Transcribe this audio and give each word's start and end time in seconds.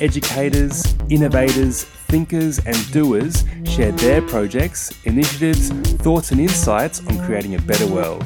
educators, 0.00 0.94
innovators, 1.08 1.84
thinkers, 1.84 2.58
and 2.66 2.92
doers 2.92 3.44
share 3.64 3.92
their 3.92 4.22
projects, 4.22 4.92
initiatives, 5.04 5.70
thoughts, 6.02 6.30
and 6.30 6.40
insights 6.40 7.06
on 7.06 7.18
creating 7.26 7.54
a 7.54 7.60
better 7.62 7.86
world. 7.86 8.24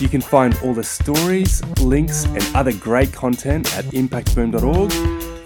You 0.00 0.08
can 0.08 0.20
find 0.20 0.56
all 0.62 0.74
the 0.74 0.84
stories, 0.84 1.64
links, 1.80 2.24
and 2.24 2.44
other 2.54 2.72
great 2.72 3.12
content 3.12 3.74
at 3.76 3.84
impactboom.org. 3.86 4.92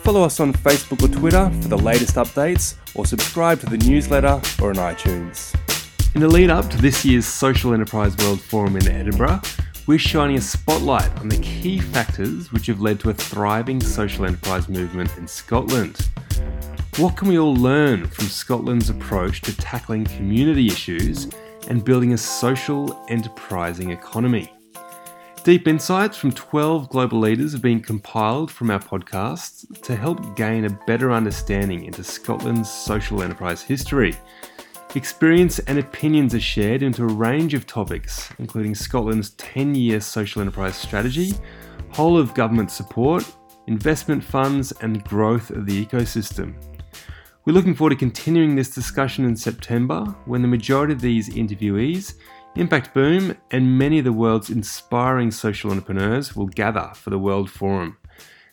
Follow 0.03 0.25
us 0.25 0.41
on 0.41 0.53
Facebook 0.53 1.03
or 1.03 1.09
Twitter 1.09 1.51
for 1.63 1.69
the 1.69 1.79
latest 1.79 2.17
updates, 2.17 2.75
or 2.95 3.07
subscribe 3.07 3.61
to 3.61 3.67
the 3.67 3.79
newsletter 3.79 4.41
or 4.61 4.71
on 4.71 4.77
iTunes. 4.77 5.55
In 6.15 6.21
the 6.21 6.29
lead 6.29 6.51
up 6.51 6.69
to 6.69 6.77
this 6.77 7.05
year's 7.05 7.25
Social 7.25 7.73
Enterprise 7.73 8.15
World 8.19 8.41
Forum 8.41 8.77
in 8.77 8.87
Edinburgh, 8.89 9.41
we're 9.87 9.99
shining 9.99 10.37
a 10.37 10.41
spotlight 10.41 11.11
on 11.19 11.29
the 11.29 11.39
key 11.39 11.81
factors 11.81 12.53
which 12.53 12.67
have 12.67 12.81
led 12.81 13.01
to 13.01 13.11
a 13.11 13.15
thriving 13.15 13.81
social 13.81 14.25
enterprise 14.25 14.69
movement 14.69 15.11
in 15.17 15.27
Scotland. 15.27 16.09
What 16.99 17.17
can 17.17 17.29
we 17.29 17.39
all 17.39 17.55
learn 17.55 18.07
from 18.07 18.27
Scotland's 18.27 18.91
approach 18.91 19.41
to 19.43 19.57
tackling 19.57 20.05
community 20.05 20.69
issues 20.69 21.29
and 21.69 21.85
building 21.85 22.13
a 22.13 22.19
social 22.19 23.05
enterprising 23.09 23.91
economy? 23.91 24.53
Deep 25.43 25.67
insights 25.67 26.17
from 26.17 26.31
12 26.31 26.89
global 26.89 27.19
leaders 27.19 27.53
have 27.53 27.63
been 27.63 27.81
compiled 27.81 28.53
from 28.53 28.71
our 28.71 28.79
podcasts 28.79 29.67
to 29.83 29.97
help 29.97 30.37
gain 30.37 30.65
a 30.65 30.79
better 30.87 31.11
understanding 31.11 31.85
into 31.85 32.05
Scotland's 32.05 32.71
social 32.71 33.25
enterprise 33.25 33.63
history 33.63 34.17
Experience 34.95 35.59
and 35.61 35.79
opinions 35.79 36.35
are 36.35 36.41
shared 36.41 36.83
into 36.83 37.03
a 37.03 37.07
range 37.07 37.55
of 37.55 37.67
topics, 37.67 38.29
including 38.39 38.75
Scotland's 38.75 39.31
10 39.31 39.75
year 39.75 40.01
social 40.01 40.43
enterprise 40.43 40.77
strategy, 40.77 41.33
whole 41.89 42.19
of 42.19 42.35
government 42.35 42.71
support, 42.71 43.25
investment 43.69 44.23
funds, 44.23 44.71
and 44.83 45.03
growth 45.05 45.49
of 45.49 45.65
the 45.65 45.87
ecosystem. 45.87 46.55
We're 47.47 47.55
looking 47.55 47.75
forward 47.75 47.91
to 47.91 47.97
continuing 47.97 48.55
this 48.55 48.69
discussion 48.69 49.25
in 49.25 49.35
September 49.35 50.05
when 50.27 50.43
the 50.43 50.49
majority 50.49 50.93
of 50.93 51.01
these 51.01 51.31
interviewees, 51.31 52.17
Impact 52.57 52.93
Boom, 52.93 53.35
and 53.51 53.79
many 53.79 53.99
of 53.99 54.05
the 54.05 54.13
world's 54.13 54.51
inspiring 54.51 55.31
social 55.31 55.71
entrepreneurs 55.71 56.37
will 56.37 56.49
gather 56.49 56.93
for 56.95 57.09
the 57.09 57.19
World 57.19 57.51
Forum. 57.51 57.97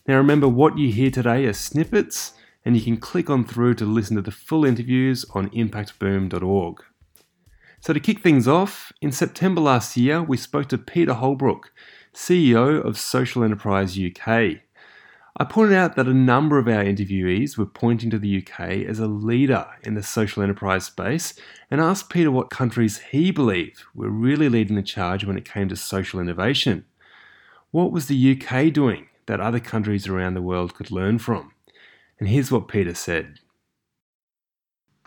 Now, 0.08 0.16
remember 0.16 0.48
what 0.48 0.78
you 0.78 0.90
hear 0.90 1.12
today 1.12 1.46
are 1.48 1.53
snippets 1.53 2.36
and 2.66 2.76
you 2.76 2.82
can 2.82 2.98
click 2.98 3.30
on 3.30 3.46
through 3.46 3.74
to 3.76 3.86
listen 3.86 4.16
to 4.16 4.22
the 4.22 4.32
full 4.32 4.66
interviews 4.66 5.26
on 5.34 5.50
impactboom.org. 5.50 6.84
So, 7.82 7.94
to 7.94 8.00
kick 8.00 8.20
things 8.20 8.48
off, 8.48 8.92
in 9.02 9.12
September 9.12 9.62
last 9.62 9.96
year, 9.96 10.22
we 10.22 10.36
spoke 10.36 10.68
to 10.70 10.78
Peter 10.78 11.14
Holbrook, 11.14 11.72
CEO 12.14 12.84
of 12.84 12.98
Social 12.98 13.44
Enterprise 13.44 13.98
UK. 13.98 14.62
I 15.38 15.46
pointed 15.46 15.78
out 15.78 15.96
that 15.96 16.08
a 16.08 16.14
number 16.14 16.58
of 16.58 16.68
our 16.68 16.84
interviewees 16.84 17.58
were 17.58 17.66
pointing 17.66 18.10
to 18.10 18.20
the 18.20 18.40
UK 18.40 18.60
as 18.86 19.00
a 19.00 19.08
leader 19.08 19.66
in 19.84 19.94
the 19.94 20.04
social 20.04 20.44
enterprise 20.44 20.86
space 20.86 21.34
and 21.72 21.80
asked 21.80 22.10
Peter 22.10 22.30
what 22.30 22.50
countries 22.50 22.98
he 23.12 23.32
believed 23.32 23.84
were 23.96 24.10
really 24.10 24.50
leading 24.50 24.76
the 24.76 24.84
charge 24.84 25.24
when 25.24 25.38
it 25.38 25.50
came 25.50 25.70
to 25.70 25.78
social 25.78 26.20
innovation. 26.20 26.84
What 27.72 27.94
was 27.94 28.08
the 28.08 28.38
UK 28.38 28.74
doing 28.74 29.08
that 29.28 29.40
other 29.40 29.62
countries 29.62 30.08
around 30.08 30.34
the 30.34 30.42
world 30.42 30.75
could 30.75 30.92
learn 30.92 31.19
from? 31.19 31.53
And 32.19 32.28
here's 32.28 32.52
what 32.52 32.68
Peter 32.68 32.94
said. 32.94 33.40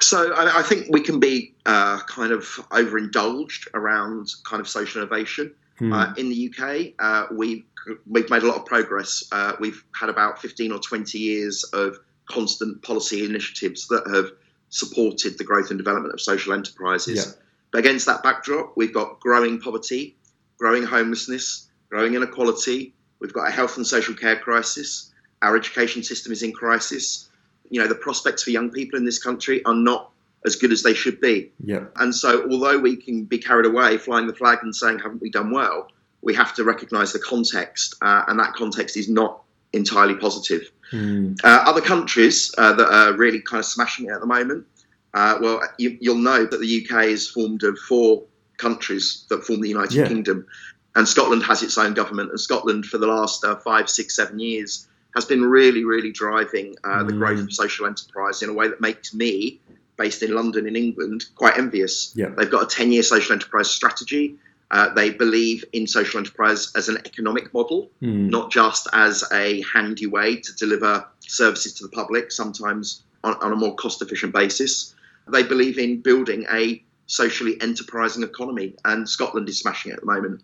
So 0.01 0.33
I, 0.35 0.61
I 0.61 0.63
think 0.63 0.87
we 0.91 1.01
can 1.01 1.21
be 1.21 1.55
uh, 1.67 2.01
kind 2.01 2.33
of 2.33 2.45
overindulged 2.73 3.69
around 3.75 4.29
kind 4.45 4.61
of 4.61 4.69
social 4.69 5.03
innovation. 5.03 5.55
Hmm. 5.79 5.93
Uh, 5.93 6.15
in 6.17 6.29
the 6.29 6.51
UK, 6.51 6.95
uh, 6.99 7.27
we've 7.33 7.65
we've 8.07 8.31
made 8.31 8.43
a 8.43 8.47
lot 8.47 8.57
of 8.57 8.67
progress. 8.67 9.25
Uh, 9.33 9.55
we've 9.61 9.85
had 9.95 10.09
about 10.09 10.41
15 10.41 10.73
or 10.73 10.79
20 10.79 11.19
years 11.19 11.65
of 11.73 11.99
constant 12.27 12.83
policy 12.83 13.25
initiatives 13.25 13.89
that 13.89 14.09
have 14.13 14.31
supported 14.71 15.37
the 15.39 15.45
growth 15.45 15.71
and 15.71 15.79
development 15.79 16.15
of 16.15 16.21
social 16.21 16.53
enterprises. 16.53 17.17
Yeah. 17.17 17.33
But 17.73 17.79
against 17.79 18.07
that 18.07 18.23
backdrop, 18.23 18.75
we've 18.77 18.95
got 18.95 19.21
growing 19.21 19.61
poverty, 19.61 20.17
growing 20.59 20.85
homelessness, 20.85 21.69
growing 21.91 22.15
inequality. 22.15 22.95
We've 23.19 23.33
got 23.33 23.49
a 23.49 23.51
health 23.51 23.77
and 23.77 23.87
social 23.87 24.15
care 24.15 24.37
crisis. 24.37 25.12
Our 25.43 25.57
education 25.57 26.03
system 26.03 26.33
is 26.33 26.43
in 26.43 26.53
crisis. 26.53 27.29
You 27.71 27.81
know, 27.81 27.89
the 27.89 27.95
prospects 27.95 28.43
for 28.43 28.51
young 28.51 28.71
people 28.71 28.99
in 28.99 29.05
this 29.05 29.23
country 29.23 29.65
are 29.65 29.75
not 29.75 30.11
as 30.45 30.57
good 30.57 30.73
as 30.73 30.83
they 30.83 30.95
should 30.95 31.21
be. 31.21 31.53
Yeah. 31.65 31.85
And 31.97 32.15
so, 32.15 32.51
although 32.51 32.79
we 32.79 32.97
can 32.97 33.25
be 33.25 33.39
carried 33.39 33.67
away 33.67 33.99
flying 33.99 34.27
the 34.27 34.35
flag 34.35 34.59
and 34.63 34.75
saying, 34.75 34.99
haven't 34.99 35.23
we 35.23 35.31
done 35.31 35.51
well? 35.51 35.89
We 36.21 36.35
have 36.35 36.55
to 36.55 36.65
recognise 36.65 37.13
the 37.13 37.19
context, 37.19 37.97
uh, 38.01 38.25
and 38.29 38.39
that 38.39 38.55
context 38.55 38.97
is 38.97 39.09
not 39.09 39.43
entirely 39.73 40.15
positive. 40.15 40.71
Mm. 40.93 41.39
Uh, 41.43 41.65
other 41.67 41.81
countries 41.81 42.55
uh, 42.59 42.75
that 42.75 42.89
are 42.89 43.13
really 43.15 43.41
kind 43.41 43.61
of 43.61 43.67
smashing 43.67 44.07
it 44.07 44.13
at 44.13 44.21
the 44.21 44.27
moment, 44.27 44.67
uh, 45.15 45.39
well, 45.41 45.61
you, 45.79 45.99
will 46.03 46.19
know 46.19 46.47
that 46.47 46.61
the 46.61 46.87
UK 46.87 47.07
is 47.07 47.29
formed 47.29 47.63
of 47.65 47.79
four 47.79 48.23
countries 48.57 49.27
that 49.29 49.45
form 49.45 49.61
the 49.61 49.69
United 49.69 49.95
yeah. 49.95 50.07
Kingdom, 50.07 50.47
and 50.95 51.09
Scotland 51.09 51.43
has 51.43 51.63
its 51.63 51.79
own 51.79 51.95
government. 51.95 52.31
And 52.31 52.41
Scotland, 52.41 52.87
for 52.87 52.99
the 52.99 53.07
last 53.07 53.45
uh, 53.45 53.57
five, 53.57 53.89
six, 53.89 54.15
seven 54.15 54.39
years, 54.39 54.87
has 55.15 55.25
been 55.25 55.45
really, 55.45 55.85
really 55.85 56.11
driving 56.11 56.75
uh, 56.85 57.05
the 57.05 57.13
growth 57.13 57.39
mm. 57.39 57.45
of 57.45 57.53
social 57.53 57.87
enterprise 57.87 58.43
in 58.43 58.49
a 58.49 58.53
way 58.53 58.69
that 58.69 58.81
makes 58.81 59.13
me, 59.13 59.61
based 59.97 60.23
in 60.23 60.35
London, 60.35 60.67
in 60.67 60.77
England, 60.77 61.25
quite 61.35 61.59
envious. 61.59 62.13
Yeah. 62.17 62.31
They've 62.37 62.51
got 62.51 62.63
a 62.63 62.67
10 62.67 62.93
year 62.93 63.03
social 63.03 63.35
enterprise 63.35 63.71
strategy. 63.71 64.37
Uh, 64.71 64.89
they 64.95 65.11
believe 65.11 65.65
in 65.75 65.87
social 65.87 66.19
enterprise 66.19 66.73
as 66.75 66.89
an 66.89 66.97
economic 67.05 67.53
model, 67.53 67.91
mm. 68.03 68.31
not 68.31 68.51
just 68.51 68.89
as 68.95 69.23
a 69.33 69.63
handy 69.63 70.07
way 70.07 70.37
to 70.37 70.55
deliver 70.55 71.07
services 71.21 71.75
to 71.75 71.83
the 71.85 71.91
public, 71.91 72.33
sometimes 72.33 73.03
on, 73.23 73.35
on 73.35 73.53
a 73.53 73.57
more 73.57 73.75
cost 73.75 74.01
efficient 74.01 74.33
basis. 74.33 74.95
They 75.29 75.43
believe 75.43 75.79
in 75.79 76.01
building 76.01 76.47
a 76.51 76.83
socially 77.07 77.61
enterprising 77.61 78.23
economy, 78.23 78.75
and 78.87 79.07
Scotland 79.07 79.47
is 79.51 79.59
smashing 79.59 79.93
it 79.93 79.97
at 79.97 80.01
the 80.01 80.07
moment. 80.07 80.43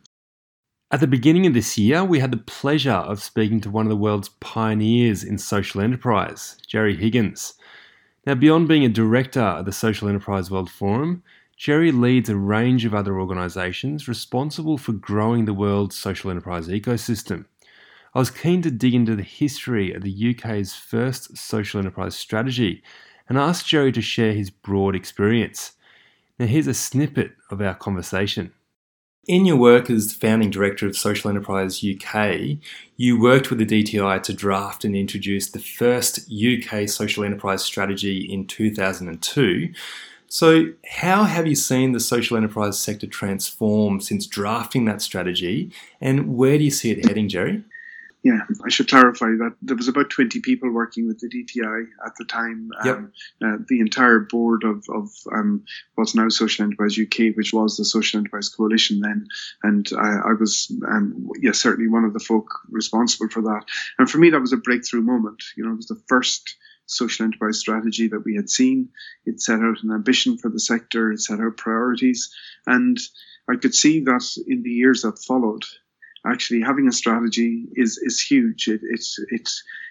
At 0.90 1.00
the 1.00 1.06
beginning 1.06 1.46
of 1.46 1.52
this 1.52 1.76
year, 1.76 2.02
we 2.02 2.20
had 2.20 2.30
the 2.30 2.38
pleasure 2.38 2.90
of 2.90 3.22
speaking 3.22 3.60
to 3.60 3.70
one 3.70 3.84
of 3.84 3.90
the 3.90 3.96
world's 3.96 4.30
pioneers 4.40 5.22
in 5.22 5.36
social 5.36 5.82
enterprise, 5.82 6.56
Gerry 6.66 6.96
Higgins. 6.96 7.52
Now, 8.24 8.34
beyond 8.36 8.68
being 8.68 8.86
a 8.86 8.88
director 8.88 9.42
of 9.42 9.66
the 9.66 9.72
Social 9.72 10.08
Enterprise 10.08 10.50
World 10.50 10.70
Forum, 10.70 11.22
Gerry 11.58 11.92
leads 11.92 12.30
a 12.30 12.36
range 12.36 12.86
of 12.86 12.94
other 12.94 13.20
organisations 13.20 14.08
responsible 14.08 14.78
for 14.78 14.92
growing 14.92 15.44
the 15.44 15.52
world's 15.52 15.94
social 15.94 16.30
enterprise 16.30 16.68
ecosystem. 16.68 17.44
I 18.14 18.20
was 18.20 18.30
keen 18.30 18.62
to 18.62 18.70
dig 18.70 18.94
into 18.94 19.14
the 19.14 19.22
history 19.22 19.92
of 19.92 20.00
the 20.00 20.34
UK's 20.34 20.74
first 20.74 21.36
social 21.36 21.80
enterprise 21.80 22.16
strategy 22.16 22.82
and 23.28 23.36
asked 23.36 23.66
Gerry 23.66 23.92
to 23.92 24.00
share 24.00 24.32
his 24.32 24.48
broad 24.48 24.96
experience. 24.96 25.72
Now, 26.38 26.46
here's 26.46 26.66
a 26.66 26.72
snippet 26.72 27.32
of 27.50 27.60
our 27.60 27.74
conversation. 27.74 28.54
In 29.28 29.44
your 29.44 29.56
work 29.56 29.90
as 29.90 30.14
founding 30.14 30.48
director 30.48 30.86
of 30.86 30.96
Social 30.96 31.28
Enterprise 31.28 31.84
UK, 31.84 32.56
you 32.96 33.20
worked 33.20 33.50
with 33.50 33.58
the 33.58 33.66
DTI 33.66 34.22
to 34.22 34.32
draft 34.32 34.86
and 34.86 34.96
introduce 34.96 35.50
the 35.50 35.58
first 35.58 36.20
UK 36.32 36.88
social 36.88 37.24
enterprise 37.24 37.62
strategy 37.62 38.20
in 38.20 38.46
2002. 38.46 39.74
So, 40.28 40.72
how 40.92 41.24
have 41.24 41.46
you 41.46 41.56
seen 41.56 41.92
the 41.92 42.00
social 42.00 42.38
enterprise 42.38 42.78
sector 42.78 43.06
transform 43.06 44.00
since 44.00 44.26
drafting 44.26 44.86
that 44.86 45.02
strategy, 45.02 45.72
and 46.00 46.34
where 46.34 46.56
do 46.56 46.64
you 46.64 46.70
see 46.70 46.90
it 46.90 47.04
heading, 47.06 47.28
Gerry? 47.28 47.64
Yeah, 48.28 48.40
I 48.62 48.68
should 48.68 48.88
clarify 48.88 49.28
that 49.38 49.54
there 49.62 49.76
was 49.76 49.88
about 49.88 50.10
20 50.10 50.40
people 50.40 50.70
working 50.70 51.08
with 51.08 51.18
the 51.18 51.30
DTI 51.30 51.86
at 52.04 52.12
the 52.18 52.26
time. 52.26 52.70
Yep. 52.84 52.96
Um, 52.96 53.12
uh, 53.42 53.56
the 53.66 53.80
entire 53.80 54.18
board 54.18 54.64
of, 54.64 54.84
of 54.90 55.08
um, 55.32 55.64
what's 55.94 56.14
now 56.14 56.28
Social 56.28 56.66
Enterprise 56.66 56.98
UK, 56.98 57.34
which 57.36 57.54
was 57.54 57.76
the 57.78 57.86
Social 57.86 58.18
Enterprise 58.18 58.50
Coalition 58.50 59.00
then, 59.00 59.28
and 59.62 59.88
I, 59.98 60.30
I 60.30 60.32
was, 60.38 60.70
um, 60.86 61.30
yes, 61.40 61.58
certainly 61.58 61.88
one 61.88 62.04
of 62.04 62.12
the 62.12 62.20
folk 62.20 62.50
responsible 62.68 63.30
for 63.30 63.40
that. 63.40 63.64
And 63.98 64.10
for 64.10 64.18
me, 64.18 64.28
that 64.28 64.40
was 64.40 64.52
a 64.52 64.58
breakthrough 64.58 65.00
moment. 65.00 65.42
You 65.56 65.64
know, 65.64 65.72
it 65.72 65.76
was 65.76 65.86
the 65.86 66.02
first 66.06 66.54
social 66.84 67.24
enterprise 67.24 67.58
strategy 67.58 68.08
that 68.08 68.24
we 68.26 68.36
had 68.36 68.50
seen. 68.50 68.90
It 69.24 69.40
set 69.40 69.60
out 69.60 69.82
an 69.82 69.90
ambition 69.90 70.36
for 70.36 70.50
the 70.50 70.60
sector, 70.60 71.12
it 71.12 71.22
set 71.22 71.40
out 71.40 71.56
priorities, 71.56 72.30
and 72.66 72.98
I 73.48 73.56
could 73.56 73.74
see 73.74 74.00
that 74.00 74.28
in 74.46 74.62
the 74.62 74.70
years 74.70 75.02
that 75.02 75.18
followed, 75.18 75.64
actually 76.30 76.60
having 76.60 76.88
a 76.88 76.92
strategy 76.92 77.66
is 77.74 77.98
is 77.98 78.20
huge. 78.20 78.68
It 78.68 78.80
it, 78.82 79.04
it 79.30 79.50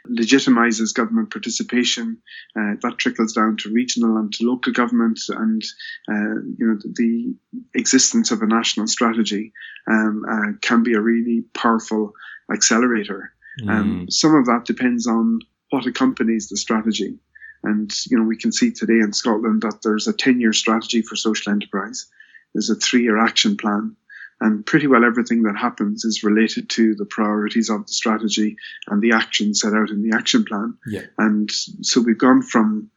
legitimizes 0.09 0.93
government 0.93 1.31
participation. 1.31 2.17
Uh, 2.57 2.75
that 2.81 2.97
trickles 2.97 3.33
down 3.33 3.57
to 3.57 3.71
regional 3.71 4.17
and 4.17 4.31
to 4.33 4.49
local 4.49 4.73
government, 4.73 5.19
and 5.29 5.63
uh, 6.09 6.41
you 6.57 6.65
know 6.67 6.77
the 6.83 7.35
existence 7.73 8.31
of 8.31 8.41
a 8.41 8.47
national 8.47 8.87
strategy 8.87 9.53
um, 9.89 10.23
uh, 10.29 10.57
can 10.61 10.83
be 10.83 10.93
a 10.93 11.01
really 11.01 11.43
powerful 11.53 12.13
accelerator. 12.51 13.33
Mm. 13.61 13.69
Um, 13.69 14.09
some 14.09 14.35
of 14.35 14.45
that 14.45 14.65
depends 14.65 15.07
on 15.07 15.39
what 15.69 15.85
accompanies 15.85 16.49
the 16.49 16.57
strategy. 16.57 17.19
And, 17.63 17.91
you 18.09 18.17
know, 18.17 18.23
we 18.23 18.37
can 18.37 18.51
see 18.51 18.71
today 18.71 18.99
in 18.99 19.13
Scotland 19.13 19.63
that 19.63 19.81
there's 19.83 20.07
a 20.07 20.13
10 20.13 20.39
year 20.39 20.53
strategy 20.53 21.01
for 21.01 21.15
social 21.15 21.51
enterprise. 21.51 22.07
There's 22.53 22.69
a 22.69 22.75
three 22.75 23.03
year 23.03 23.17
action 23.17 23.57
plan. 23.57 23.95
And 24.39 24.65
pretty 24.65 24.87
well 24.87 25.03
everything 25.03 25.43
that 25.43 25.57
happens 25.57 26.05
is 26.05 26.23
related 26.23 26.69
to 26.71 26.93
the 26.95 27.05
priorities 27.05 27.69
of 27.69 27.87
the 27.87 27.93
strategy 27.93 28.55
and 28.87 29.01
the 29.01 29.13
action 29.13 29.55
set 29.55 29.73
out 29.73 29.89
in 29.89 30.07
the 30.07 30.15
action 30.15 30.45
plan. 30.45 30.77
Yeah. 30.85 31.05
And 31.17 31.49
so 31.51 32.01
we've 32.01 32.17
gone 32.17 32.43
from 32.43 32.91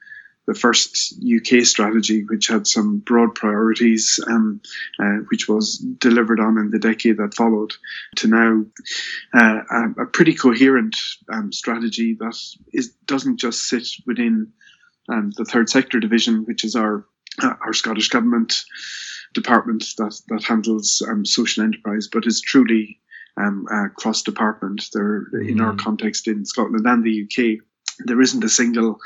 the 0.47 0.59
first 0.59 1.15
UK 1.23 1.65
strategy, 1.65 2.25
which 2.25 2.49
had 2.49 2.67
some 2.67 2.99
broad 2.99 3.35
priorities, 3.35 4.19
um, 4.27 4.61
uh, 4.99 5.19
which 5.31 5.49
was 5.49 5.79
delivered 5.79 6.41
on 6.41 6.59
in 6.59 6.71
the 6.71 6.79
decade 6.79 7.19
that 7.19 7.35
followed, 7.35 7.73
to 8.17 8.27
now 8.27 8.65
uh, 9.33 9.61
a, 9.71 10.03
a, 10.03 10.07
pretty 10.07 10.35
coherent 10.35 10.97
um, 11.33 11.53
strategy 11.53 12.17
that 12.19 12.37
is 12.73 12.91
doesn't 13.07 13.37
just 13.37 13.69
sit 13.69 13.87
within 14.07 14.53
um, 15.09 15.31
the 15.37 15.45
third 15.45 15.69
sector 15.71 16.01
division, 16.01 16.45
which 16.47 16.65
is 16.65 16.75
our 16.75 17.07
uh, 17.41 17.55
our 17.65 17.73
Scottish 17.73 18.09
government 18.09 18.65
department 19.33 19.85
that 19.99 20.21
that 20.29 20.45
handles 20.45 21.03
um, 21.09 21.25
social 21.25 21.65
enterprise, 21.65 22.09
but 22.11 22.27
is 22.27 22.41
truly 22.41 23.01
um, 23.37 23.67
cross 23.97 24.23
department. 24.23 24.85
There, 24.93 25.27
mm. 25.33 25.49
in 25.49 25.61
our 25.61 25.73
mm. 25.73 25.79
context 25.79 26.29
in 26.29 26.45
Scotland 26.45 26.87
and 26.87 27.05
the 27.05 27.25
UK, 27.25 27.65
there 28.07 28.21
isn't 28.21 28.45
a 28.45 28.49
single 28.49 28.99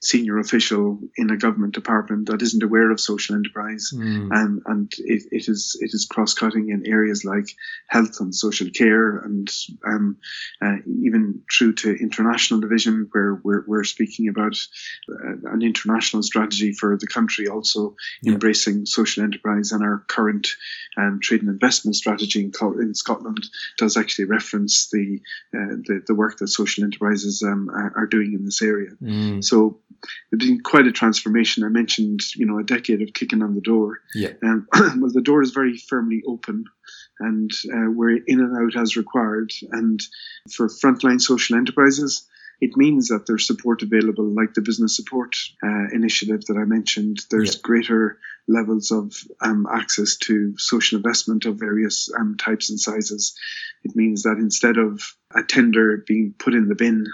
senior 0.00 0.38
official 0.38 0.98
in 1.16 1.30
a 1.30 1.36
government 1.36 1.74
department 1.74 2.28
that 2.28 2.42
isn't 2.42 2.62
aware 2.62 2.90
of 2.90 3.00
social 3.00 3.34
enterprise, 3.34 3.90
mm. 3.94 4.28
and 4.30 4.62
and 4.66 4.92
it, 4.98 5.24
it 5.32 5.48
is 5.48 5.76
it 5.80 5.90
is 5.92 6.06
cross 6.06 6.34
cutting 6.34 6.70
in 6.70 6.86
areas 6.86 7.24
like 7.24 7.48
health 7.88 8.20
and 8.20 8.34
social 8.34 8.68
care, 8.70 9.18
and 9.18 9.50
um, 9.86 10.16
uh, 10.62 10.76
even 10.86 11.42
through 11.52 11.74
to 11.74 11.94
international 11.94 12.60
division, 12.60 13.08
where 13.12 13.40
we're, 13.42 13.64
we're 13.66 13.84
speaking 13.84 14.28
about 14.28 14.56
uh, 15.10 15.52
an 15.52 15.62
international 15.62 16.22
strategy 16.22 16.72
for 16.72 16.96
the 16.96 17.06
country, 17.06 17.48
also 17.48 17.96
yeah. 18.22 18.32
embracing 18.32 18.86
social 18.86 19.24
enterprise, 19.24 19.72
and 19.72 19.82
our 19.82 20.04
current 20.08 20.48
um, 20.96 21.20
trade 21.22 21.42
and 21.42 21.50
investment 21.50 21.96
strategy 21.96 22.40
in, 22.40 22.52
in 22.80 22.94
Scotland 22.94 23.44
does 23.76 23.96
actually 23.96 24.26
reference 24.26 24.88
the 24.90 25.20
uh, 25.54 25.76
the, 25.86 26.02
the 26.06 26.14
work 26.14 26.38
that 26.38 26.48
social 26.48 26.84
enterprises 26.84 27.42
um, 27.42 27.68
are, 27.70 27.92
are, 27.96 28.06
doing 28.06 28.32
in 28.32 28.44
this 28.44 28.62
area. 28.62 28.90
Mm. 29.02 29.44
So 29.44 29.80
it's 30.32 30.44
been 30.44 30.60
quite 30.60 30.86
a 30.86 30.92
transformation. 30.92 31.64
I 31.64 31.68
mentioned, 31.68 32.20
you 32.36 32.46
know, 32.46 32.58
a 32.58 32.64
decade 32.64 33.02
of 33.02 33.14
kicking 33.14 33.42
on 33.42 33.54
the 33.54 33.60
door. 33.60 34.00
Yeah. 34.14 34.32
Um, 34.42 34.68
well, 35.00 35.10
the 35.12 35.22
door 35.22 35.42
is 35.42 35.50
very 35.50 35.76
firmly 35.76 36.22
open, 36.26 36.64
and 37.20 37.50
uh, 37.72 37.90
we're 37.90 38.16
in 38.16 38.40
and 38.40 38.56
out 38.56 38.80
as 38.80 38.96
required. 38.96 39.52
And 39.72 40.00
for 40.50 40.68
frontline 40.68 41.20
social 41.20 41.56
enterprises, 41.56 42.26
it 42.60 42.76
means 42.76 43.08
that 43.08 43.26
there's 43.26 43.46
support 43.46 43.82
available, 43.82 44.24
like 44.24 44.54
the 44.54 44.62
business 44.62 44.96
support 44.96 45.36
uh, 45.62 45.88
initiative 45.92 46.44
that 46.46 46.56
I 46.56 46.64
mentioned. 46.64 47.20
There's 47.30 47.54
yeah. 47.54 47.60
greater 47.62 48.18
levels 48.48 48.90
of 48.90 49.14
um, 49.40 49.66
access 49.72 50.16
to 50.16 50.56
social 50.58 50.96
investment 50.96 51.44
of 51.44 51.58
various 51.58 52.10
um, 52.18 52.36
types 52.36 52.70
and 52.70 52.80
sizes. 52.80 53.36
It 53.84 53.94
means 53.94 54.24
that 54.24 54.38
instead 54.38 54.76
of 54.76 55.02
a 55.34 55.42
tender 55.42 56.02
being 56.06 56.34
put 56.36 56.54
in 56.54 56.68
the 56.68 56.74
bin 56.74 57.06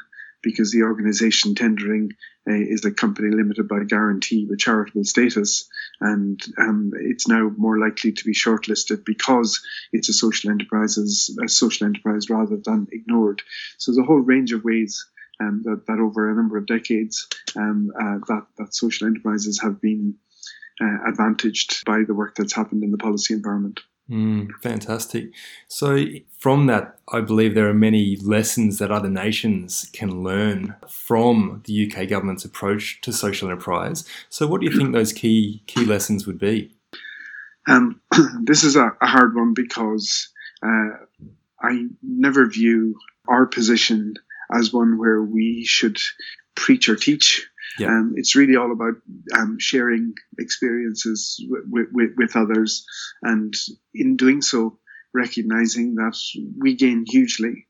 because 0.44 0.70
the 0.70 0.82
organization 0.82 1.55
tendering 1.55 2.12
uh, 2.49 2.52
is 2.52 2.85
a 2.85 2.91
company 2.93 3.31
limited 3.35 3.67
by 3.67 3.82
guarantee 3.85 4.46
with 4.49 4.58
charitable 4.58 5.05
status, 5.05 5.69
and 6.00 6.41
um, 6.58 6.93
it's 6.94 7.26
now 7.26 7.50
more 7.56 7.79
likely 7.79 8.12
to 8.12 8.25
be 8.25 8.35
shortlisted 8.35 9.05
because 9.05 9.61
it's 9.93 10.08
a 10.08 10.12
social 10.12 10.50
enterprise, 10.50 10.99
a 10.99 11.49
social 11.49 11.87
enterprise 11.87 12.29
rather 12.29 12.58
than 12.62 12.87
ignored. 12.93 13.43
So 13.79 13.91
there's 13.91 14.05
a 14.05 14.06
whole 14.06 14.20
range 14.20 14.52
of 14.52 14.64
ways 14.64 15.05
um, 15.41 15.62
that, 15.64 15.87
that 15.87 15.99
over 15.99 16.31
a 16.31 16.35
number 16.35 16.58
of 16.58 16.67
decades 16.67 17.26
um, 17.56 17.90
uh, 17.99 18.19
that 18.29 18.47
that 18.58 18.75
social 18.75 19.06
enterprises 19.06 19.61
have 19.62 19.81
been 19.81 20.14
uh, 20.81 21.08
advantaged 21.08 21.85
by 21.85 22.02
the 22.06 22.14
work 22.14 22.35
that's 22.35 22.55
happened 22.55 22.85
in 22.85 22.90
the 22.90 22.99
policy 22.99 23.35
environment. 23.35 23.81
Mm, 24.10 24.50
fantastic. 24.60 25.32
So, 25.66 26.04
from 26.38 26.66
that, 26.66 26.98
I 27.10 27.22
believe 27.22 27.54
there 27.54 27.70
are 27.70 27.74
many 27.74 28.16
lessons 28.16 28.78
that 28.78 28.90
other 28.90 29.08
nations 29.08 29.88
can 29.94 30.22
learn 30.22 30.74
from 30.88 31.62
the 31.64 31.90
UK 31.90 32.08
government's 32.08 32.44
approach 32.44 33.00
to 33.00 33.12
social 33.14 33.48
enterprise. 33.48 34.06
So, 34.28 34.46
what 34.46 34.60
do 34.60 34.66
you 34.66 34.76
think 34.76 34.92
those 34.92 35.14
key 35.14 35.62
key 35.66 35.86
lessons 35.86 36.26
would 36.26 36.38
be? 36.38 36.74
Um, 37.66 38.02
this 38.42 38.62
is 38.62 38.76
a, 38.76 38.90
a, 39.00 39.06
hard 39.06 39.34
one 39.34 39.54
because 39.54 40.28
uh, 40.62 40.90
I 41.62 41.86
never 42.02 42.46
view 42.46 42.96
our 43.26 43.46
position 43.46 44.14
as 44.52 44.70
one 44.70 44.98
where 44.98 45.22
we 45.22 45.64
should 45.64 45.96
preach 46.54 46.90
or 46.90 46.96
teach. 46.96 47.48
Yeah. 47.79 47.88
Um, 47.88 48.15
it's 48.17 48.37
really 48.37 48.56
all 48.56 48.73
about 48.73 48.94
um, 49.37 49.56
sharing 49.59 50.15
experiences 50.38 51.44
with, 51.49 52.37
others, 52.37 52.87
and 53.23 53.53
in 53.94 54.17
doing 54.17 54.43
so, 54.43 54.79
recognizing 55.12 55.97
that 55.97 56.17
we 56.59 56.76
gain 56.76 57.05
hugely 57.09 57.67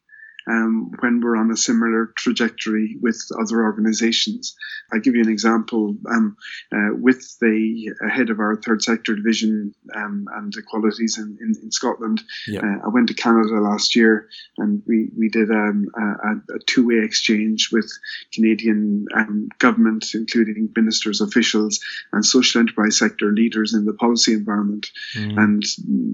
um, 0.48 0.90
when 1.00 1.20
we're 1.20 1.36
on 1.36 1.50
a 1.50 1.56
similar 1.56 2.12
trajectory 2.16 2.96
with 3.00 3.20
other 3.40 3.62
organizations. 3.62 4.54
I'll 4.92 5.00
give 5.00 5.14
you 5.14 5.22
an 5.22 5.30
example. 5.30 5.96
Um, 6.10 6.36
uh, 6.72 6.94
with 6.94 7.36
the 7.40 7.90
head 8.10 8.30
of 8.30 8.38
our 8.38 8.56
third 8.56 8.82
sector 8.82 9.14
division 9.14 9.74
um, 9.94 10.26
and 10.34 10.54
equalities 10.56 11.18
in, 11.18 11.38
in, 11.40 11.54
in 11.62 11.72
Scotland, 11.72 12.22
uh, 12.54 12.84
I 12.84 12.88
went 12.88 13.08
to 13.08 13.14
Canada 13.14 13.60
last 13.60 13.96
year 13.96 14.28
and 14.58 14.82
we, 14.86 15.08
we 15.16 15.28
did 15.28 15.50
um, 15.50 15.86
a, 15.96 16.54
a 16.54 16.58
two 16.66 16.86
way 16.86 17.04
exchange 17.04 17.70
with 17.72 17.90
Canadian 18.32 19.06
um, 19.14 19.48
government, 19.58 20.06
including 20.14 20.70
ministers, 20.76 21.20
officials, 21.20 21.80
and 22.12 22.24
social 22.24 22.60
enterprise 22.60 22.98
sector 22.98 23.32
leaders 23.32 23.74
in 23.74 23.84
the 23.84 23.94
policy 23.94 24.32
environment. 24.32 24.86
Mm. 25.16 25.38
And 25.38 25.62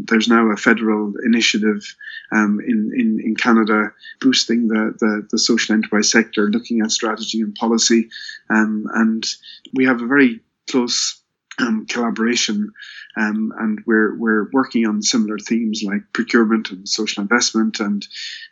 there's 0.09 0.29
now 0.29 0.51
a 0.51 0.57
federal 0.57 1.13
initiative 1.25 1.83
um, 2.33 2.61
in, 2.67 2.93
in, 2.97 3.21
in 3.25 3.35
Canada 3.35 3.93
boosting 4.21 4.69
the, 4.69 4.95
the, 4.99 5.27
the, 5.31 5.39
social 5.39 5.75
enterprise 5.75 6.11
sector, 6.11 6.51
looking 6.51 6.81
at 6.81 6.91
strategy 6.91 7.41
and 7.41 7.55
policy. 7.55 8.11
Um, 8.51 8.87
and 8.95 9.25
we 9.73 9.87
have 9.87 10.03
a 10.03 10.07
very 10.07 10.41
close 10.71 11.21
um, 11.59 11.87
collaboration, 11.87 12.73
um, 13.17 13.53
and 13.59 13.81
we're 13.87 14.17
we're 14.17 14.49
working 14.53 14.87
on 14.87 15.03
similar 15.03 15.39
themes 15.39 15.83
like 15.83 16.03
procurement 16.13 16.71
and 16.71 16.89
social 16.89 17.23
investment. 17.23 17.81
And 17.81 18.07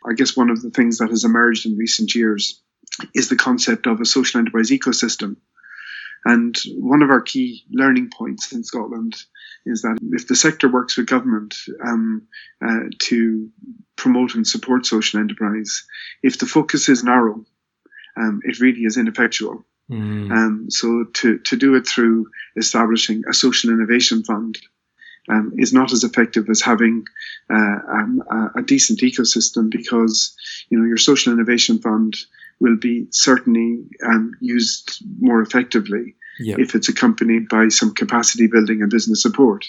I 0.07 0.13
guess 0.13 0.37
one 0.37 0.49
of 0.49 0.61
the 0.61 0.69
things 0.69 0.97
that 0.97 1.09
has 1.09 1.23
emerged 1.23 1.65
in 1.65 1.77
recent 1.77 2.13
years 2.13 2.61
is 3.15 3.29
the 3.29 3.35
concept 3.35 3.87
of 3.87 4.01
a 4.01 4.05
social 4.05 4.39
enterprise 4.39 4.69
ecosystem. 4.69 5.37
And 6.25 6.55
one 6.75 7.01
of 7.01 7.09
our 7.09 7.21
key 7.21 7.63
learning 7.71 8.11
points 8.15 8.51
in 8.51 8.63
Scotland 8.63 9.15
is 9.65 9.81
that 9.81 9.99
if 10.11 10.27
the 10.27 10.35
sector 10.35 10.67
works 10.67 10.97
with 10.97 11.07
government 11.07 11.55
um, 11.83 12.27
uh, 12.65 12.89
to 12.99 13.49
promote 13.95 14.35
and 14.35 14.47
support 14.47 14.85
social 14.85 15.19
enterprise, 15.19 15.85
if 16.23 16.39
the 16.39 16.45
focus 16.45 16.89
is 16.89 17.03
narrow, 17.03 17.45
um, 18.17 18.41
it 18.43 18.59
really 18.59 18.81
is 18.81 18.97
ineffectual. 18.97 19.63
Mm. 19.89 20.31
Um, 20.31 20.65
so 20.69 21.05
to, 21.05 21.39
to 21.39 21.55
do 21.55 21.75
it 21.75 21.87
through 21.87 22.27
establishing 22.55 23.23
a 23.27 23.33
social 23.33 23.71
innovation 23.71 24.23
fund 24.23 24.57
um, 25.29 25.53
is 25.57 25.73
not 25.73 25.91
as 25.91 26.03
effective 26.03 26.49
as 26.49 26.61
having 26.61 27.05
uh, 27.49 27.79
um, 27.87 28.23
a, 28.29 28.59
a, 28.59 28.61
decent 28.61 28.99
ecosystem 28.99 29.69
because 29.69 30.35
you 30.69 30.77
know 30.77 30.85
your 30.85 30.97
social 30.97 31.33
innovation 31.33 31.79
fund 31.79 32.15
will 32.59 32.77
be 32.77 33.07
certainly 33.11 33.83
um, 34.05 34.31
used 34.41 35.03
more 35.19 35.41
effectively 35.41 36.15
yep. 36.39 36.59
if 36.59 36.75
it's 36.75 36.89
accompanied 36.89 37.47
by 37.49 37.67
some 37.69 37.93
capacity 37.93 38.47
building 38.47 38.81
and 38.81 38.91
business 38.91 39.21
support. 39.21 39.65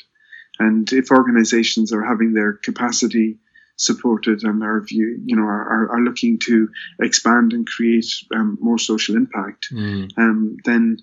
And 0.59 0.93
if 0.93 1.11
organizations 1.11 1.93
are 1.93 2.05
having 2.05 2.35
their 2.35 2.55
capacity 2.55 3.39
supported 3.81 4.43
and 4.45 4.63
are 4.63 4.83
view, 4.83 5.19
you 5.25 5.37
know, 5.37 5.43
are, 5.43 5.91
are 5.93 6.01
looking 6.01 6.39
to 6.39 6.69
expand 7.01 7.55
and 7.55 7.67
create 7.67 8.05
um, 8.35 8.59
more 8.61 8.79
social 8.79 9.17
impact, 9.17 9.73
mm. 9.73 10.07
um, 10.19 10.59
then 10.67 10.99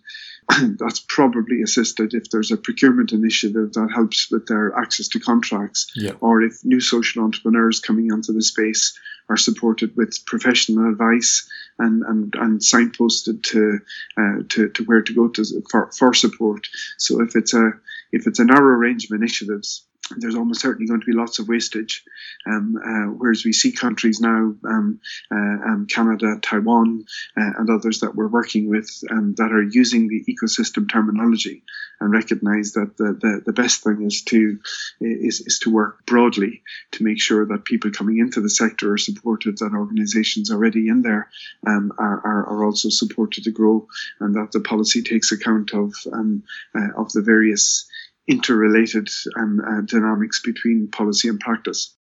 that's 0.78 1.00
probably 1.00 1.64
assisted 1.64 2.14
if 2.14 2.30
there's 2.30 2.52
a 2.52 2.58
procurement 2.58 3.14
initiative 3.14 3.74
that 3.74 3.90
helps 3.92 4.30
with 4.30 4.46
their 4.46 4.78
access 4.78 5.08
to 5.08 5.20
contracts, 5.20 5.92
yeah. 5.96 6.12
or 6.22 6.44
if 6.44 6.64
new 6.64 6.80
social 6.80 7.24
entrepreneurs 7.24 7.80
coming 7.80 8.12
onto 8.12 8.32
the 8.32 8.44
space 8.44 8.98
are 9.28 9.38
supported 9.38 9.98
with 9.98 10.24
professional 10.26 10.90
advice 10.90 11.50
and 11.80 12.04
and, 12.04 12.36
and 12.36 12.60
signposted 12.62 13.42
to, 13.42 13.80
uh, 14.18 14.44
to 14.50 14.70
to 14.70 14.84
where 14.84 15.02
to 15.02 15.14
go 15.16 15.28
to 15.30 15.44
for, 15.72 15.92
for 15.98 16.14
support. 16.14 16.68
So 17.00 17.22
if 17.24 17.36
it's 17.36 17.56
a 17.56 17.72
if 18.12 18.28
it's 18.28 18.40
a 18.40 18.46
narrow 18.46 18.78
range 18.78 19.06
of 19.06 19.16
initiatives 19.16 19.87
there's 20.16 20.36
almost 20.36 20.62
certainly 20.62 20.88
going 20.88 21.02
to 21.02 21.06
be 21.06 21.18
lots 21.18 21.40
of 21.40 21.48
wastage. 21.48 22.04
Um, 22.46 22.78
uh, 22.78 23.12
whereas 23.18 23.44
we 23.44 23.52
see 23.52 23.72
countries 23.72 24.22
now, 24.22 24.56
um, 24.64 25.00
uh, 25.32 25.36
um, 25.36 25.88
Canada, 25.90 26.40
Taiwan, 26.42 27.06
uh, 27.36 27.52
and 27.58 27.70
others 27.70 28.00
that 28.00 28.16
we're 28.16 28.28
working 28.28 28.70
with 28.70 28.90
um, 29.12 29.34
that 29.38 29.52
are 29.52 29.64
using 29.64 30.08
the 30.08 30.24
ecosystem 30.26 30.90
terminology 30.90 31.64
and 32.00 32.12
recognise 32.12 32.74
that 32.74 32.96
the, 32.98 33.18
the, 33.20 33.42
the, 33.46 33.54
best 33.54 33.84
thing 33.84 34.04
is 34.04 34.22
to 34.22 34.60
is, 35.02 35.42
is 35.42 35.60
to 35.60 35.74
work 35.74 36.06
broadly 36.06 36.62
to 36.92 37.04
make 37.04 37.20
sure 37.20 37.46
that 37.46 37.66
people 37.66 37.90
coming 37.90 38.20
into 38.20 38.40
the 38.40 38.50
sector 38.50 38.94
are 38.94 38.98
supported, 38.98 39.58
that 39.58 39.74
organisations 39.74 40.52
already 40.52 40.90
in 40.90 41.02
there 41.02 41.30
um, 41.66 41.92
are, 41.98 42.22
are, 42.24 42.46
are, 42.50 42.64
also 42.64 42.90
supported 42.90 43.44
to 43.44 43.52
grow, 43.52 43.88
and 44.20 44.36
that 44.36 44.52
the 44.52 44.60
policy 44.60 45.02
takes 45.02 45.32
account 45.32 45.74
of 45.74 45.94
um, 46.14 46.44
uh, 46.76 46.90
of 46.96 47.12
the 47.14 47.22
various 47.22 47.90
interrelated 48.28 49.10
um, 49.38 49.60
uh, 49.60 49.82
dynamics 49.82 50.42
between 50.44 50.90
policy 50.90 51.28
and 51.28 51.40
practice. 51.40 51.96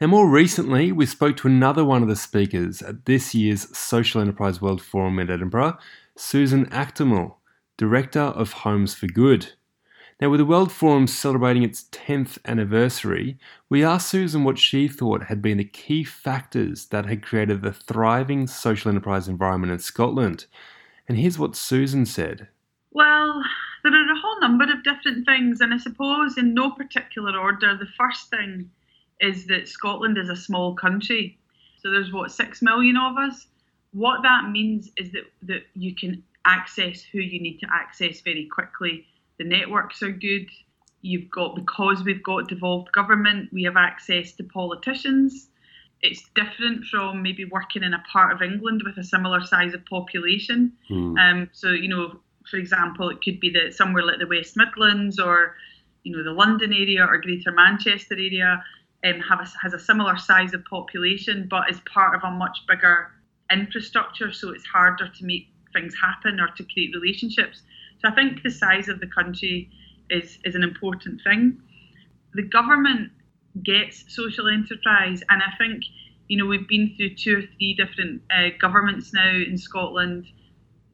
Now, 0.00 0.08
more 0.08 0.28
recently, 0.28 0.92
we 0.92 1.06
spoke 1.06 1.38
to 1.38 1.48
another 1.48 1.84
one 1.84 2.02
of 2.02 2.08
the 2.08 2.16
speakers 2.16 2.82
at 2.82 3.06
this 3.06 3.34
year's 3.34 3.76
Social 3.76 4.20
Enterprise 4.20 4.60
World 4.60 4.82
Forum 4.82 5.18
in 5.18 5.30
Edinburgh, 5.30 5.78
Susan 6.16 6.66
Aktemel, 6.66 7.36
Director 7.78 8.20
of 8.20 8.52
Homes 8.52 8.94
for 8.94 9.06
Good. 9.06 9.52
Now, 10.20 10.30
with 10.30 10.38
the 10.38 10.46
World 10.46 10.72
Forum 10.72 11.06
celebrating 11.06 11.62
its 11.62 11.84
10th 11.92 12.38
anniversary, 12.46 13.38
we 13.68 13.84
asked 13.84 14.08
Susan 14.08 14.44
what 14.44 14.58
she 14.58 14.88
thought 14.88 15.24
had 15.24 15.42
been 15.42 15.58
the 15.58 15.64
key 15.64 16.04
factors 16.04 16.86
that 16.86 17.06
had 17.06 17.22
created 17.22 17.62
the 17.62 17.72
thriving 17.72 18.46
social 18.46 18.90
enterprise 18.90 19.28
environment 19.28 19.72
in 19.72 19.78
Scotland. 19.78 20.46
And 21.08 21.18
here's 21.18 21.38
what 21.38 21.54
Susan 21.54 22.06
said. 22.06 22.48
Well, 22.92 23.42
there 23.82 23.92
are 23.92 24.12
a 24.12 24.20
whole 24.20 24.35
number 24.46 24.64
of 24.72 24.84
different 24.84 25.26
things, 25.26 25.60
and 25.60 25.74
I 25.74 25.78
suppose 25.78 26.38
in 26.38 26.54
no 26.54 26.70
particular 26.70 27.38
order, 27.38 27.76
the 27.76 27.88
first 27.98 28.30
thing 28.30 28.70
is 29.20 29.46
that 29.46 29.68
Scotland 29.68 30.18
is 30.18 30.28
a 30.28 30.36
small 30.36 30.74
country. 30.74 31.38
So 31.82 31.90
there's 31.90 32.12
what 32.12 32.30
six 32.30 32.62
million 32.62 32.96
of 32.96 33.16
us. 33.16 33.46
What 33.92 34.22
that 34.22 34.50
means 34.50 34.90
is 34.96 35.12
that 35.12 35.24
that 35.42 35.62
you 35.74 35.94
can 35.94 36.22
access 36.44 37.02
who 37.02 37.18
you 37.18 37.40
need 37.40 37.58
to 37.58 37.66
access 37.72 38.20
very 38.20 38.46
quickly. 38.46 39.06
The 39.38 39.44
networks 39.44 40.02
are 40.02 40.12
good. 40.12 40.48
You've 41.02 41.30
got 41.30 41.54
because 41.54 42.02
we've 42.04 42.22
got 42.22 42.48
devolved 42.48 42.92
government, 42.92 43.52
we 43.52 43.64
have 43.64 43.76
access 43.76 44.32
to 44.32 44.44
politicians. 44.44 45.48
It's 46.02 46.22
different 46.34 46.84
from 46.84 47.22
maybe 47.22 47.44
working 47.46 47.82
in 47.82 47.94
a 47.94 48.02
part 48.12 48.32
of 48.32 48.42
England 48.42 48.82
with 48.84 48.98
a 48.98 49.04
similar 49.04 49.42
size 49.44 49.72
of 49.74 49.84
population. 49.86 50.72
Mm. 50.90 51.18
Um, 51.18 51.50
so 51.52 51.70
you 51.70 51.88
know, 51.88 52.20
for 52.50 52.56
example, 52.56 53.08
it 53.10 53.22
could 53.22 53.40
be 53.40 53.50
that 53.50 53.74
somewhere 53.74 54.04
like 54.04 54.18
the 54.18 54.26
West 54.26 54.56
Midlands 54.56 55.18
or 55.18 55.56
you 56.04 56.16
know 56.16 56.22
the 56.22 56.32
London 56.32 56.72
area 56.72 57.04
or 57.04 57.18
Greater 57.18 57.52
Manchester 57.52 58.14
area 58.14 58.62
um, 59.04 59.20
have 59.20 59.40
a, 59.40 59.46
has 59.62 59.74
a 59.74 59.78
similar 59.78 60.16
size 60.16 60.54
of 60.54 60.64
population, 60.64 61.46
but 61.50 61.70
is 61.70 61.80
part 61.92 62.14
of 62.14 62.22
a 62.24 62.30
much 62.30 62.58
bigger 62.68 63.10
infrastructure, 63.50 64.32
so 64.32 64.50
it's 64.50 64.64
harder 64.64 65.08
to 65.08 65.24
make 65.24 65.48
things 65.72 65.94
happen 66.00 66.40
or 66.40 66.48
to 66.56 66.64
create 66.72 66.90
relationships. 66.94 67.62
So 68.02 68.08
I 68.08 68.14
think 68.14 68.42
the 68.42 68.50
size 68.50 68.88
of 68.88 69.00
the 69.00 69.06
country 69.06 69.70
is 70.10 70.38
is 70.44 70.54
an 70.54 70.62
important 70.62 71.20
thing. 71.22 71.60
The 72.34 72.42
government 72.42 73.10
gets 73.64 74.04
social 74.14 74.48
enterprise, 74.48 75.22
and 75.28 75.42
I 75.42 75.56
think 75.58 75.82
you 76.28 76.36
know 76.36 76.46
we've 76.46 76.68
been 76.68 76.94
through 76.96 77.16
two 77.16 77.38
or 77.38 77.42
three 77.42 77.74
different 77.74 78.22
uh, 78.30 78.50
governments 78.60 79.12
now 79.12 79.30
in 79.30 79.58
Scotland 79.58 80.26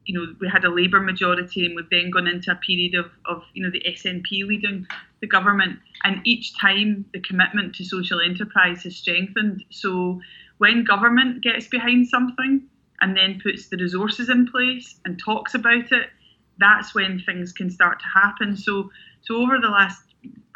you 0.05 0.19
know, 0.19 0.33
we 0.39 0.49
had 0.49 0.65
a 0.65 0.69
Labour 0.69 0.99
majority 0.99 1.65
and 1.65 1.75
we've 1.75 1.89
then 1.89 2.11
gone 2.11 2.27
into 2.27 2.51
a 2.51 2.55
period 2.55 2.95
of, 2.95 3.05
of, 3.25 3.43
you 3.53 3.63
know, 3.63 3.71
the 3.71 3.81
SNP 3.81 4.45
leading 4.45 4.85
the 5.21 5.27
government. 5.27 5.79
And 6.03 6.21
each 6.25 6.57
time 6.59 7.05
the 7.13 7.21
commitment 7.21 7.75
to 7.75 7.85
social 7.85 8.19
enterprise 8.19 8.83
has 8.83 8.95
strengthened. 8.95 9.63
So 9.69 10.19
when 10.57 10.83
government 10.83 11.43
gets 11.43 11.67
behind 11.67 12.07
something 12.07 12.63
and 13.01 13.15
then 13.15 13.39
puts 13.41 13.69
the 13.69 13.77
resources 13.77 14.29
in 14.29 14.47
place 14.47 14.99
and 15.05 15.19
talks 15.19 15.53
about 15.53 15.91
it, 15.91 16.09
that's 16.59 16.93
when 16.93 17.21
things 17.25 17.51
can 17.51 17.69
start 17.69 17.99
to 17.99 18.05
happen. 18.21 18.57
So, 18.57 18.91
so 19.21 19.37
over 19.37 19.59
the 19.59 19.69
last, 19.69 20.03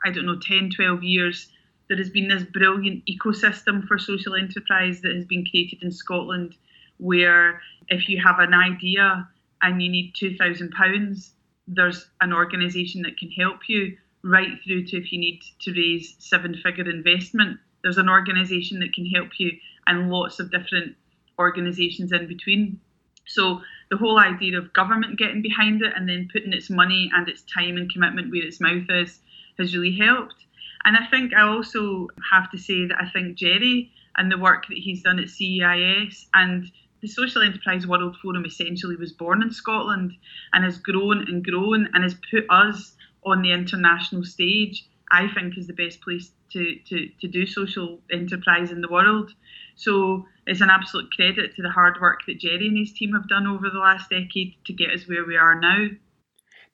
I 0.06 0.12
don't 0.12 0.26
know, 0.26 0.40
10, 0.40 0.72
12 0.76 1.04
years, 1.04 1.50
there 1.88 1.98
has 1.98 2.10
been 2.10 2.28
this 2.28 2.44
brilliant 2.44 3.04
ecosystem 3.06 3.88
for 3.88 3.98
social 3.98 4.36
enterprise 4.36 5.02
that 5.02 5.16
has 5.16 5.26
been 5.26 5.46
created 5.50 5.82
in 5.82 5.92
Scotland 5.92 6.56
where 6.98 7.62
if 7.90 8.10
you 8.10 8.22
have 8.22 8.40
an 8.40 8.54
idea 8.54 9.28
and 9.62 9.82
you 9.82 9.90
need 9.90 10.14
£2,000, 10.16 11.30
there's 11.68 12.10
an 12.22 12.34
organisation 12.34 13.02
that 13.04 13.18
can 13.18 13.30
help 13.32 13.68
you, 13.68 13.98
right 14.24 14.60
through 14.64 14.86
to 14.86 14.98
if 14.98 15.12
you 15.12 15.20
need 15.20 15.42
to 15.62 15.72
raise 15.72 16.16
seven 16.20 16.56
figure 16.56 16.90
investment, 16.90 17.60
there's 17.84 17.98
an 17.98 18.10
organisation 18.10 18.80
that 18.80 18.94
can 18.94 19.06
help 19.06 19.30
you, 19.38 19.52
and 19.86 20.10
lots 20.10 20.40
of 20.40 20.52
different 20.52 20.96
organisations 21.40 22.12
in 22.12 22.28
between. 22.28 22.80
So 23.26 23.62
the 23.90 23.98
whole 23.98 24.20
idea 24.20 24.58
of 24.58 24.74
government 24.74 25.20
getting 25.20 25.42
behind 25.42 25.82
it 25.82 25.94
and 25.96 26.08
then 26.08 26.30
putting 26.32 26.54
its 26.54 26.70
money 26.70 27.10
and 27.14 27.28
its 27.28 27.44
time 27.44 27.78
and 27.78 27.92
commitment 27.92 28.32
where 28.32 28.46
its 28.46 28.60
mouth 28.60 28.90
is 28.90 29.20
has 29.58 29.76
really 29.76 29.96
helped. 29.96 30.46
And 30.84 30.96
I 30.96 31.06
think 31.08 31.34
I 31.34 31.42
also 31.42 32.08
have 32.32 32.50
to 32.52 32.58
say 32.58 32.86
that 32.88 32.98
I 33.00 33.10
think 33.10 33.38
Gerry 33.38 33.92
and 34.16 34.32
the 34.32 34.38
work 34.38 34.68
that 34.68 34.78
he's 34.78 35.04
done 35.04 35.20
at 35.20 35.30
CEIS 35.30 36.28
and 36.34 36.72
the 37.08 37.14
Social 37.14 37.42
Enterprise 37.42 37.88
World 37.88 38.18
Forum 38.22 38.46
essentially 38.46 38.98
was 38.98 39.14
born 39.14 39.42
in 39.42 39.52
Scotland 39.52 40.12
and 40.52 40.66
has 40.66 40.78
grown 40.78 41.26
and 41.28 41.44
grown 41.44 41.88
and 41.94 42.04
has 42.04 42.16
put 42.30 42.44
us 42.50 42.96
on 43.26 43.42
the 43.42 43.54
international 43.54 44.24
stage, 44.24 44.86
I 45.12 45.28
think 45.34 45.58
is 45.58 45.68
the 45.68 45.74
best 45.74 46.02
place 46.02 46.32
to, 46.52 46.76
to, 46.90 47.08
to 47.22 47.28
do 47.28 47.46
social 47.46 48.00
enterprise 48.12 48.72
in 48.72 48.82
the 48.82 48.90
world. 48.90 49.32
So 49.76 50.26
it's 50.46 50.62
an 50.62 50.70
absolute 50.70 51.10
credit 51.12 51.56
to 51.56 51.62
the 51.62 51.70
hard 51.70 52.00
work 52.02 52.20
that 52.28 52.40
Gerry 52.40 52.68
and 52.68 52.78
his 52.78 52.92
team 52.92 53.14
have 53.14 53.30
done 53.30 53.48
over 53.48 53.70
the 53.70 53.80
last 53.80 54.10
decade 54.10 54.56
to 54.66 54.74
get 54.74 54.92
us 54.92 55.08
where 55.08 55.26
we 55.26 55.38
are 55.38 55.60
now. 55.60 55.88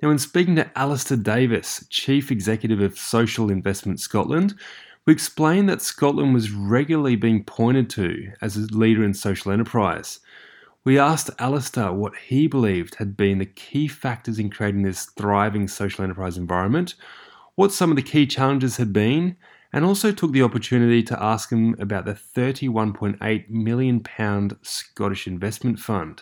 Now, 0.01 0.09
in 0.09 0.17
speaking 0.17 0.55
to 0.55 0.77
Alastair 0.77 1.17
Davis, 1.17 1.85
Chief 1.89 2.31
Executive 2.31 2.81
of 2.81 2.97
Social 2.97 3.51
Investment 3.51 3.99
Scotland, 3.99 4.55
we 5.05 5.13
explained 5.13 5.67
that 5.69 5.81
Scotland 5.81 6.33
was 6.33 6.51
regularly 6.51 7.15
being 7.15 7.43
pointed 7.43 7.89
to 7.91 8.31
as 8.41 8.55
a 8.55 8.61
leader 8.75 9.03
in 9.03 9.13
social 9.13 9.51
enterprise. 9.51 10.19
We 10.85 10.99
asked 10.99 11.29
Alastair 11.39 11.91
what 11.93 12.15
he 12.15 12.47
believed 12.47 12.95
had 12.95 13.15
been 13.15 13.37
the 13.37 13.45
key 13.45 13.87
factors 13.87 14.39
in 14.39 14.49
creating 14.49 14.83
this 14.83 15.05
thriving 15.05 15.67
social 15.67 16.03
enterprise 16.03 16.37
environment, 16.37 16.95
what 17.55 17.71
some 17.71 17.89
of 17.89 17.95
the 17.95 18.01
key 18.01 18.25
challenges 18.25 18.77
had 18.77 18.91
been, 18.91 19.37
and 19.71 19.85
also 19.85 20.11
took 20.11 20.31
the 20.31 20.43
opportunity 20.43 21.01
to 21.03 21.21
ask 21.21 21.51
him 21.51 21.75
about 21.79 22.05
the 22.05 22.13
£31.8 22.13 23.49
million 23.49 24.03
Scottish 24.61 25.27
Investment 25.27 25.79
Fund. 25.79 26.21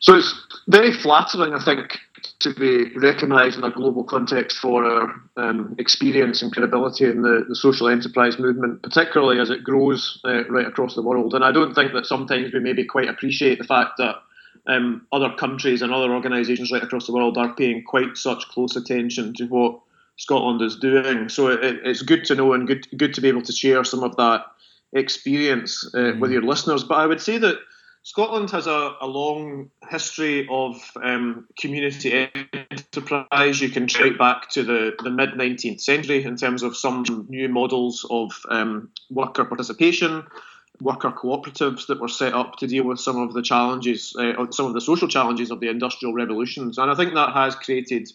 So 0.00 0.14
it's 0.14 0.34
very 0.68 0.92
flattering, 0.92 1.54
I 1.54 1.64
think, 1.64 1.98
to 2.40 2.54
be 2.54 2.96
recognised 2.96 3.58
in 3.58 3.64
a 3.64 3.70
global 3.70 4.04
context 4.04 4.58
for 4.58 4.84
our 4.84 5.14
um, 5.36 5.74
experience 5.78 6.42
and 6.42 6.52
credibility 6.52 7.04
in 7.04 7.22
the, 7.22 7.44
the, 7.48 7.56
social 7.56 7.88
enterprise 7.88 8.38
movement, 8.38 8.82
particularly 8.82 9.40
as 9.40 9.50
it 9.50 9.64
grows 9.64 10.20
uh, 10.24 10.44
right 10.48 10.66
across 10.66 10.94
the 10.94 11.02
world. 11.02 11.34
And 11.34 11.44
I 11.44 11.52
don't 11.52 11.74
think 11.74 11.92
that 11.92 12.06
sometimes 12.06 12.52
we 12.52 12.60
maybe 12.60 12.84
quite 12.84 13.08
appreciate 13.08 13.58
the 13.58 13.64
fact 13.64 13.98
that 13.98 14.16
um, 14.66 15.06
other 15.12 15.32
countries 15.38 15.82
and 15.82 15.92
other 15.92 16.12
organisations 16.12 16.72
right 16.72 16.82
across 16.82 17.06
the 17.06 17.12
world 17.12 17.38
are 17.38 17.54
paying 17.54 17.84
quite 17.84 18.16
such 18.16 18.48
close 18.48 18.76
attention 18.76 19.34
to 19.34 19.46
what 19.46 19.80
Scotland 20.16 20.62
is 20.62 20.76
doing. 20.76 21.28
So 21.28 21.48
it, 21.48 21.80
it's 21.84 22.02
good 22.02 22.24
to 22.26 22.34
know 22.34 22.52
and 22.52 22.66
good 22.66 22.86
good 22.96 23.14
to 23.14 23.20
be 23.20 23.28
able 23.28 23.42
to 23.42 23.52
share 23.52 23.84
some 23.84 24.02
of 24.02 24.16
that 24.16 24.46
experience 24.92 25.88
uh, 25.94 25.98
mm. 25.98 26.20
with 26.20 26.32
your 26.32 26.42
listeners. 26.42 26.84
But 26.84 26.96
I 26.96 27.06
would 27.06 27.20
say 27.20 27.38
that 27.38 27.58
Scotland 28.06 28.52
has 28.52 28.68
a, 28.68 28.94
a 29.00 29.06
long 29.08 29.68
history 29.90 30.46
of 30.48 30.80
um, 31.02 31.44
community 31.58 32.28
enterprise. 32.70 33.60
You 33.60 33.68
can 33.68 33.88
trace 33.88 34.16
back 34.16 34.48
to 34.50 34.62
the, 34.62 34.92
the 35.02 35.10
mid 35.10 35.30
19th 35.30 35.80
century 35.80 36.22
in 36.22 36.36
terms 36.36 36.62
of 36.62 36.76
some 36.76 37.04
new 37.28 37.48
models 37.48 38.06
of 38.08 38.30
um, 38.48 38.90
worker 39.10 39.44
participation, 39.44 40.24
worker 40.80 41.10
cooperatives 41.10 41.88
that 41.88 42.00
were 42.00 42.06
set 42.06 42.32
up 42.32 42.54
to 42.58 42.68
deal 42.68 42.84
with 42.84 43.00
some 43.00 43.16
of 43.16 43.34
the 43.34 43.42
challenges, 43.42 44.14
uh, 44.16 44.52
some 44.52 44.66
of 44.66 44.74
the 44.74 44.80
social 44.80 45.08
challenges 45.08 45.50
of 45.50 45.58
the 45.58 45.68
industrial 45.68 46.14
revolutions. 46.14 46.78
And 46.78 46.88
I 46.88 46.94
think 46.94 47.12
that 47.14 47.32
has 47.32 47.56
created 47.56 48.08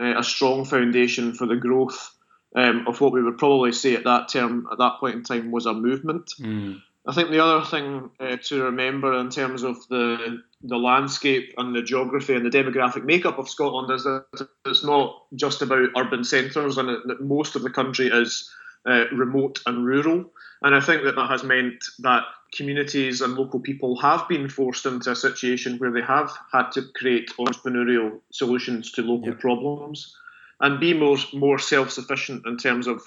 uh, 0.00 0.18
a 0.18 0.24
strong 0.24 0.64
foundation 0.64 1.34
for 1.34 1.46
the 1.46 1.54
growth 1.54 2.16
um, 2.56 2.88
of 2.88 3.00
what 3.00 3.12
we 3.12 3.22
would 3.22 3.38
probably 3.38 3.70
say 3.70 3.94
at 3.94 4.02
that 4.02 4.28
term, 4.30 4.66
at 4.72 4.78
that 4.78 4.98
point 4.98 5.14
in 5.14 5.22
time, 5.22 5.52
was 5.52 5.66
a 5.66 5.72
movement. 5.72 6.32
Mm. 6.40 6.82
I 7.06 7.14
think 7.14 7.30
the 7.30 7.42
other 7.42 7.64
thing 7.64 8.10
uh, 8.20 8.36
to 8.44 8.64
remember 8.64 9.18
in 9.18 9.30
terms 9.30 9.62
of 9.62 9.76
the 9.88 10.42
the 10.62 10.76
landscape 10.76 11.54
and 11.56 11.74
the 11.74 11.82
geography 11.82 12.34
and 12.34 12.44
the 12.44 12.50
demographic 12.50 13.04
makeup 13.04 13.38
of 13.38 13.48
Scotland 13.48 13.90
is 13.90 14.04
that 14.04 14.26
it's 14.66 14.84
not 14.84 15.22
just 15.34 15.62
about 15.62 15.88
urban 15.96 16.24
centres 16.24 16.76
and 16.76 16.88
that 16.88 17.22
most 17.22 17.56
of 17.56 17.62
the 17.62 17.70
country 17.70 18.08
is 18.08 18.50
uh, 18.86 19.06
remote 19.12 19.60
and 19.64 19.86
rural. 19.86 20.30
And 20.62 20.74
I 20.74 20.80
think 20.80 21.04
that 21.04 21.16
that 21.16 21.30
has 21.30 21.42
meant 21.42 21.82
that 22.00 22.24
communities 22.52 23.22
and 23.22 23.34
local 23.34 23.60
people 23.60 23.98
have 24.00 24.28
been 24.28 24.50
forced 24.50 24.84
into 24.84 25.10
a 25.10 25.16
situation 25.16 25.78
where 25.78 25.92
they 25.92 26.02
have 26.02 26.36
had 26.52 26.70
to 26.72 26.82
create 26.94 27.30
entrepreneurial 27.38 28.20
solutions 28.30 28.92
to 28.92 29.02
local 29.02 29.34
problems. 29.34 30.14
and 30.60 30.78
be 30.78 30.92
more 30.92 31.16
more 31.32 31.58
self 31.58 31.90
sufficient 31.90 32.46
in 32.46 32.58
terms 32.58 32.86
of 32.86 33.00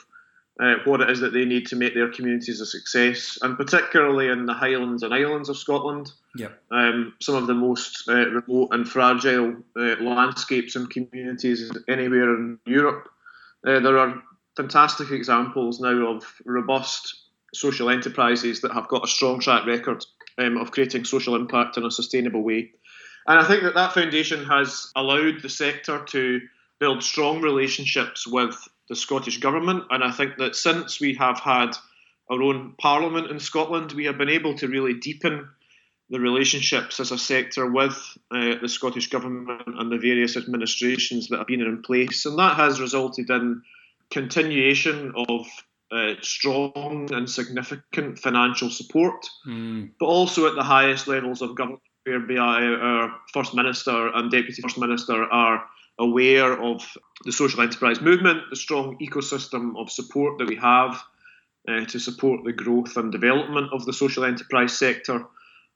uh, 0.59 0.75
what 0.85 1.01
it 1.01 1.09
is 1.09 1.19
that 1.19 1.33
they 1.33 1.45
need 1.45 1.65
to 1.67 1.75
make 1.75 1.93
their 1.93 2.11
communities 2.11 2.61
a 2.61 2.65
success, 2.65 3.39
and 3.41 3.57
particularly 3.57 4.27
in 4.27 4.45
the 4.45 4.53
Highlands 4.53 5.01
and 5.01 5.13
Islands 5.13 5.49
of 5.49 5.57
Scotland. 5.57 6.11
Yep. 6.35 6.61
Um, 6.71 7.13
some 7.19 7.35
of 7.35 7.47
the 7.47 7.53
most 7.53 8.07
uh, 8.07 8.29
remote 8.29 8.69
and 8.71 8.87
fragile 8.87 9.55
uh, 9.75 9.95
landscapes 9.99 10.75
and 10.75 10.89
communities 10.89 11.71
anywhere 11.87 12.35
in 12.35 12.59
Europe. 12.65 13.09
Uh, 13.65 13.79
there 13.79 13.97
are 13.97 14.21
fantastic 14.55 15.11
examples 15.11 15.79
now 15.79 16.15
of 16.15 16.23
robust 16.45 17.15
social 17.53 17.89
enterprises 17.89 18.61
that 18.61 18.73
have 18.73 18.87
got 18.87 19.03
a 19.03 19.07
strong 19.07 19.39
track 19.39 19.65
record 19.65 20.05
um, 20.37 20.57
of 20.57 20.71
creating 20.71 21.05
social 21.05 21.35
impact 21.35 21.77
in 21.77 21.85
a 21.85 21.91
sustainable 21.91 22.43
way. 22.43 22.71
And 23.27 23.39
I 23.39 23.47
think 23.47 23.63
that 23.63 23.75
that 23.75 23.93
foundation 23.93 24.45
has 24.45 24.91
allowed 24.95 25.41
the 25.41 25.49
sector 25.49 26.03
to 26.07 26.41
build 26.79 27.03
strong 27.03 27.41
relationships 27.41 28.27
with 28.27 28.67
the 28.89 28.95
Scottish 28.95 29.39
Government. 29.39 29.85
And 29.89 30.03
I 30.03 30.11
think 30.11 30.37
that 30.37 30.55
since 30.55 30.99
we 30.99 31.15
have 31.15 31.39
had 31.39 31.71
our 32.29 32.41
own 32.41 32.75
Parliament 32.77 33.31
in 33.31 33.39
Scotland, 33.39 33.91
we 33.91 34.05
have 34.05 34.17
been 34.17 34.29
able 34.29 34.55
to 34.57 34.67
really 34.67 34.93
deepen 34.93 35.49
the 36.09 36.19
relationships 36.19 36.99
as 36.99 37.11
a 37.11 37.17
sector 37.17 37.69
with 37.69 37.97
uh, 38.31 38.55
the 38.61 38.69
Scottish 38.69 39.09
Government 39.09 39.61
and 39.65 39.91
the 39.91 39.97
various 39.97 40.37
administrations 40.37 41.27
that 41.27 41.37
have 41.37 41.47
been 41.47 41.61
in 41.61 41.81
place. 41.81 42.25
And 42.25 42.37
that 42.39 42.57
has 42.57 42.79
resulted 42.79 43.29
in 43.29 43.61
continuation 44.11 45.13
of 45.15 45.47
uh, 45.91 46.15
strong 46.21 47.09
and 47.11 47.29
significant 47.29 48.19
financial 48.19 48.69
support, 48.69 49.25
mm. 49.47 49.91
but 49.99 50.05
also 50.05 50.47
at 50.47 50.55
the 50.55 50.63
highest 50.63 51.07
levels 51.07 51.41
of 51.41 51.55
government, 51.55 51.81
whereby 52.03 52.63
our 52.63 53.15
First 53.33 53.53
Minister 53.53 54.09
and 54.13 54.31
Deputy 54.31 54.61
First 54.61 54.77
Minister 54.77 55.23
are 55.23 55.63
aware 55.99 56.59
of 56.59 56.85
the 57.25 57.31
social 57.31 57.61
enterprise 57.61 58.01
movement, 58.01 58.41
the 58.49 58.55
strong 58.55 58.97
ecosystem 58.99 59.77
of 59.77 59.91
support 59.91 60.37
that 60.39 60.47
we 60.47 60.55
have 60.55 61.01
uh, 61.67 61.85
to 61.85 61.99
support 61.99 62.43
the 62.43 62.53
growth 62.53 62.97
and 62.97 63.11
development 63.11 63.71
of 63.71 63.85
the 63.85 63.93
social 63.93 64.25
enterprise 64.25 64.77
sector. 64.77 65.25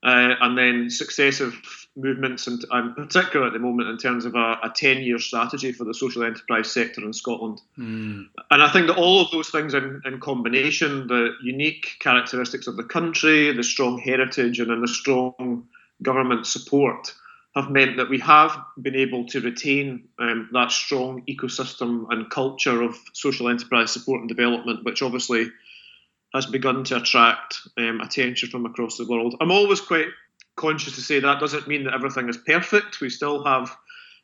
Uh, 0.04 0.36
and 0.42 0.56
then 0.56 0.92
successive 0.92 1.60
movements, 1.96 2.46
and, 2.46 2.64
and 2.70 2.96
particularly 2.96 3.48
at 3.48 3.54
the 3.54 3.60
moment 3.60 3.90
in 3.90 3.98
terms 3.98 4.26
of 4.26 4.36
a, 4.36 4.60
a 4.64 4.72
10 4.76 5.02
year 5.02 5.18
strategy 5.18 5.72
for 5.72 5.86
the 5.86 5.94
social 5.94 6.24
enterprise 6.24 6.72
sector 6.72 7.04
in 7.04 7.12
Scotland. 7.12 7.60
Mm. 7.80 8.28
And 8.52 8.62
I 8.62 8.72
think 8.72 8.88
that 8.88 8.98
all 8.98 9.20
of 9.20 9.32
those 9.32 9.50
things 9.50 9.74
in, 9.74 10.00
in 10.06 10.20
combination, 10.20 11.08
the 11.08 11.32
unique 11.42 11.96
characteristics 12.00 12.68
of 12.68 12.78
the 12.78 12.84
country, 12.84 13.52
the 13.52 13.64
strong 13.64 13.98
heritage, 13.98 14.60
and 14.60 14.70
then 14.70 14.82
the 14.82 14.88
strong 14.88 15.68
government 16.04 16.46
support, 16.46 17.14
have 17.58 17.72
meant 17.72 17.98
that 17.98 18.10
we 18.10 18.20
have 18.20 18.58
been 18.82 18.96
able 18.96 19.26
to 19.26 19.42
retain 19.42 20.08
um, 20.20 20.50
that 20.54 20.72
strong 20.72 21.24
ecosystem 21.28 22.06
and 22.10 22.30
culture 22.30 22.82
of 22.82 22.96
social 23.14 23.50
enterprise 23.50 23.92
support 23.92 24.20
and 24.20 24.30
development, 24.30 24.86
which 24.86 25.02
obviously 25.02 25.48
has 26.34 26.46
begun 26.46 26.84
to 26.84 26.98
attract 26.98 27.60
um, 27.78 28.00
attention 28.02 28.50
from 28.50 28.66
across 28.66 28.98
the 28.98 29.08
world. 29.08 29.36
I'm 29.42 29.52
always 29.52 29.82
quite 29.82 30.08
conscious 30.56 30.96
to 30.96 31.02
say 31.02 31.20
that 31.20 31.40
doesn't 31.40 31.68
mean 31.68 31.86
that 31.86 31.94
everything 31.94 32.30
is 32.30 32.38
perfect. 32.38 33.02
We 33.02 33.10
still 33.10 33.44
have 33.44 33.76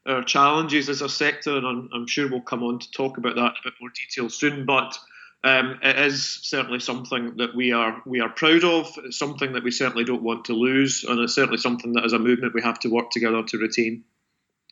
our 0.05 0.23
challenges 0.23 0.89
as 0.89 1.01
a 1.01 1.09
sector, 1.09 1.57
and 1.57 1.65
I'm, 1.65 1.89
I'm 1.93 2.07
sure 2.07 2.29
we'll 2.29 2.41
come 2.41 2.63
on 2.63 2.79
to 2.79 2.91
talk 2.91 3.17
about 3.17 3.35
that 3.35 3.41
in 3.41 3.47
a 3.47 3.63
bit 3.63 3.73
more 3.81 3.89
detail 3.89 4.29
soon. 4.29 4.65
But 4.65 4.97
um, 5.43 5.79
it 5.83 5.97
is 5.99 6.39
certainly 6.41 6.79
something 6.79 7.35
that 7.37 7.53
we 7.53 7.73
are 7.73 8.01
we 8.05 8.21
are 8.21 8.29
proud 8.29 8.63
of. 8.63 8.89
It's 9.03 9.19
something 9.19 9.53
that 9.53 9.63
we 9.63 9.71
certainly 9.71 10.05
don't 10.05 10.23
want 10.23 10.45
to 10.45 10.53
lose, 10.53 11.03
and 11.03 11.19
it's 11.19 11.35
certainly 11.35 11.57
something 11.57 11.93
that 11.93 12.05
as 12.05 12.13
a 12.13 12.19
movement 12.19 12.53
we 12.53 12.61
have 12.61 12.79
to 12.79 12.89
work 12.89 13.09
together 13.09 13.43
to 13.43 13.57
retain. 13.57 14.05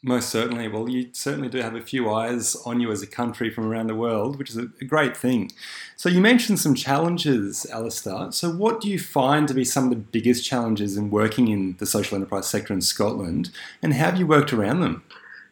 Most 0.03 0.29
certainly. 0.29 0.67
Well, 0.67 0.89
you 0.89 1.09
certainly 1.11 1.49
do 1.49 1.59
have 1.59 1.75
a 1.75 1.81
few 1.81 2.09
eyes 2.09 2.55
on 2.65 2.79
you 2.79 2.91
as 2.91 3.03
a 3.03 3.07
country 3.07 3.51
from 3.51 3.67
around 3.67 3.87
the 3.87 3.95
world, 3.95 4.39
which 4.39 4.49
is 4.49 4.57
a, 4.57 4.65
great 4.85 5.15
thing. 5.15 5.51
So, 5.95 6.09
you 6.09 6.21
mentioned 6.21 6.59
some 6.59 6.73
challenges, 6.73 7.67
Alastair. 7.67 8.31
So, 8.31 8.49
what 8.49 8.81
do 8.81 8.89
you 8.89 8.97
find 8.97 9.47
to 9.49 9.53
be 9.53 9.65
some 9.65 9.83
of 9.83 9.89
the 9.91 9.97
biggest 9.97 10.43
challenges 10.43 10.97
in 10.97 11.11
working 11.11 11.49
in 11.49 11.75
the 11.77 11.85
social 11.85 12.15
enterprise 12.15 12.47
sector 12.47 12.73
in 12.73 12.81
Scotland, 12.81 13.51
and 13.83 13.93
how 13.93 14.05
have 14.05 14.17
you 14.17 14.25
worked 14.25 14.53
around 14.53 14.79
them? 14.79 15.03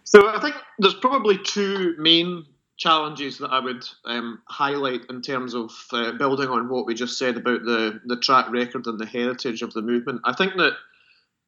So, 0.05 0.27
I 0.29 0.39
think 0.39 0.55
there's 0.79 0.95
probably 0.95 1.37
two 1.37 1.95
main 1.99 2.45
challenges 2.79 3.37
that 3.37 3.51
I 3.51 3.59
would 3.59 3.83
um, 4.05 4.41
highlight 4.45 5.01
in 5.09 5.21
terms 5.21 5.53
of 5.53 5.71
uh, 5.91 6.13
building 6.13 6.47
on 6.47 6.69
what 6.69 6.85
we 6.85 6.95
just 6.95 7.19
said 7.19 7.35
about 7.37 7.63
the, 7.63 7.99
the 8.05 8.17
track 8.17 8.49
record 8.49 8.87
and 8.87 8.97
the 8.97 9.05
heritage 9.05 9.61
of 9.61 9.73
the 9.73 9.81
movement. 9.81 10.21
I 10.23 10.33
think 10.33 10.53
that 10.55 10.73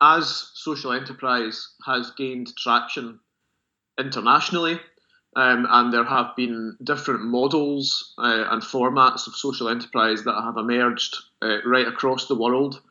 as 0.02 0.52
social 0.54 0.92
enterprise 0.92 1.70
has 1.86 2.12
gained 2.12 2.56
traction 2.58 3.20
internationally, 3.98 4.80
um, 5.38 5.66
and 5.70 5.94
there 5.94 6.04
have 6.04 6.36
been 6.36 6.76
different 6.84 7.22
models 7.22 8.14
uh, 8.18 8.48
and 8.50 8.62
formats 8.62 9.26
of 9.28 9.36
social 9.36 9.70
enterprise 9.70 10.24
that 10.24 10.42
have 10.44 10.58
emerged 10.58 11.16
uh, 11.42 11.60
right 11.66 11.88
across 11.88 12.28
the 12.28 12.36
world. 12.36 12.82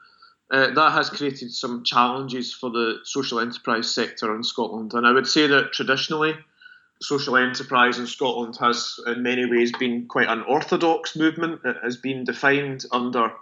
Uh, 0.50 0.72
that 0.72 0.92
has 0.92 1.10
created 1.10 1.52
some 1.52 1.84
challenges 1.84 2.54
for 2.54 2.70
the 2.70 2.98
social 3.04 3.38
enterprise 3.38 3.94
sector 3.94 4.34
in 4.34 4.42
Scotland. 4.42 4.94
And 4.94 5.06
I 5.06 5.12
would 5.12 5.26
say 5.26 5.46
that 5.46 5.72
traditionally, 5.72 6.34
social 7.00 7.36
enterprise 7.36 7.98
in 7.98 8.06
Scotland 8.06 8.56
has, 8.60 9.00
in 9.06 9.22
many 9.22 9.46
ways, 9.46 9.72
been 9.78 10.06
quite 10.06 10.28
an 10.28 10.42
orthodox 10.42 11.16
movement. 11.16 11.60
It 11.64 11.76
has 11.82 11.96
been 11.96 12.24
defined 12.24 12.84
under 12.92 13.32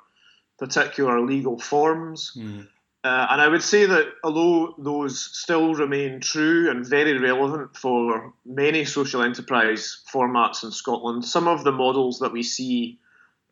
particular 0.59 1.21
legal 1.21 1.59
forms. 1.59 2.33
Mm. 2.37 2.69
Uh, 3.05 3.27
and 3.31 3.41
I 3.41 3.49
would 3.49 3.63
say 3.63 3.87
that 3.87 4.07
although 4.25 4.75
those 4.77 5.21
still 5.21 5.75
remain 5.75 6.21
true 6.21 6.69
and 6.71 6.85
very 6.85 7.17
relevant 7.17 7.77
for 7.77 8.35
many 8.45 8.85
social 8.85 9.23
enterprise 9.23 10.03
formats 10.13 10.65
in 10.65 10.73
Scotland, 10.73 11.25
some 11.25 11.47
of 11.47 11.63
the 11.63 11.73
models 11.73 12.19
that 12.19 12.33
we 12.33 12.43
see 12.43 12.99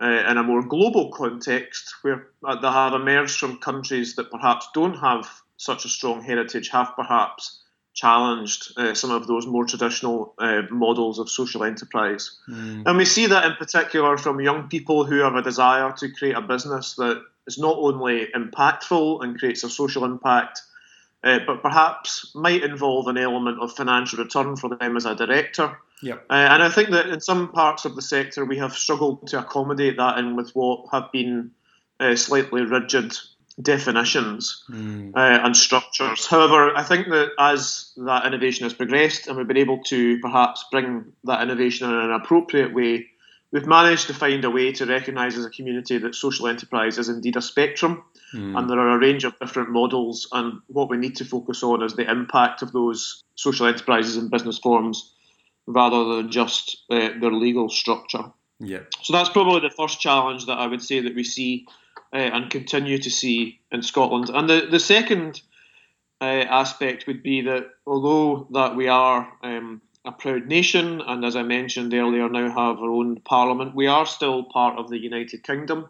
uh, 0.01 0.25
in 0.29 0.37
a 0.37 0.43
more 0.43 0.63
global 0.63 1.11
context, 1.13 1.95
where 2.03 2.29
uh, 2.45 2.61
they 2.61 2.69
have 2.69 2.93
emerged 2.93 3.39
from 3.39 3.59
countries 3.59 4.17
that 4.17 4.31
perhaps 4.31 4.69
don't 4.75 4.99
have 4.99 5.29
such 5.57 5.85
a 5.85 5.89
strong 5.89 6.23
heritage, 6.23 6.69
have 6.69 6.93
perhaps 6.97 7.63
challenged 7.97 8.73
uh, 8.77 8.95
some 8.95 9.11
of 9.11 9.27
those 9.27 9.47
more 9.47 9.65
traditional 9.65 10.35
uh, 10.39 10.63
models 10.71 11.19
of 11.19 11.31
social 11.31 11.65
enterprise. 11.65 12.37
Mm. 12.49 12.83
And 12.87 12.99
we 12.99 13.07
see 13.07 13.27
that 13.27 13.47
in 13.47 13.55
particular 13.55 14.19
from 14.19 14.39
young 14.39 14.69
people 14.69 15.05
who 15.05 15.17
have 15.21 15.35
a 15.35 15.43
desire 15.43 15.93
to 15.93 16.13
create 16.13 16.37
a 16.37 16.43
business 16.43 16.95
that 16.97 17.23
is 17.47 17.59
not 17.59 17.77
only 17.79 18.27
impactful 18.37 19.25
and 19.25 19.39
creates 19.39 19.65
a 19.65 19.71
social 19.71 20.05
impact, 20.05 20.61
uh, 21.25 21.39
but 21.47 21.63
perhaps 21.63 22.31
might 22.35 22.63
involve 22.63 23.09
an 23.09 23.17
element 23.17 23.59
of 23.61 23.73
financial 23.73 24.23
return 24.23 24.57
for 24.57 24.77
them 24.77 24.97
as 24.97 25.07
a 25.07 25.15
director. 25.15 25.79
Yep. 26.03 26.27
Uh, 26.29 26.35
and 26.35 26.63
I 26.63 26.69
think 26.69 26.91
that 26.91 27.07
in 27.07 27.23
some 27.23 27.51
parts 27.51 27.87
of 27.87 27.97
the 27.97 28.03
sector 28.03 28.45
we 28.45 28.59
have 28.59 28.75
struggled 28.75 29.27
to 29.29 29.39
accommodate 29.39 29.97
that 29.97 30.19
in 30.19 30.37
with 30.37 30.51
what 30.51 30.85
have 30.93 31.11
been 31.13 31.53
uh, 31.99 32.15
slightly 32.15 32.61
rigid 32.61 33.17
definitions 33.61 34.65
mm. 34.71 35.13
uh, 35.15 35.41
and 35.45 35.57
structures. 35.57 36.27
However, 36.27 36.77
I 36.77 36.83
think 36.83 37.09
that 37.09 37.31
as 37.39 37.93
that 37.97 38.27
innovation 38.27 38.65
has 38.65 38.75
progressed 38.75 39.27
and 39.27 39.37
we've 39.37 39.49
been 39.49 39.57
able 39.57 39.83
to 39.85 40.19
perhaps 40.21 40.65
bring 40.71 41.13
that 41.25 41.43
innovation 41.43 41.89
in 41.89 41.97
an 41.97 42.13
appropriate 42.13 42.75
way, 42.75 43.07
we've 43.53 43.67
managed 43.67 44.09
to 44.09 44.15
find 44.15 44.45
a 44.45 44.51
way 44.51 44.73
to 44.73 44.85
recognise 44.85 45.39
as 45.39 45.47
a 45.47 45.51
community 45.51 45.97
that 45.99 46.15
social 46.15 46.49
enterprise 46.49 46.99
is 46.99 47.09
indeed 47.09 47.37
a 47.37 47.43
spectrum 47.43 48.05
mm. 48.35 48.59
and 48.59 48.69
there 48.69 48.79
are 48.79 48.97
a 48.97 48.99
range 48.99 49.25
of 49.25 49.39
different 49.39 49.71
models 49.71 50.29
and 50.33 50.61
what 50.67 50.91
we 50.91 50.99
need 50.99 51.17
to 51.17 51.25
focus 51.25 51.63
on 51.63 51.83
is 51.83 51.95
the 51.95 52.11
impact 52.11 52.61
of 52.61 52.73
those 52.73 53.23
social 53.37 53.67
enterprises 53.67 54.17
and 54.19 54.31
business 54.31 54.59
forms 54.59 55.15
rather 55.67 56.17
than 56.17 56.31
just 56.31 56.85
uh, 56.91 57.11
their 57.21 57.33
legal 57.33 57.71
structure. 57.71 58.25
Yeah. 58.61 58.81
So 59.03 59.13
that's 59.13 59.31
probably 59.31 59.61
the 59.61 59.75
first 59.75 60.01
challenge 60.01 60.47
that 60.47 60.59
I 60.59 60.67
would 60.67 60.83
say 60.83 61.01
that 61.01 61.15
we 61.15 61.25
see 61.25 61.67
uh, 62.13 62.17
and 62.17 62.51
continue 62.51 62.99
to 62.99 63.11
see 63.11 63.61
in 63.71 63.83
Scotland. 63.83 64.31
And 64.31 64.49
the, 64.49 64.69
the 64.71 64.81
second 64.81 65.41
uh, 66.21 66.25
aspect 66.25 67.07
would 67.07 67.23
be 67.23 67.43
that 67.43 67.67
although 67.87 68.47
that 68.53 68.77
we 68.77 68.89
are 68.89 69.31
um, 69.43 69.83
a 70.05 70.13
proud 70.13 70.47
nation, 70.47 71.01
and 71.01 71.25
as 71.25 71.37
I 71.37 71.43
mentioned 71.43 71.93
earlier, 71.93 72.29
now 72.29 72.49
have 72.49 72.79
our 72.79 72.91
own 72.91 73.21
parliament, 73.21 73.75
we 73.75 73.87
are 73.87 74.07
still 74.07 74.45
part 74.45 74.79
of 74.79 74.89
the 74.89 74.99
United 74.99 75.43
Kingdom. 75.43 75.89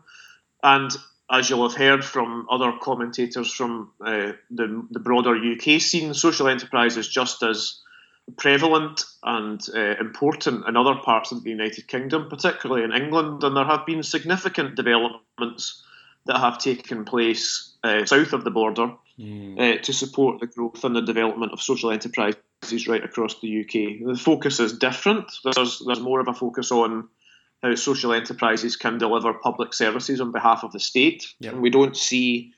And 0.62 0.90
as 1.30 1.50
you'll 1.50 1.68
have 1.68 1.78
heard 1.78 2.04
from 2.04 2.46
other 2.50 2.72
commentators 2.80 3.52
from 3.52 3.90
uh, 4.00 4.32
the, 4.50 4.86
the 4.90 5.00
broader 5.00 5.36
UK 5.36 5.80
scene, 5.80 6.14
social 6.14 6.48
enterprise 6.48 6.96
is 6.96 7.08
just 7.08 7.42
as 7.42 7.80
prevalent 8.36 9.04
and 9.22 9.60
uh, 9.74 9.96
important 10.00 10.66
in 10.66 10.76
other 10.76 10.96
parts 10.96 11.30
of 11.30 11.44
the 11.44 11.50
United 11.50 11.86
Kingdom, 11.86 12.28
particularly 12.28 12.82
in 12.82 12.92
England, 12.92 13.44
and 13.44 13.56
there 13.56 13.64
have 13.64 13.86
been 13.86 14.02
significant 14.02 14.74
developments 14.74 15.84
that 16.26 16.38
have 16.38 16.58
taken 16.58 17.04
place 17.04 17.74
uh, 17.84 18.04
south 18.04 18.32
of 18.32 18.44
the 18.44 18.50
border 18.50 18.92
mm. 19.18 19.58
uh, 19.58 19.82
to 19.82 19.92
support 19.92 20.40
the 20.40 20.46
growth 20.46 20.84
and 20.84 20.94
the 20.94 21.02
development 21.02 21.52
of 21.52 21.60
social 21.60 21.90
enterprises 21.90 22.88
right 22.88 23.04
across 23.04 23.40
the 23.40 23.60
UK. 23.60 24.06
The 24.06 24.20
focus 24.20 24.60
is 24.60 24.78
different. 24.78 25.30
There's 25.44 25.82
there's 25.86 26.00
more 26.00 26.20
of 26.20 26.28
a 26.28 26.34
focus 26.34 26.70
on 26.70 27.08
how 27.62 27.74
social 27.74 28.12
enterprises 28.12 28.76
can 28.76 28.98
deliver 28.98 29.32
public 29.32 29.72
services 29.72 30.20
on 30.20 30.32
behalf 30.32 30.62
of 30.62 30.72
the 30.72 30.80
state, 30.80 31.26
yep. 31.40 31.54
and 31.54 31.62
we 31.62 31.70
don't 31.70 31.96
see 31.96 32.52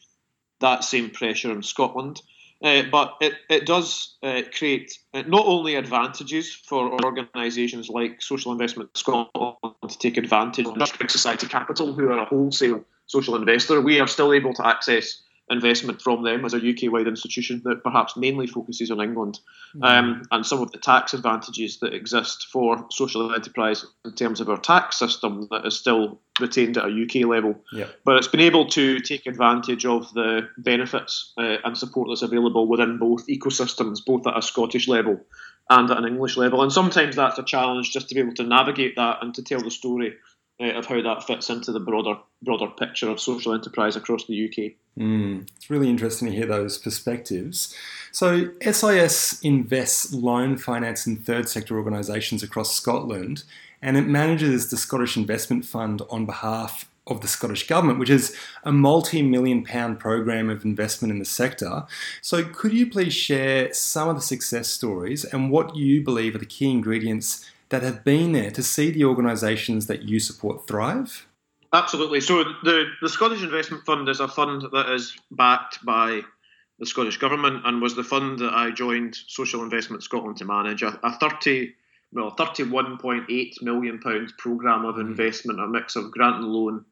that 0.60 0.84
same 0.84 1.10
pressure 1.10 1.52
in 1.52 1.62
Scotland. 1.62 2.20
Uh, 2.60 2.82
but 2.90 3.16
it, 3.20 3.34
it 3.48 3.66
does 3.66 4.16
uh, 4.24 4.42
create 4.52 4.98
uh, 5.14 5.22
not 5.28 5.46
only 5.46 5.76
advantages 5.76 6.52
for 6.52 6.92
organisations 7.04 7.88
like 7.88 8.20
Social 8.20 8.50
Investment 8.50 8.90
Scotland 8.96 9.54
to 9.88 9.98
take 9.98 10.16
advantage 10.16 10.66
of 10.66 10.72
Industrial 10.72 11.08
Society 11.08 11.46
Capital, 11.46 11.92
who 11.92 12.08
are 12.08 12.18
a 12.18 12.24
wholesale 12.24 12.84
social 13.08 13.34
investor, 13.34 13.80
we 13.80 14.00
are 14.00 14.06
still 14.06 14.32
able 14.32 14.54
to 14.54 14.66
access 14.66 15.22
investment 15.50 16.02
from 16.02 16.22
them 16.22 16.44
as 16.44 16.54
a 16.54 16.58
UK 16.58 16.92
wide 16.92 17.06
institution 17.06 17.62
that 17.64 17.82
perhaps 17.82 18.16
mainly 18.16 18.46
focuses 18.46 18.90
on 18.90 19.00
England, 19.00 19.40
mm-hmm. 19.74 19.82
um, 19.82 20.22
and 20.30 20.44
some 20.44 20.60
of 20.60 20.70
the 20.72 20.78
tax 20.78 21.14
advantages 21.14 21.78
that 21.80 21.94
exist 21.94 22.48
for 22.52 22.86
social 22.90 23.34
enterprise 23.34 23.84
in 24.04 24.12
terms 24.12 24.40
of 24.40 24.48
our 24.48 24.58
tax 24.58 24.98
system 24.98 25.48
that 25.50 25.66
is 25.66 25.78
still 25.78 26.20
retained 26.40 26.76
at 26.76 26.84
a 26.84 27.02
UK 27.02 27.26
level. 27.26 27.54
But 28.04 28.16
it's 28.16 28.28
been 28.28 28.40
able 28.40 28.66
to 28.70 29.00
take 29.00 29.26
advantage 29.26 29.84
of 29.84 30.12
the 30.12 30.48
benefits 30.58 31.32
uh, 31.38 31.56
and 31.64 31.76
support 31.76 32.08
that's 32.10 32.22
available 32.22 32.68
within 32.68 32.98
both 32.98 33.26
ecosystems, 33.26 34.04
both 34.04 34.26
at 34.26 34.36
a 34.36 34.42
Scottish 34.42 34.86
level 34.86 35.20
and 35.70 35.90
at 35.90 35.98
an 35.98 36.06
English 36.06 36.36
level. 36.36 36.62
And 36.62 36.72
sometimes 36.72 37.16
that's 37.16 37.38
a 37.38 37.42
challenge 37.42 37.90
just 37.90 38.08
to 38.08 38.14
be 38.14 38.20
able 38.20 38.34
to 38.34 38.44
navigate 38.44 38.96
that 38.96 39.18
and 39.22 39.34
to 39.34 39.42
tell 39.42 39.60
the 39.60 39.70
story 39.70 40.14
uh, 40.60 40.72
of 40.72 40.86
how 40.86 41.00
that 41.00 41.24
fits 41.24 41.50
into 41.50 41.72
the 41.72 41.80
broader 41.80 42.16
broader 42.42 42.68
picture 42.68 43.08
of 43.08 43.20
social 43.20 43.52
enterprise 43.52 43.96
across 43.96 44.24
the 44.26 44.48
UK. 44.48 44.72
Mm, 44.98 45.48
it's 45.56 45.70
really 45.70 45.88
interesting 45.88 46.28
to 46.28 46.34
hear 46.34 46.46
those 46.46 46.78
perspectives. 46.78 47.74
So, 48.12 48.50
SIS 48.60 49.40
invests 49.42 50.12
loan, 50.12 50.56
finance, 50.56 51.06
and 51.06 51.24
third 51.24 51.48
sector 51.48 51.76
organisations 51.76 52.42
across 52.42 52.74
Scotland, 52.74 53.44
and 53.82 53.96
it 53.96 54.06
manages 54.06 54.70
the 54.70 54.76
Scottish 54.76 55.16
Investment 55.16 55.64
Fund 55.64 56.02
on 56.10 56.26
behalf 56.26 56.88
of 57.06 57.20
the 57.20 57.28
Scottish 57.28 57.66
Government, 57.66 57.98
which 57.98 58.10
is 58.10 58.36
a 58.64 58.72
multi 58.72 59.22
million 59.22 59.64
pound 59.64 59.98
program 59.98 60.50
of 60.50 60.64
investment 60.64 61.12
in 61.12 61.18
the 61.18 61.24
sector. 61.24 61.84
So, 62.20 62.44
could 62.44 62.72
you 62.72 62.90
please 62.90 63.14
share 63.14 63.72
some 63.72 64.08
of 64.08 64.16
the 64.16 64.22
success 64.22 64.68
stories 64.68 65.24
and 65.24 65.50
what 65.50 65.76
you 65.76 66.02
believe 66.02 66.34
are 66.34 66.38
the 66.38 66.46
key 66.46 66.70
ingredients 66.70 67.48
that 67.70 67.82
have 67.82 68.04
been 68.04 68.32
there 68.32 68.50
to 68.50 68.62
see 68.62 68.90
the 68.90 69.04
organisations 69.04 69.86
that 69.86 70.02
you 70.02 70.20
support 70.20 70.66
thrive? 70.66 71.26
Absolutely. 71.72 72.20
So 72.20 72.44
the, 72.64 72.86
the 73.02 73.08
Scottish 73.08 73.42
Investment 73.42 73.84
Fund 73.84 74.08
is 74.08 74.20
a 74.20 74.28
fund 74.28 74.62
that 74.72 74.88
is 74.90 75.16
backed 75.30 75.84
by 75.84 76.22
the 76.78 76.86
Scottish 76.86 77.18
Government 77.18 77.62
and 77.64 77.82
was 77.82 77.94
the 77.94 78.04
fund 78.04 78.38
that 78.38 78.52
I 78.54 78.70
joined 78.70 79.16
Social 79.26 79.62
Investment 79.62 80.02
Scotland 80.02 80.38
to 80.38 80.44
manage. 80.44 80.82
A, 80.82 80.98
a 81.02 81.12
30 81.18 81.74
well, 82.12 82.34
31.8 82.34 83.62
million 83.62 83.98
pounds 83.98 84.32
programme 84.38 84.84
of 84.84 84.94
hmm. 84.94 85.02
investment, 85.02 85.60
a 85.60 85.66
mix 85.66 85.96
of 85.96 86.10
grant 86.10 86.36
and 86.36 86.46
loan 86.46 86.84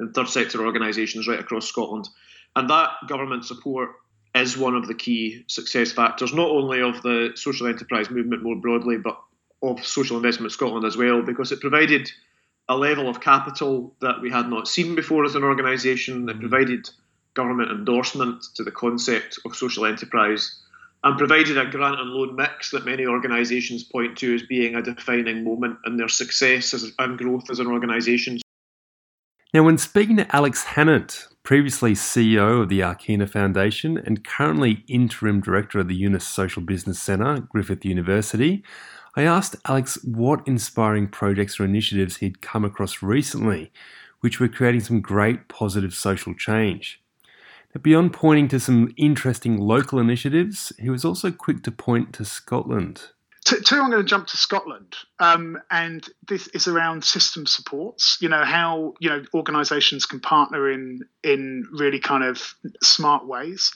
in 0.00 0.12
third 0.12 0.28
sector 0.28 0.64
organisations 0.64 1.28
right 1.28 1.40
across 1.40 1.68
Scotland. 1.68 2.08
And 2.54 2.68
that 2.70 2.90
government 3.08 3.44
support 3.44 3.90
is 4.34 4.56
one 4.56 4.74
of 4.74 4.86
the 4.86 4.94
key 4.94 5.44
success 5.46 5.92
factors, 5.92 6.34
not 6.34 6.50
only 6.50 6.82
of 6.82 7.00
the 7.02 7.32
social 7.36 7.68
enterprise 7.68 8.10
movement 8.10 8.42
more 8.42 8.56
broadly, 8.56 8.98
but 8.98 9.18
of 9.62 9.84
Social 9.84 10.16
Investment 10.16 10.52
Scotland 10.52 10.84
as 10.84 10.96
well, 10.96 11.22
because 11.22 11.52
it 11.52 11.60
provided 11.60 12.10
a 12.68 12.76
level 12.76 13.08
of 13.08 13.20
capital 13.20 13.94
that 14.00 14.20
we 14.20 14.30
had 14.30 14.48
not 14.48 14.68
seen 14.68 14.94
before 14.94 15.24
as 15.24 15.34
an 15.34 15.44
organisation. 15.44 16.28
It 16.28 16.32
mm-hmm. 16.32 16.40
provided 16.40 16.90
government 17.34 17.70
endorsement 17.70 18.42
to 18.54 18.64
the 18.64 18.70
concept 18.70 19.38
of 19.44 19.54
social 19.54 19.86
enterprise 19.86 20.62
and 21.04 21.18
provided 21.18 21.56
a 21.58 21.66
grant 21.66 22.00
and 22.00 22.10
loan 22.10 22.34
mix 22.34 22.70
that 22.70 22.84
many 22.84 23.06
organisations 23.06 23.84
point 23.84 24.16
to 24.18 24.34
as 24.34 24.42
being 24.42 24.74
a 24.74 24.82
defining 24.82 25.44
moment 25.44 25.78
in 25.86 25.96
their 25.96 26.08
success 26.08 26.74
as, 26.74 26.92
and 26.98 27.18
growth 27.18 27.48
as 27.50 27.60
an 27.60 27.66
organisation. 27.66 28.38
Now, 29.54 29.62
when 29.62 29.78
speaking 29.78 30.16
to 30.16 30.34
Alex 30.34 30.64
Hannant, 30.64 31.28
previously 31.42 31.92
CEO 31.92 32.62
of 32.62 32.68
the 32.68 32.80
Akina 32.80 33.30
Foundation 33.30 33.96
and 33.98 34.24
currently 34.24 34.84
interim 34.88 35.40
director 35.40 35.78
of 35.78 35.86
the 35.86 35.94
Yunus 35.94 36.26
Social 36.26 36.60
Business 36.60 37.00
Centre, 37.00 37.46
Griffith 37.48 37.84
University, 37.84 38.64
I 39.16 39.22
asked 39.22 39.56
Alex 39.64 39.98
what 40.04 40.46
inspiring 40.46 41.08
projects 41.08 41.58
or 41.58 41.64
initiatives 41.64 42.18
he'd 42.18 42.42
come 42.42 42.66
across 42.66 43.02
recently, 43.02 43.72
which 44.20 44.38
were 44.38 44.48
creating 44.48 44.82
some 44.82 45.00
great 45.00 45.48
positive 45.48 45.94
social 45.94 46.34
change. 46.34 47.00
Now, 47.74 47.80
beyond 47.80 48.12
pointing 48.12 48.48
to 48.48 48.60
some 48.60 48.92
interesting 48.98 49.58
local 49.58 49.98
initiatives, 49.98 50.70
he 50.78 50.90
was 50.90 51.04
also 51.04 51.30
quick 51.30 51.62
to 51.62 51.70
point 51.70 52.12
to 52.14 52.26
Scotland. 52.26 53.08
Two, 53.44 53.76
I'm 53.76 53.90
going 53.90 54.02
to 54.02 54.08
jump 54.08 54.26
to 54.28 54.36
Scotland, 54.36 54.96
um, 55.20 55.56
and 55.70 56.04
this 56.26 56.48
is 56.48 56.66
around 56.66 57.04
system 57.04 57.46
supports. 57.46 58.18
You 58.20 58.28
know 58.28 58.44
how 58.44 58.94
you 58.98 59.08
know 59.08 59.22
organisations 59.34 60.04
can 60.04 60.18
partner 60.18 60.68
in 60.68 61.02
in 61.22 61.64
really 61.70 62.00
kind 62.00 62.24
of 62.24 62.54
smart 62.82 63.24
ways, 63.24 63.72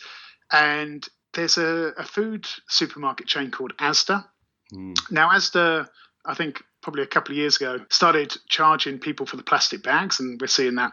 and 0.51 1.09
there's 1.35 1.57
a, 1.57 1.93
a 1.97 2.03
food 2.03 2.49
supermarket 2.69 3.29
chain 3.29 3.53
called 3.53 3.73
Asda, 3.77 4.25
Mm. 4.73 4.97
Now, 5.11 5.31
Asda, 5.31 5.89
I 6.25 6.35
think 6.35 6.63
probably 6.83 7.03
a 7.03 7.07
couple 7.07 7.33
of 7.33 7.39
years 7.39 7.57
ago, 7.57 7.79
started 7.91 8.37
charging 8.49 8.99
people 8.99 9.27
for 9.27 9.37
the 9.37 9.43
plastic 9.43 9.83
bags, 9.83 10.21
and 10.21 10.41
we're 10.41 10.47
seeing 10.47 10.77
that 10.77 10.93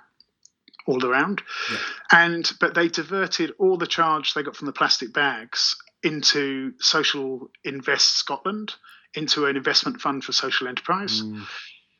all 0.85 1.05
around. 1.05 1.41
Yeah. 1.71 1.77
And 2.11 2.51
but 2.59 2.73
they 2.73 2.87
diverted 2.87 3.51
all 3.59 3.77
the 3.77 3.87
charge 3.87 4.33
they 4.33 4.43
got 4.43 4.55
from 4.55 4.67
the 4.67 4.73
plastic 4.73 5.13
bags 5.13 5.75
into 6.03 6.73
Social 6.79 7.49
Invest 7.63 8.17
Scotland, 8.17 8.73
into 9.13 9.45
an 9.45 9.57
investment 9.57 10.01
fund 10.01 10.23
for 10.23 10.31
social 10.31 10.67
enterprise. 10.67 11.21
Mm. 11.21 11.43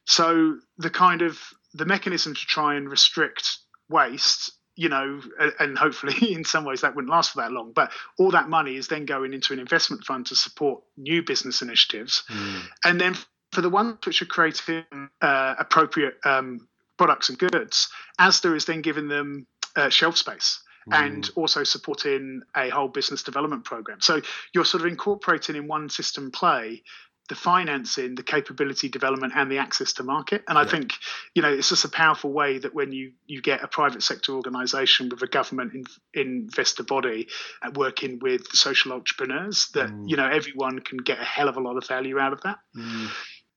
So 0.05 0.57
the 0.77 0.89
kind 0.89 1.21
of 1.21 1.39
the 1.73 1.85
mechanism 1.85 2.33
to 2.33 2.41
try 2.41 2.75
and 2.75 2.89
restrict 2.89 3.57
waste 3.89 4.51
you 4.77 4.89
know, 4.89 5.19
and 5.59 5.77
hopefully 5.77 6.13
in 6.33 6.45
some 6.45 6.63
ways 6.63 6.81
that 6.81 6.95
wouldn't 6.95 7.11
last 7.11 7.33
for 7.33 7.41
that 7.41 7.51
long. 7.51 7.73
But 7.73 7.91
all 8.17 8.31
that 8.31 8.47
money 8.47 8.77
is 8.77 8.87
then 8.87 9.05
going 9.05 9.33
into 9.33 9.51
an 9.51 9.59
investment 9.59 10.05
fund 10.05 10.27
to 10.27 10.35
support 10.35 10.83
new 10.95 11.23
business 11.23 11.61
initiatives. 11.61 12.23
Mm. 12.29 12.61
And 12.85 13.01
then 13.01 13.15
for 13.51 13.61
the 13.61 13.69
ones 13.69 13.97
which 14.05 14.21
are 14.21 14.27
creating 14.27 14.85
uh, 15.19 15.55
appropriate 15.57 16.17
um, 16.23 16.67
products 16.97 17.29
and 17.29 17.39
goods, 17.39 17.89
ASDA 18.21 18.55
is 18.55 18.65
then 18.65 18.81
giving 18.81 19.07
them 19.07 19.47
uh, 19.75 19.89
shelf 19.89 20.15
space. 20.15 20.61
Mm. 20.89 21.05
And 21.05 21.29
also 21.35 21.63
supporting 21.63 22.43
a 22.55 22.69
whole 22.69 22.87
business 22.87 23.23
development 23.23 23.65
program. 23.65 23.99
So 23.99 24.21
you're 24.53 24.63
sort 24.63 24.81
of 24.81 24.87
incorporating 24.87 25.55
in 25.55 25.67
one 25.67 25.89
system 25.89 26.31
play 26.31 26.83
the 27.29 27.35
financing, 27.35 28.15
the 28.15 28.23
capability 28.23 28.89
development, 28.89 29.33
and 29.35 29.51
the 29.51 29.57
access 29.57 29.93
to 29.93 30.03
market. 30.03 30.43
And 30.47 30.57
I 30.57 30.65
think, 30.65 30.93
you 31.35 31.41
know, 31.41 31.51
it's 31.51 31.69
just 31.69 31.85
a 31.85 31.89
powerful 31.89 32.31
way 32.31 32.59
that 32.59 32.73
when 32.73 32.91
you 32.91 33.11
you 33.25 33.41
get 33.41 33.63
a 33.63 33.67
private 33.67 34.03
sector 34.03 34.33
organisation 34.33 35.09
with 35.09 35.21
a 35.21 35.27
government 35.27 35.73
in, 35.73 35.85
investor 36.13 36.83
body 36.83 37.27
uh, 37.61 37.71
working 37.75 38.19
with 38.19 38.47
social 38.53 38.93
entrepreneurs, 38.93 39.67
that 39.73 39.89
mm. 39.89 40.03
you 40.07 40.15
know 40.15 40.27
everyone 40.27 40.79
can 40.79 40.97
get 40.97 41.19
a 41.19 41.25
hell 41.25 41.49
of 41.49 41.57
a 41.57 41.61
lot 41.61 41.77
of 41.77 41.87
value 41.87 42.19
out 42.19 42.33
of 42.33 42.41
that. 42.41 42.59
Mm. 42.75 43.09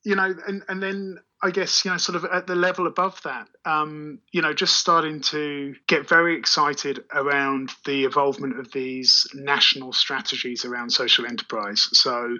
You 0.04 0.16
know, 0.16 0.34
and 0.46 0.62
and 0.68 0.82
then 0.82 1.18
I 1.42 1.50
guess 1.50 1.84
you 1.84 1.90
know, 1.90 1.96
sort 1.96 2.16
of 2.16 2.24
at 2.26 2.46
the 2.46 2.54
level 2.54 2.86
above 2.86 3.20
that, 3.22 3.48
um, 3.64 4.18
you 4.32 4.42
know, 4.42 4.52
just 4.52 4.76
starting 4.76 5.20
to 5.22 5.74
get 5.86 6.08
very 6.08 6.36
excited 6.36 7.04
around 7.14 7.70
the 7.86 8.04
involvement 8.04 8.58
of 8.58 8.70
these 8.72 9.26
national 9.34 9.92
strategies 9.92 10.64
around 10.64 10.90
social 10.90 11.26
enterprise. 11.26 11.88
So, 11.92 12.36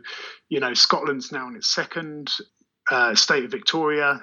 you 0.49 0.61
know, 0.61 0.75
Scotland's 0.75 1.33
now 1.33 1.49
in 1.49 1.57
its 1.57 1.75
second 1.75 2.31
uh, 2.91 3.15
state 3.15 3.45
of 3.45 3.51
Victoria 3.51 4.21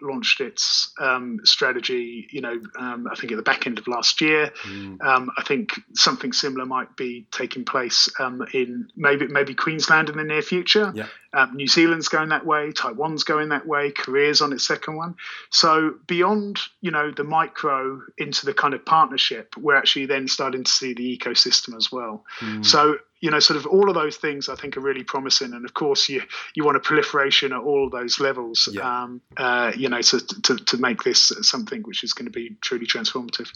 launched 0.00 0.40
its 0.40 0.92
um, 1.00 1.40
strategy, 1.44 2.28
you 2.30 2.40
know, 2.40 2.60
um, 2.78 3.08
I 3.10 3.16
think 3.16 3.32
at 3.32 3.36
the 3.36 3.42
back 3.42 3.66
end 3.66 3.78
of 3.78 3.88
last 3.88 4.20
year. 4.20 4.52
Mm. 4.64 5.02
Um, 5.04 5.30
I 5.36 5.42
think 5.42 5.72
something 5.94 6.32
similar 6.32 6.64
might 6.64 6.96
be 6.96 7.26
taking 7.32 7.64
place 7.64 8.08
um, 8.20 8.46
in 8.54 8.88
maybe 8.96 9.26
maybe 9.26 9.54
Queensland 9.54 10.08
in 10.08 10.16
the 10.16 10.24
near 10.24 10.42
future. 10.42 10.92
Yeah. 10.94 11.08
Um, 11.32 11.56
New 11.56 11.66
Zealand's 11.66 12.08
going 12.08 12.30
that 12.30 12.46
way, 12.46 12.72
Taiwan's 12.72 13.24
going 13.24 13.50
that 13.50 13.66
way, 13.66 13.90
Korea's 13.90 14.40
on 14.40 14.52
its 14.52 14.66
second 14.66 14.96
one. 14.96 15.14
So 15.50 15.96
beyond, 16.06 16.58
you 16.80 16.90
know, 16.90 17.10
the 17.10 17.24
micro 17.24 18.00
into 18.16 18.46
the 18.46 18.54
kind 18.54 18.72
of 18.72 18.84
partnership, 18.86 19.54
we're 19.56 19.76
actually 19.76 20.06
then 20.06 20.26
starting 20.28 20.64
to 20.64 20.70
see 20.70 20.94
the 20.94 21.18
ecosystem 21.18 21.76
as 21.76 21.92
well. 21.92 22.24
Mm. 22.40 22.64
So 22.64 22.98
you 23.20 23.30
know, 23.30 23.40
sort 23.40 23.56
of 23.56 23.66
all 23.66 23.88
of 23.88 23.94
those 23.94 24.16
things 24.16 24.48
I 24.48 24.54
think 24.54 24.76
are 24.76 24.80
really 24.80 25.04
promising. 25.04 25.52
And 25.52 25.64
of 25.64 25.74
course, 25.74 26.08
you 26.08 26.22
you 26.54 26.64
want 26.64 26.76
a 26.76 26.80
proliferation 26.80 27.52
at 27.52 27.60
all 27.60 27.90
those 27.90 28.20
levels, 28.20 28.68
yeah. 28.72 29.02
um, 29.02 29.20
uh, 29.36 29.72
you 29.76 29.88
know, 29.88 30.00
to, 30.00 30.20
to, 30.42 30.56
to 30.56 30.76
make 30.78 31.02
this 31.02 31.32
something 31.42 31.82
which 31.82 32.04
is 32.04 32.12
going 32.12 32.26
to 32.26 32.32
be 32.32 32.56
truly 32.60 32.86
transformative. 32.86 33.50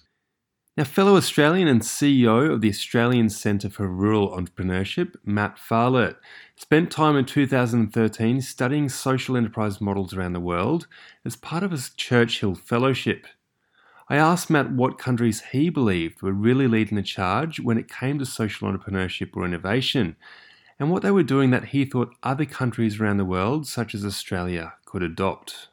Now, 0.75 0.85
fellow 0.85 1.17
Australian 1.17 1.69
and 1.69 1.83
CEO 1.83 2.51
of 2.51 2.63
the 2.63 2.71
Australian 2.71 3.29
Centre 3.29 3.69
for 3.69 3.87
Rural 3.87 4.31
Entrepreneurship, 4.31 5.17
Matt 5.23 5.59
Farlett, 5.59 6.17
spent 6.57 6.91
time 6.91 7.15
in 7.15 7.27
2013 7.27 8.41
studying 8.41 8.89
social 8.89 9.37
enterprise 9.37 9.83
models 9.83 10.15
around 10.15 10.33
the 10.33 10.41
world 10.41 10.87
as 11.27 11.37
part 11.37 11.63
of 11.63 11.73
his 11.73 11.91
Churchill 11.91 12.55
Fellowship. 12.55 13.27
I 14.13 14.17
asked 14.17 14.51
Matt 14.51 14.71
what 14.71 14.99
countries 14.99 15.43
he 15.53 15.71
believed 15.71 16.21
were 16.21 16.35
really 16.35 16.69
leading 16.69 16.97
the 16.97 17.03
charge 17.03 17.61
when 17.61 17.79
it 17.79 17.89
came 17.89 18.19
to 18.19 18.27
social 18.27 18.71
entrepreneurship 18.71 19.31
or 19.35 19.47
innovation, 19.47 20.17
and 20.79 20.91
what 20.91 21.01
they 21.01 21.11
were 21.11 21.23
doing 21.23 21.49
that 21.53 21.65
he 21.65 21.87
thought 21.87 22.15
other 22.23 22.45
countries 22.45 23.01
around 23.01 23.17
the 23.17 23.25
world, 23.25 23.67
such 23.67 23.95
as 23.95 24.05
Australia, 24.05 24.75
could 24.85 25.03
adopt. 25.03 25.69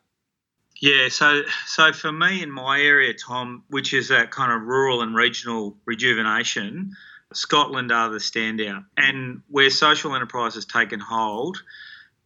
Yeah, 0.79 1.09
so 1.09 1.41
so 1.65 1.91
for 1.91 2.13
me 2.13 2.41
in 2.41 2.49
my 2.49 2.79
area, 2.79 3.13
Tom, 3.13 3.65
which 3.67 3.93
is 3.93 4.07
that 4.07 4.31
kind 4.31 4.53
of 4.53 4.61
rural 4.65 5.01
and 5.01 5.13
regional 5.13 5.75
rejuvenation, 5.83 6.95
Scotland 7.33 7.91
are 7.91 8.09
the 8.09 8.19
standout. 8.19 8.85
And 8.95 9.41
where 9.49 9.69
social 9.69 10.15
enterprise 10.15 10.55
has 10.55 10.63
taken 10.63 11.01
hold 11.01 11.61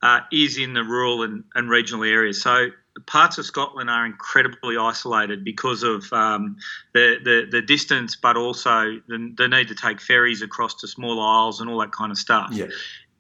uh, 0.04 0.20
is 0.32 0.60
in 0.60 0.74
the 0.74 0.84
rural 0.84 1.24
and, 1.24 1.44
and 1.56 1.72
regional 1.72 2.04
areas. 2.04 2.40
So 2.40 2.68
parts 3.06 3.38
of 3.38 3.46
Scotland 3.46 3.90
are 3.90 4.06
incredibly 4.06 4.78
isolated 4.78 5.44
because 5.44 5.84
of 5.84 6.12
um, 6.14 6.58
the, 6.94 7.18
the, 7.24 7.48
the 7.50 7.62
distance, 7.62 8.16
but 8.16 8.38
also 8.38 9.00
the, 9.08 9.34
the 9.36 9.48
need 9.48 9.68
to 9.70 9.76
take 9.76 10.00
ferries 10.00 10.42
across 10.42 10.76
to 10.76 10.88
small 10.88 11.20
isles 11.20 11.60
and 11.60 11.70
all 11.70 11.80
that 11.80 11.92
kind 11.92 12.12
of 12.12 12.18
stuff. 12.18 12.50
Yeah. 12.52 12.68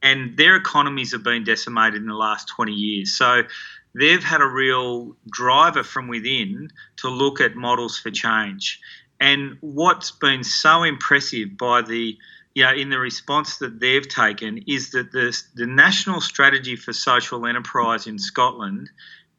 And 0.01 0.37
their 0.37 0.55
economies 0.55 1.11
have 1.13 1.23
been 1.23 1.43
decimated 1.43 2.01
in 2.01 2.07
the 2.07 2.15
last 2.15 2.49
20 2.49 2.71
years. 2.71 3.13
So 3.13 3.43
they've 3.95 4.23
had 4.23 4.41
a 4.41 4.47
real 4.47 5.15
driver 5.31 5.83
from 5.83 6.07
within 6.07 6.69
to 6.97 7.09
look 7.09 7.39
at 7.41 7.55
models 7.55 7.97
for 7.97 8.11
change. 8.11 8.79
And 9.19 9.57
what's 9.61 10.11
been 10.11 10.43
so 10.43 10.83
impressive 10.83 11.57
by 11.57 11.81
the 11.81 12.17
you 12.55 12.63
know, 12.63 12.71
in 12.71 12.89
the 12.89 12.99
response 12.99 13.57
that 13.57 13.79
they've 13.79 14.07
taken 14.07 14.63
is 14.67 14.91
that 14.91 15.11
the, 15.11 15.35
the 15.55 15.65
national 15.65 16.21
strategy 16.21 16.75
for 16.75 16.93
social 16.93 17.47
enterprise 17.47 18.05
in 18.05 18.19
Scotland 18.19 18.89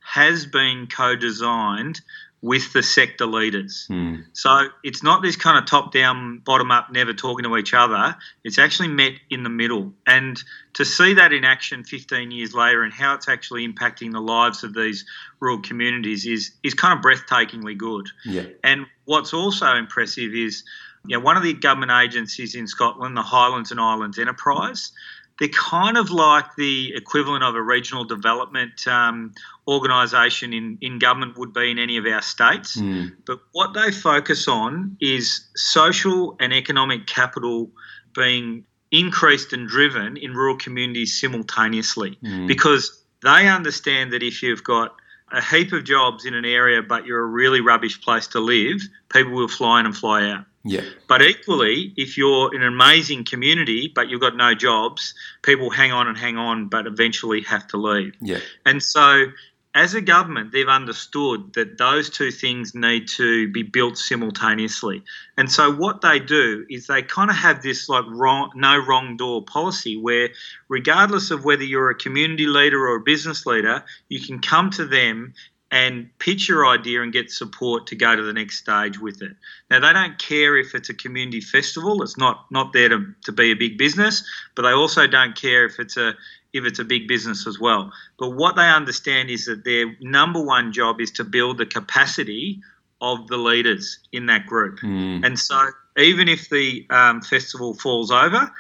has 0.04 0.46
been 0.46 0.86
co-designed 0.86 2.00
with 2.44 2.74
the 2.74 2.82
sector 2.82 3.24
leaders. 3.24 3.86
Mm. 3.90 4.22
So 4.34 4.68
it's 4.82 5.02
not 5.02 5.22
this 5.22 5.34
kind 5.34 5.56
of 5.56 5.64
top 5.64 5.94
down, 5.94 6.40
bottom 6.44 6.70
up, 6.70 6.92
never 6.92 7.14
talking 7.14 7.44
to 7.44 7.56
each 7.56 7.72
other. 7.72 8.14
It's 8.44 8.58
actually 8.58 8.88
met 8.88 9.12
in 9.30 9.44
the 9.44 9.48
middle. 9.48 9.94
And 10.06 10.38
to 10.74 10.84
see 10.84 11.14
that 11.14 11.32
in 11.32 11.44
action 11.44 11.84
15 11.84 12.30
years 12.30 12.52
later 12.52 12.82
and 12.82 12.92
how 12.92 13.14
it's 13.14 13.30
actually 13.30 13.66
impacting 13.66 14.12
the 14.12 14.20
lives 14.20 14.62
of 14.62 14.74
these 14.74 15.06
rural 15.40 15.60
communities 15.60 16.26
is, 16.26 16.52
is 16.62 16.74
kind 16.74 16.98
of 16.98 17.02
breathtakingly 17.02 17.78
good. 17.78 18.10
Yeah. 18.26 18.44
And 18.62 18.84
what's 19.06 19.32
also 19.32 19.74
impressive 19.76 20.34
is 20.34 20.64
you 21.06 21.16
know, 21.16 21.24
one 21.24 21.38
of 21.38 21.42
the 21.42 21.54
government 21.54 21.92
agencies 21.92 22.54
in 22.54 22.66
Scotland, 22.66 23.16
the 23.16 23.22
Highlands 23.22 23.70
and 23.70 23.80
Islands 23.80 24.18
Enterprise, 24.18 24.92
they're 25.38 25.48
kind 25.48 25.96
of 25.96 26.10
like 26.10 26.44
the 26.56 26.92
equivalent 26.94 27.42
of 27.42 27.54
a 27.54 27.62
regional 27.62 28.04
development 28.04 28.86
um, 28.86 29.32
organisation 29.66 30.52
in, 30.52 30.78
in 30.80 30.98
government 30.98 31.36
would 31.36 31.52
be 31.52 31.70
in 31.70 31.78
any 31.78 31.96
of 31.96 32.06
our 32.06 32.22
states. 32.22 32.76
Mm. 32.76 33.12
But 33.26 33.40
what 33.52 33.74
they 33.74 33.90
focus 33.90 34.46
on 34.46 34.96
is 35.00 35.48
social 35.56 36.36
and 36.38 36.52
economic 36.52 37.06
capital 37.06 37.70
being 38.14 38.64
increased 38.92 39.52
and 39.52 39.66
driven 39.68 40.16
in 40.16 40.34
rural 40.34 40.56
communities 40.56 41.20
simultaneously 41.20 42.16
Mm. 42.22 42.46
because 42.46 43.02
they 43.22 43.48
understand 43.48 44.12
that 44.12 44.22
if 44.22 44.42
you've 44.42 44.62
got 44.62 44.94
a 45.34 45.42
heap 45.42 45.72
of 45.72 45.84
jobs 45.84 46.24
in 46.24 46.34
an 46.34 46.44
area 46.44 46.82
but 46.82 47.06
you're 47.06 47.20
a 47.20 47.26
really 47.26 47.60
rubbish 47.60 48.00
place 48.00 48.26
to 48.28 48.40
live, 48.40 48.80
people 49.12 49.32
will 49.32 49.48
fly 49.48 49.80
in 49.80 49.86
and 49.86 49.96
fly 49.96 50.30
out. 50.30 50.44
Yeah. 50.64 50.82
But 51.08 51.20
equally, 51.22 51.92
if 51.96 52.16
you're 52.16 52.54
in 52.54 52.62
an 52.62 52.68
amazing 52.68 53.24
community 53.24 53.92
but 53.94 54.08
you've 54.08 54.20
got 54.20 54.36
no 54.36 54.54
jobs, 54.54 55.14
people 55.42 55.70
hang 55.70 55.92
on 55.92 56.08
and 56.08 56.16
hang 56.16 56.38
on 56.38 56.68
but 56.68 56.86
eventually 56.86 57.42
have 57.42 57.66
to 57.68 57.76
leave. 57.76 58.14
Yeah. 58.20 58.40
And 58.64 58.82
so, 58.82 59.26
as 59.74 59.92
a 59.94 60.00
government, 60.00 60.52
they've 60.52 60.68
understood 60.68 61.52
that 61.54 61.78
those 61.78 62.08
two 62.08 62.30
things 62.30 62.74
need 62.76 63.08
to 63.08 63.50
be 63.50 63.62
built 63.64 63.98
simultaneously. 63.98 65.02
And 65.36 65.50
so, 65.50 65.72
what 65.74 66.00
they 66.00 66.20
do 66.20 66.64
is 66.70 66.86
they 66.86 67.02
kind 67.02 67.28
of 67.28 67.36
have 67.36 67.62
this 67.62 67.88
like 67.88 68.04
wrong, 68.08 68.52
no 68.54 68.78
wrong 68.78 69.16
door 69.16 69.42
policy 69.42 69.96
where, 69.96 70.28
regardless 70.68 71.32
of 71.32 71.44
whether 71.44 71.64
you're 71.64 71.90
a 71.90 71.94
community 71.94 72.46
leader 72.46 72.86
or 72.86 72.96
a 72.96 73.00
business 73.00 73.46
leader, 73.46 73.84
you 74.08 74.20
can 74.20 74.38
come 74.38 74.70
to 74.70 74.86
them 74.86 75.34
and 75.72 76.08
pitch 76.20 76.48
your 76.48 76.68
idea 76.68 77.02
and 77.02 77.12
get 77.12 77.32
support 77.32 77.88
to 77.88 77.96
go 77.96 78.14
to 78.14 78.22
the 78.22 78.32
next 78.32 78.58
stage 78.58 79.00
with 79.00 79.20
it. 79.22 79.32
Now 79.70 79.80
they 79.80 79.92
don't 79.92 80.16
care 80.20 80.56
if 80.56 80.72
it's 80.76 80.88
a 80.88 80.94
community 80.94 81.40
festival; 81.40 82.00
it's 82.04 82.16
not 82.16 82.46
not 82.52 82.72
there 82.72 82.90
to, 82.90 83.12
to 83.24 83.32
be 83.32 83.50
a 83.50 83.56
big 83.56 83.76
business, 83.76 84.22
but 84.54 84.62
they 84.62 84.70
also 84.70 85.08
don't 85.08 85.34
care 85.34 85.64
if 85.64 85.80
it's 85.80 85.96
a 85.96 86.14
if 86.54 86.64
it's 86.64 86.78
a 86.78 86.84
big 86.84 87.06
business 87.06 87.46
as 87.46 87.60
well. 87.60 87.92
But 88.18 88.30
what 88.30 88.56
they 88.56 88.68
understand 88.68 89.28
is 89.28 89.44
that 89.46 89.64
their 89.64 89.94
number 90.00 90.42
one 90.42 90.72
job 90.72 91.00
is 91.00 91.10
to 91.12 91.24
build 91.24 91.58
the 91.58 91.66
capacity 91.66 92.62
of 93.00 93.26
the 93.26 93.36
leaders 93.36 93.98
in 94.12 94.26
that 94.26 94.46
group. 94.46 94.78
Mm. 94.80 95.26
And 95.26 95.38
so, 95.38 95.68
even 95.98 96.28
if 96.28 96.48
the 96.48 96.86
um, 96.90 97.20
festival 97.20 97.74
falls 97.74 98.10
over, 98.10 98.50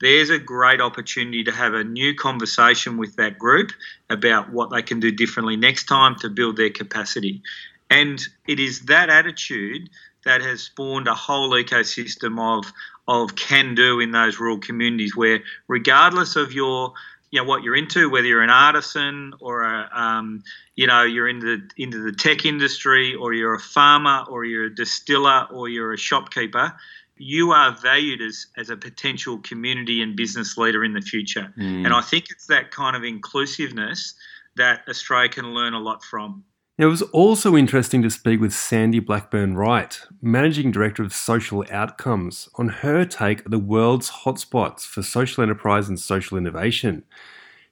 there's 0.00 0.30
a 0.30 0.38
great 0.38 0.80
opportunity 0.80 1.44
to 1.44 1.52
have 1.52 1.72
a 1.72 1.84
new 1.84 2.14
conversation 2.14 2.98
with 2.98 3.16
that 3.16 3.38
group 3.38 3.70
about 4.10 4.52
what 4.52 4.70
they 4.70 4.82
can 4.82 5.00
do 5.00 5.10
differently 5.10 5.56
next 5.56 5.84
time 5.84 6.16
to 6.16 6.28
build 6.28 6.56
their 6.56 6.70
capacity. 6.70 7.42
And 7.90 8.20
it 8.46 8.60
is 8.60 8.80
that 8.82 9.08
attitude 9.08 9.88
that 10.24 10.42
has 10.42 10.62
spawned 10.62 11.06
a 11.06 11.14
whole 11.14 11.50
ecosystem 11.50 12.38
of 12.40 12.72
of 13.06 13.36
can 13.36 13.74
do 13.74 14.00
in 14.00 14.12
those 14.12 14.40
rural 14.40 14.58
communities 14.58 15.14
where 15.14 15.42
regardless 15.68 16.36
of 16.36 16.52
your 16.52 16.94
you 17.34 17.40
know 17.40 17.48
what 17.48 17.64
you're 17.64 17.74
into, 17.74 18.08
whether 18.08 18.28
you're 18.28 18.42
an 18.42 18.50
artisan 18.50 19.32
or 19.40 19.64
a, 19.64 19.90
um, 19.92 20.44
you 20.76 20.86
know 20.86 21.02
you're 21.02 21.26
into 21.26 21.62
into 21.76 21.98
the 21.98 22.12
tech 22.12 22.46
industry, 22.46 23.16
or 23.16 23.32
you're 23.32 23.54
a 23.54 23.58
farmer, 23.58 24.24
or 24.30 24.44
you're 24.44 24.66
a 24.66 24.74
distiller, 24.74 25.48
or 25.50 25.68
you're 25.68 25.92
a 25.92 25.98
shopkeeper, 25.98 26.72
you 27.16 27.50
are 27.50 27.76
valued 27.82 28.22
as 28.22 28.46
as 28.56 28.70
a 28.70 28.76
potential 28.76 29.38
community 29.38 30.00
and 30.00 30.14
business 30.14 30.56
leader 30.56 30.84
in 30.84 30.92
the 30.92 31.00
future. 31.00 31.52
Mm. 31.58 31.84
And 31.86 31.88
I 31.92 32.02
think 32.02 32.26
it's 32.30 32.46
that 32.46 32.70
kind 32.70 32.94
of 32.94 33.02
inclusiveness 33.02 34.14
that 34.54 34.82
Australia 34.88 35.28
can 35.28 35.54
learn 35.54 35.74
a 35.74 35.80
lot 35.80 36.04
from. 36.04 36.44
It 36.76 36.86
was 36.86 37.02
also 37.02 37.56
interesting 37.56 38.02
to 38.02 38.10
speak 38.10 38.40
with 38.40 38.52
Sandy 38.52 38.98
Blackburn 38.98 39.54
Wright, 39.56 40.00
Managing 40.20 40.72
Director 40.72 41.04
of 41.04 41.12
Social 41.12 41.64
Outcomes, 41.70 42.48
on 42.56 42.68
her 42.68 43.04
take 43.04 43.44
of 43.44 43.52
the 43.52 43.60
world's 43.60 44.10
hotspots 44.10 44.80
for 44.80 45.00
social 45.00 45.44
enterprise 45.44 45.88
and 45.88 46.00
social 46.00 46.36
innovation. 46.36 47.04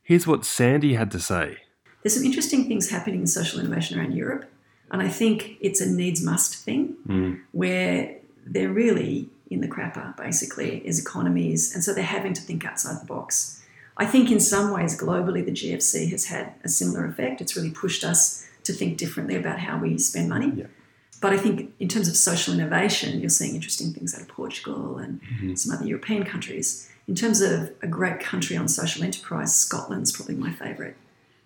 Here's 0.05 0.29
what 0.29 0.45
Sandy 0.45 0.95
had 0.95 1.11
to 1.11 1.19
say. 1.19 1.59
There's 2.03 2.15
some 2.15 2.25
interesting 2.25 2.69
things 2.69 2.91
happening 2.91 3.21
in 3.21 3.27
social 3.27 3.59
innovation 3.59 3.99
around 3.99 4.13
Europe, 4.13 4.45
and 4.93 5.03
I 5.03 5.09
think 5.09 5.57
it's 5.61 5.81
a 5.81 5.91
needs 5.91 6.23
must 6.23 6.65
thing 6.65 6.95
Mm. 7.09 7.41
where 7.51 8.19
they're 8.47 8.73
really 8.73 9.31
in 9.51 9.63
the 9.63 9.69
crapper, 9.69 10.17
basically, 10.17 10.81
as 10.87 11.01
economies, 11.01 11.75
and 11.75 11.83
so 11.83 11.93
they're 11.93 12.05
having 12.05 12.35
to 12.35 12.41
think 12.43 12.65
outside 12.65 13.01
the 13.03 13.07
box. 13.07 13.61
I 13.97 14.07
think 14.07 14.31
in 14.31 14.39
some 14.39 14.71
ways, 14.71 14.99
globally, 14.99 15.45
the 15.45 15.51
GFC 15.53 16.07
has 16.11 16.27
had 16.27 16.53
a 16.63 16.69
similar 16.69 17.05
effect. 17.05 17.41
It's 17.41 17.57
really 17.57 17.71
pushed 17.71 18.05
us 18.05 18.47
to 18.65 18.73
think 18.73 18.99
differently 18.99 19.37
about 19.37 19.59
how 19.59 19.79
we 19.79 19.99
spend 19.99 20.29
money. 20.29 20.53
Yeah. 20.57 20.67
But 21.21 21.33
I 21.33 21.39
think 21.39 21.73
in 21.79 21.89
terms 21.89 22.09
of 22.09 22.17
social 22.17 22.53
innovation, 22.55 23.21
you're 23.21 23.31
seeing 23.31 23.55
interesting 23.55 23.93
things 23.93 24.15
out 24.15 24.23
of 24.23 24.29
Portugal 24.29 24.99
and 24.99 25.21
Mhm. 25.41 25.57
some 25.59 25.73
other 25.75 25.87
European 25.87 26.25
countries. 26.25 26.89
In 27.07 27.15
terms 27.15 27.41
of 27.41 27.71
a 27.83 27.87
great 27.87 28.21
country 28.21 28.57
on 28.57 28.69
social 28.69 29.03
enterprise, 29.05 29.55
Scotland's 29.55 30.11
probably 30.13 30.35
my 30.35 30.53
favourite. 30.53 30.97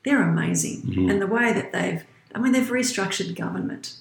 They're 0.05 0.23
amazing. 0.23 0.83
Mhm. 0.83 1.11
And 1.11 1.21
the 1.21 1.27
way 1.27 1.53
that 1.53 1.73
they've, 1.73 2.03
I 2.35 2.39
mean, 2.39 2.53
they've 2.53 2.67
restructured 2.67 3.35
government. 3.37 3.95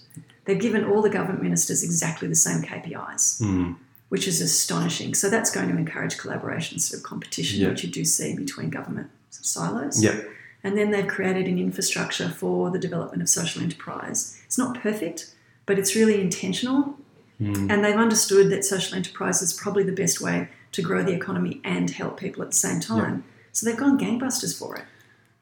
They've 0.45 0.59
given 0.59 0.83
all 0.83 1.01
the 1.01 1.09
government 1.09 1.41
ministers 1.43 1.83
exactly 1.83 2.27
the 2.27 2.35
same 2.35 2.61
KPIs, 2.61 3.39
Mm. 3.41 3.75
which 4.09 4.27
is 4.27 4.39
astonishing. 4.41 5.13
So 5.15 5.29
that's 5.29 5.49
going 5.51 5.69
to 5.69 5.77
encourage 5.77 6.17
collaboration 6.17 6.75
instead 6.75 6.97
of 6.97 7.03
competition, 7.03 7.59
Yeah. 7.61 7.69
which 7.69 7.83
you 7.83 7.89
do 7.89 8.05
see 8.05 8.35
between 8.35 8.69
government 8.69 9.09
silos. 9.31 10.01
Yeah. 10.03 10.21
And 10.65 10.75
then 10.75 10.89
they've 10.89 11.07
created 11.07 11.47
an 11.47 11.59
infrastructure 11.59 12.27
for 12.27 12.71
the 12.71 12.79
development 12.79 13.21
of 13.21 13.29
social 13.29 13.61
enterprise. 13.61 14.41
It's 14.45 14.57
not 14.57 14.81
perfect, 14.81 15.31
but 15.67 15.77
it's 15.77 15.95
really 15.95 16.19
intentional. 16.19 16.97
Mm. 17.39 17.71
And 17.71 17.85
they've 17.85 17.95
understood 17.95 18.49
that 18.49 18.65
social 18.65 18.95
enterprise 18.95 19.43
is 19.43 19.53
probably 19.53 19.83
the 19.83 19.91
best 19.91 20.21
way 20.21 20.49
to 20.71 20.81
grow 20.81 21.03
the 21.03 21.13
economy 21.13 21.61
and 21.63 21.91
help 21.91 22.19
people 22.19 22.41
at 22.41 22.49
the 22.49 22.57
same 22.57 22.79
time. 22.79 23.23
So 23.51 23.69
they've 23.69 23.77
gone 23.77 23.99
gangbusters 23.99 24.57
for 24.57 24.75
it. 24.75 24.85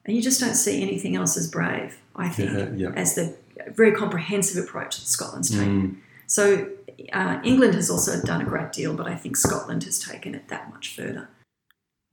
And 0.06 0.14
you 0.14 0.22
just 0.22 0.42
don't 0.42 0.56
see 0.56 0.82
anything 0.82 1.16
else 1.16 1.38
as 1.38 1.50
brave, 1.50 1.98
I 2.18 2.28
think, 2.28 2.52
Yeah, 2.52 2.70
yeah. 2.76 2.92
as 2.94 3.16
the 3.16 3.38
very 3.70 3.94
comprehensive 3.94 4.62
approach 4.62 4.98
that 4.98 5.08
Scotland's 5.08 5.52
taken. 5.52 5.82
Mm. 5.82 5.98
So 6.28 6.70
uh, 7.14 7.40
England 7.46 7.76
has 7.76 7.90
also 7.90 8.22
done 8.22 8.42
a 8.42 8.46
great 8.46 8.74
deal, 8.74 8.94
but 8.94 9.08
I 9.08 9.16
think 9.16 9.38
Scotland 9.38 9.86
has 9.86 10.00
taken 10.00 10.36
it 10.36 10.50
that 10.50 10.70
much 10.70 10.94
further. 10.94 11.30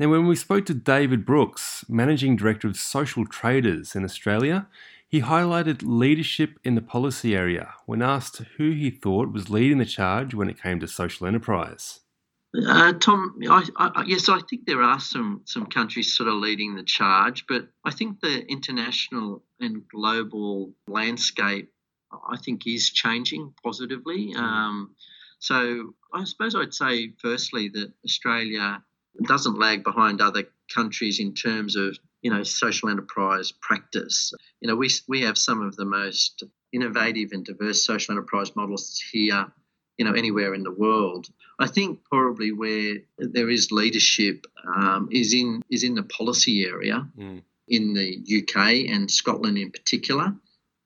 Now, 0.00 0.08
when 0.08 0.26
we 0.26 0.34
spoke 0.34 0.64
to 0.64 0.72
David 0.72 1.26
Brookes, 1.26 1.84
Managing 1.86 2.34
Director 2.34 2.66
of 2.66 2.78
Social 2.78 3.26
Traders 3.26 3.94
in 3.94 4.02
Australia, 4.02 4.66
he 5.06 5.20
highlighted 5.20 5.82
leadership 5.84 6.58
in 6.64 6.74
the 6.74 6.80
policy 6.80 7.36
area 7.36 7.74
when 7.84 8.00
asked 8.00 8.38
who 8.56 8.70
he 8.70 8.88
thought 8.88 9.30
was 9.30 9.50
leading 9.50 9.76
the 9.76 9.84
charge 9.84 10.32
when 10.32 10.48
it 10.48 10.58
came 10.58 10.80
to 10.80 10.88
social 10.88 11.26
enterprise. 11.26 12.00
Uh, 12.66 12.94
Tom, 12.94 13.38
I, 13.46 13.68
I, 13.76 14.04
yes, 14.06 14.30
I 14.30 14.40
think 14.48 14.64
there 14.64 14.80
are 14.80 14.98
some 14.98 15.42
some 15.44 15.66
countries 15.66 16.16
sort 16.16 16.30
of 16.30 16.36
leading 16.36 16.76
the 16.76 16.82
charge, 16.82 17.44
but 17.46 17.68
I 17.84 17.90
think 17.90 18.20
the 18.20 18.46
international 18.46 19.42
and 19.60 19.86
global 19.86 20.72
landscape, 20.88 21.70
I 22.10 22.38
think, 22.38 22.66
is 22.66 22.88
changing 22.88 23.52
positively. 23.62 24.32
Um, 24.34 24.94
so 25.40 25.92
I 26.14 26.24
suppose 26.24 26.54
I'd 26.54 26.72
say, 26.72 27.12
firstly, 27.20 27.68
that 27.68 27.92
Australia 28.02 28.82
doesn't 29.27 29.59
lag 29.59 29.85
behind 29.85 30.20
other 30.20 30.44
countries 30.73 31.20
in 31.20 31.35
terms 31.35 31.77
of 31.77 31.99
you 32.23 32.31
know 32.31 32.42
social 32.42 32.88
enterprise 32.88 33.53
practice. 33.53 34.33
You 34.61 34.68
know, 34.68 34.77
we 34.77 34.90
we 35.09 35.23
have 35.23 35.38
some 35.38 35.62
of 35.62 35.77
the 35.77 35.85
most 35.85 36.44
innovative 36.73 37.33
and 37.33 37.44
diverse 37.44 37.85
social 37.85 38.12
enterprise 38.12 38.55
models 38.55 39.03
here 39.12 39.46
you 40.01 40.07
know 40.07 40.14
anywhere 40.14 40.55
in 40.55 40.62
the 40.62 40.73
world. 40.73 41.29
I 41.59 41.66
think 41.66 42.03
probably 42.05 42.53
where 42.53 42.94
there 43.18 43.51
is 43.51 43.70
leadership 43.70 44.46
um, 44.75 45.11
is 45.12 45.35
in 45.35 45.62
is 45.70 45.85
in 45.85 45.94
the 45.94 46.05
policy 46.05 46.64
area 46.64 47.07
mm. 47.18 47.42
in 47.68 47.92
the 47.92 48.09
UK 48.38 48.90
and 48.90 49.11
Scotland 49.11 49.59
in 49.59 49.70
particular, 49.70 50.35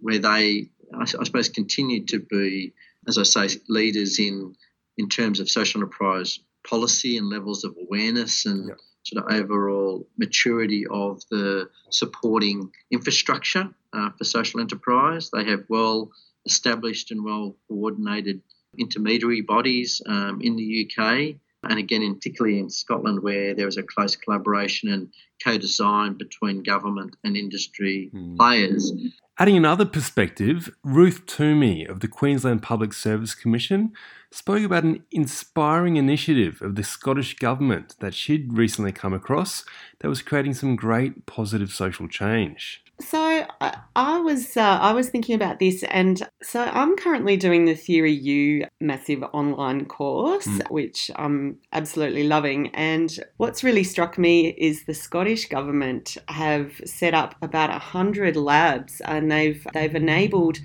where 0.01 0.19
they 0.19 0.69
I, 0.93 1.03
I 1.03 1.25
suppose 1.25 1.49
continue 1.49 2.05
to 2.07 2.19
be, 2.19 2.75
as 3.07 3.17
I 3.17 3.23
say, 3.23 3.61
leaders 3.69 4.19
in 4.19 4.57
in 4.99 5.09
terms 5.09 5.39
of 5.39 5.49
social 5.49 5.81
enterprise 5.81 6.41
policy 6.69 7.17
and 7.17 7.29
levels 7.29 7.65
of 7.65 7.77
awareness 7.81 8.47
and 8.47 8.73
sort 9.03 9.25
of 9.25 9.33
overall 9.33 10.07
maturity 10.17 10.87
of 10.91 11.23
the 11.31 11.69
supporting 11.91 12.71
infrastructure 12.91 13.69
uh, 13.93 14.11
for 14.17 14.25
social 14.25 14.61
enterprise. 14.61 15.31
They 15.31 15.45
have 15.45 15.65
well 15.69 16.11
established 16.47 17.11
and 17.11 17.25
well 17.25 17.57
coordinated 17.69 18.41
intermediary 18.79 19.43
bodies 19.43 20.03
um, 20.07 20.41
in 20.41 20.57
the 20.57 20.89
UK, 20.89 21.37
and 21.69 21.79
again, 21.79 22.03
in, 22.03 22.15
particularly 22.17 22.59
in 22.59 22.71
Scotland, 22.71 23.23
where 23.23 23.55
there 23.55 23.69
is 23.69 23.77
a 23.77 23.83
close 23.83 24.17
collaboration 24.17 24.91
and 24.91 25.09
co 25.43 25.57
design 25.57 26.15
between 26.15 26.63
government 26.63 27.17
and 27.25 27.37
industry 27.37 28.11
mm. 28.13 28.37
players. 28.37 28.93
Adding 29.37 29.57
another 29.57 29.85
perspective, 29.85 30.73
Ruth 30.85 31.27
Toomey 31.27 31.85
of 31.85 31.99
the 31.99 32.07
Queensland 32.07 32.63
Public 32.63 32.93
Service 32.93 33.35
Commission 33.35 33.93
spoke 34.31 34.63
about 34.63 34.85
an 34.85 35.03
inspiring 35.11 35.97
initiative 35.97 36.63
of 36.63 36.77
the 36.77 36.85
Scottish 36.85 37.37
Government 37.37 37.97
that 37.99 38.15
she'd 38.15 38.53
recently 38.53 38.93
come 38.93 39.13
across 39.13 39.65
that 39.99 40.09
was 40.09 40.23
creating 40.23 40.55
some 40.55 40.77
great 40.77 41.27
positive 41.27 41.73
social 41.73 42.07
change. 42.07 42.85
So 43.01 43.34
I, 43.65 43.79
I 43.97 44.21
was 44.21 44.57
uh, 44.57 44.79
I 44.81 44.93
was 44.93 45.09
thinking 45.09 45.35
about 45.35 45.59
this, 45.59 45.83
and 45.85 46.27
so 46.43 46.63
I'm 46.63 46.97
currently 46.97 47.37
doing 47.37 47.65
the 47.65 47.75
Theory 47.75 48.13
U 48.13 48.67
massive 48.81 49.23
online 49.33 49.87
course, 49.87 50.47
mm. 50.47 50.71
which 50.71 51.11
I'm 51.17 51.59
absolutely 51.73 52.25
loving. 52.25 52.69
And 52.75 53.19
what's 53.39 53.65
really 53.65 53.85
struck 53.85 54.19
me 54.19 54.49
is 54.49 54.85
the 54.85 54.95
Scottish 54.95 55.49
government 55.49 56.17
have 56.29 56.81
set 56.85 57.15
up 57.15 57.37
about 57.41 57.71
a 57.71 57.79
hundred 57.79 58.37
labs, 58.37 59.01
and 59.03 59.31
they've 59.31 59.67
they've 59.73 59.95
enabled 59.95 60.59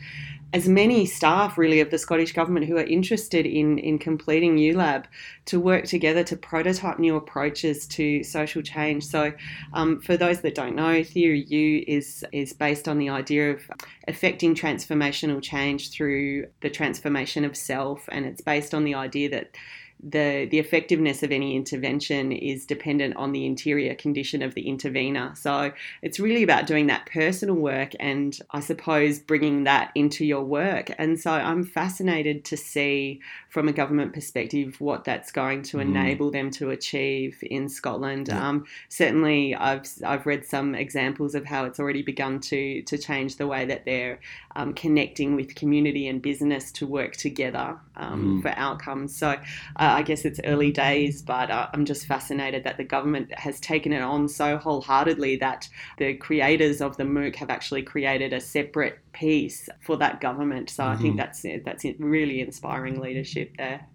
as 0.52 0.68
many 0.68 1.06
staff 1.06 1.58
really 1.58 1.80
of 1.80 1.92
the 1.92 1.98
Scottish 1.98 2.34
government 2.34 2.66
who 2.66 2.78
are 2.78 2.84
interested 2.84 3.46
in 3.46 3.78
in 3.78 4.00
completing 4.00 4.58
ULAB 4.58 5.06
to 5.46 5.60
work 5.60 5.86
together 5.86 6.24
to 6.24 6.36
prototype 6.36 6.98
new 6.98 7.16
approaches 7.16 7.86
to 7.88 8.24
social 8.24 8.62
change. 8.62 9.06
So, 9.06 9.32
um, 9.74 10.02
for 10.02 10.18
those 10.18 10.42
that 10.42 10.56
don't 10.56 10.76
know, 10.76 11.04
Theory 11.04 11.46
U 11.48 11.84
is 11.88 12.26
is 12.32 12.54
based 12.54 12.88
on 12.88 12.98
the 12.98 13.10
idea 13.10 13.52
of 13.52 13.70
affecting 14.08 14.56
transformational 14.56 15.42
change 15.42 15.92
through 15.92 16.48
the 16.62 16.70
transformation 16.70 17.46
of 17.46 17.56
self, 17.56 18.10
and 18.12 18.26
it's 18.26 18.42
based 18.42 18.74
on 18.74 18.84
the 18.84 18.96
idea 18.96 19.30
that 19.30 19.56
the 20.02 20.48
the 20.50 20.60
effectiveness 20.60 21.24
of 21.24 21.32
any 21.32 21.56
intervention 21.56 22.32
is 22.32 22.66
dependent 22.66 23.16
on 23.18 23.34
the 23.34 23.46
interior 23.46 23.94
condition 23.96 24.42
of 24.42 24.56
the 24.56 24.68
intervener. 24.68 25.34
So 25.36 25.74
it's 26.02 26.20
really 26.20 26.44
about 26.44 26.68
doing 26.68 26.88
that 26.88 27.06
personal 27.12 27.56
work 27.56 27.92
and 28.00 28.38
I 28.52 28.62
suppose 28.62 29.20
bringing 29.20 29.66
that 29.66 29.92
into 29.96 30.26
your 30.26 30.44
work. 30.44 30.92
And 30.98 31.20
so 31.20 31.32
I'm 31.32 31.64
fascinated 31.64 32.46
to 32.46 32.58
see 32.58 33.20
from 33.50 33.68
a 33.68 33.74
government 33.74 34.14
perspective 34.14 34.80
what 34.80 35.04
that's 35.04 35.32
going 35.32 35.64
to 35.64 35.78
mm. 35.78 35.82
enable 35.82 36.32
them 36.32 36.50
to 36.52 36.70
achieve 36.70 37.38
in 37.42 37.68
Scotland. 37.68 38.30
Yeah. 38.30 38.48
Um, 38.48 38.66
certainly, 38.88 39.54
I've 39.54 39.86
I've 40.06 40.26
read 40.26 40.46
some 40.46 40.76
examples 40.76 41.36
of 41.36 41.46
how 41.46 41.66
it's 41.66 41.80
already 41.80 42.04
begun 42.04 42.40
to 42.42 42.82
to 42.84 42.98
change 42.98 43.36
the 43.36 43.48
way 43.48 43.66
that 43.66 43.84
they're 43.84 44.20
um, 44.56 44.74
connecting 44.74 45.36
with 45.36 45.56
community 45.56 46.08
and 46.08 46.22
business 46.22 46.72
to 46.74 46.88
work 46.88 47.16
together 47.18 47.78
um, 47.96 48.40
mm. 48.40 48.42
for 48.42 48.50
outcomes. 48.58 49.16
So 49.16 49.30
uh, 49.76 49.89
I 49.94 50.02
guess 50.02 50.26
it's 50.26 50.40
early 50.44 50.72
days, 50.72 51.22
but 51.22 51.52
uh, 51.52 51.68
I'm 51.74 51.86
just 51.86 52.06
fascinated 52.06 52.64
that 52.64 52.78
the 52.78 52.84
government 52.84 53.34
has 53.38 53.60
taken 53.60 53.92
it 53.92 54.02
on 54.02 54.28
so 54.28 54.58
wholeheartedly 54.58 55.38
that 55.38 55.70
the 55.98 56.16
creators 56.16 56.82
of 56.82 56.98
the 56.98 57.04
MOOC 57.04 57.36
have 57.36 57.50
actually 57.50 57.84
created 57.84 58.34
a 58.34 58.42
separate 58.42 59.00
piece 59.14 59.70
for 59.82 59.98
that 59.98 60.22
government. 60.22 60.70
So 60.70 60.84
mm-hmm. 60.84 60.92
I 60.92 60.96
think 60.96 61.20
mm-hmm. 61.20 61.62
that's 61.64 61.84
that's 61.84 62.00
really 62.00 62.42
inspiring 62.42 63.00
leadership 63.00 63.56
there. 63.58 63.88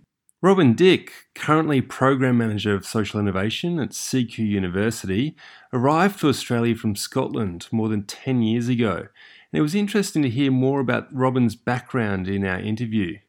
Robin 0.45 0.75
Dick, 0.75 1.11
currently 1.35 1.81
Program 1.81 2.37
Manager 2.37 2.75
of 2.75 2.85
Social 2.85 3.19
Innovation 3.19 3.81
at 3.81 3.93
CQ 3.93 4.39
University, 4.39 5.35
arrived 5.73 6.21
to 6.21 6.29
Australia 6.29 6.75
from 6.75 6.97
Scotland 6.97 7.67
more 7.73 7.89
than 7.89 8.05
10 8.05 8.43
years 8.43 8.69
ago. 8.69 8.97
And 8.97 9.59
it 9.59 9.63
was 9.63 9.75
interesting 9.75 10.21
to 10.21 10.29
hear 10.29 10.51
more 10.51 10.81
about 10.81 11.09
Robin's 11.11 11.57
background 11.57 12.29
in 12.29 12.45
our 12.45 12.61
interview. 12.61 13.21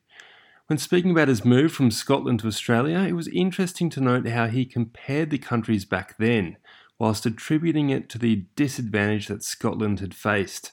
When 0.68 0.80
speaking 0.80 1.12
about 1.12 1.28
his 1.28 1.46
move 1.46 1.72
from 1.72 1.92
Scotland 1.92 2.40
to 2.40 2.48
Australia, 2.48 2.98
it 3.00 3.14
was 3.14 3.28
interesting 3.28 3.92
to 3.92 4.02
note 4.02 4.28
how 4.28 4.48
he 4.48 4.66
compared 4.66 5.30
the 5.30 5.38
countries 5.38 5.86
back 5.86 6.18
then, 6.18 6.58
whilst 6.98 7.28
attributing 7.28 7.92
it 7.92 8.10
to 8.10 8.18
the 8.18 8.46
disadvantage 8.56 9.28
that 9.28 9.44
Scotland 9.44 10.00
had 10.00 10.16
faced. 10.16 10.72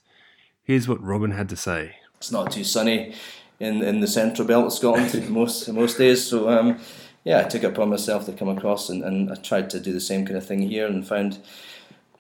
Here's 0.63 0.89
what 0.89 1.03
Robin 1.03 1.33
had 1.33 1.51
to 1.51 1.57
say. 1.57 1.97
It's 2.17 2.33
not 2.33 2.53
too 2.53 2.65
sunny 2.65 3.15
in, 3.61 3.83
in 3.83 4.01
the 4.01 4.07
central 4.07 4.49
belt 4.49 4.67
of 4.67 4.73
Scotland 4.73 5.29
most 5.29 5.69
most 5.69 5.99
days, 5.99 6.27
so 6.27 6.49
um, 6.49 6.81
yeah, 7.23 7.41
I 7.41 7.43
took 7.43 7.63
it 7.63 7.73
upon 7.73 7.91
myself 7.91 8.25
to 8.25 8.33
come 8.33 8.49
across 8.49 8.89
and, 8.89 9.05
and 9.05 9.31
I 9.31 9.35
tried 9.35 9.69
to 9.71 9.81
do 9.81 9.93
the 9.93 10.01
same 10.01 10.25
kind 10.25 10.39
of 10.39 10.47
thing 10.47 10.63
here 10.63 10.87
and 10.87 11.07
found 11.07 11.39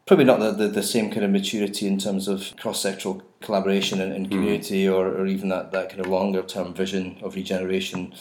probably 0.04 0.26
not 0.26 0.40
the, 0.40 0.52
the, 0.52 0.68
the 0.68 0.82
same 0.82 1.10
kind 1.10 1.24
of 1.24 1.30
maturity 1.30 1.86
in 1.86 1.96
terms 1.96 2.28
of 2.28 2.54
cross 2.58 2.84
sectoral 2.84 3.22
collaboration 3.42 4.00
and, 4.00 4.12
and 4.12 4.30
community 4.30 4.84
mm. 4.84 4.94
or, 4.94 5.08
or 5.08 5.26
even 5.26 5.48
that, 5.48 5.72
that 5.72 5.88
kind 5.90 6.00
of 6.00 6.06
longer 6.06 6.42
term 6.42 6.72
vision 6.72 7.18
of 7.22 7.34
regeneration 7.34 8.14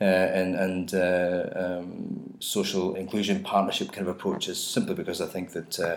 uh, 0.00 0.04
and, 0.04 0.54
and 0.54 0.94
uh, 0.94 1.48
um, 1.54 2.34
social 2.40 2.94
inclusion 2.94 3.42
partnership 3.42 3.92
kind 3.92 4.06
of 4.06 4.14
approaches 4.14 4.62
simply 4.62 4.94
because 4.94 5.20
I 5.20 5.26
think 5.26 5.52
that 5.52 5.80
uh, 5.80 5.96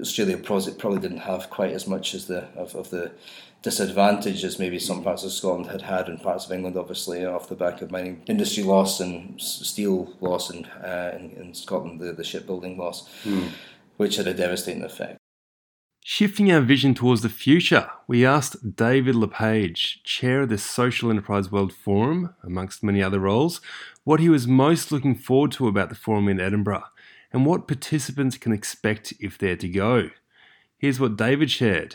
Australia 0.00 0.38
probably 0.38 1.00
didn't 1.00 1.18
have 1.18 1.50
quite 1.50 1.72
as 1.72 1.86
much 1.86 2.14
as 2.14 2.26
the 2.26 2.44
of, 2.56 2.74
of 2.74 2.90
the 2.90 3.12
disadvantage 3.62 4.42
as 4.42 4.58
maybe 4.58 4.78
some 4.78 5.02
parts 5.02 5.22
of 5.22 5.32
Scotland 5.32 5.66
had 5.66 5.82
had 5.82 6.08
and 6.08 6.22
parts 6.22 6.46
of 6.46 6.52
England, 6.52 6.76
obviously, 6.76 7.26
off 7.26 7.48
the 7.48 7.54
back 7.54 7.82
of 7.82 7.90
mining 7.90 8.22
industry 8.26 8.62
loss 8.62 9.00
and 9.00 9.40
steel 9.40 10.16
loss 10.20 10.48
and 10.50 10.66
uh, 10.82 11.10
in, 11.14 11.30
in, 11.32 11.54
Scotland, 11.54 12.00
the, 12.00 12.12
the 12.12 12.24
shipbuilding 12.24 12.78
loss, 12.78 13.08
mm. 13.24 13.50
which 13.98 14.16
had 14.16 14.26
a 14.26 14.34
devastating 14.34 14.82
effect. 14.82 15.19
Shifting 16.12 16.50
our 16.50 16.60
vision 16.60 16.92
towards 16.92 17.22
the 17.22 17.28
future, 17.28 17.88
we 18.08 18.26
asked 18.26 18.74
David 18.74 19.14
LePage, 19.14 20.02
chair 20.02 20.40
of 20.40 20.48
the 20.48 20.58
Social 20.58 21.08
Enterprise 21.08 21.52
World 21.52 21.72
Forum, 21.72 22.34
amongst 22.42 22.82
many 22.82 23.00
other 23.00 23.20
roles, 23.20 23.60
what 24.02 24.18
he 24.18 24.28
was 24.28 24.44
most 24.44 24.90
looking 24.90 25.14
forward 25.14 25.52
to 25.52 25.68
about 25.68 25.88
the 25.88 25.94
forum 25.94 26.26
in 26.26 26.40
Edinburgh 26.40 26.82
and 27.32 27.46
what 27.46 27.68
participants 27.68 28.36
can 28.36 28.52
expect 28.52 29.14
if 29.20 29.38
they're 29.38 29.54
to 29.54 29.68
go. 29.68 30.10
Here's 30.78 30.98
what 30.98 31.16
David 31.16 31.48
shared. 31.48 31.94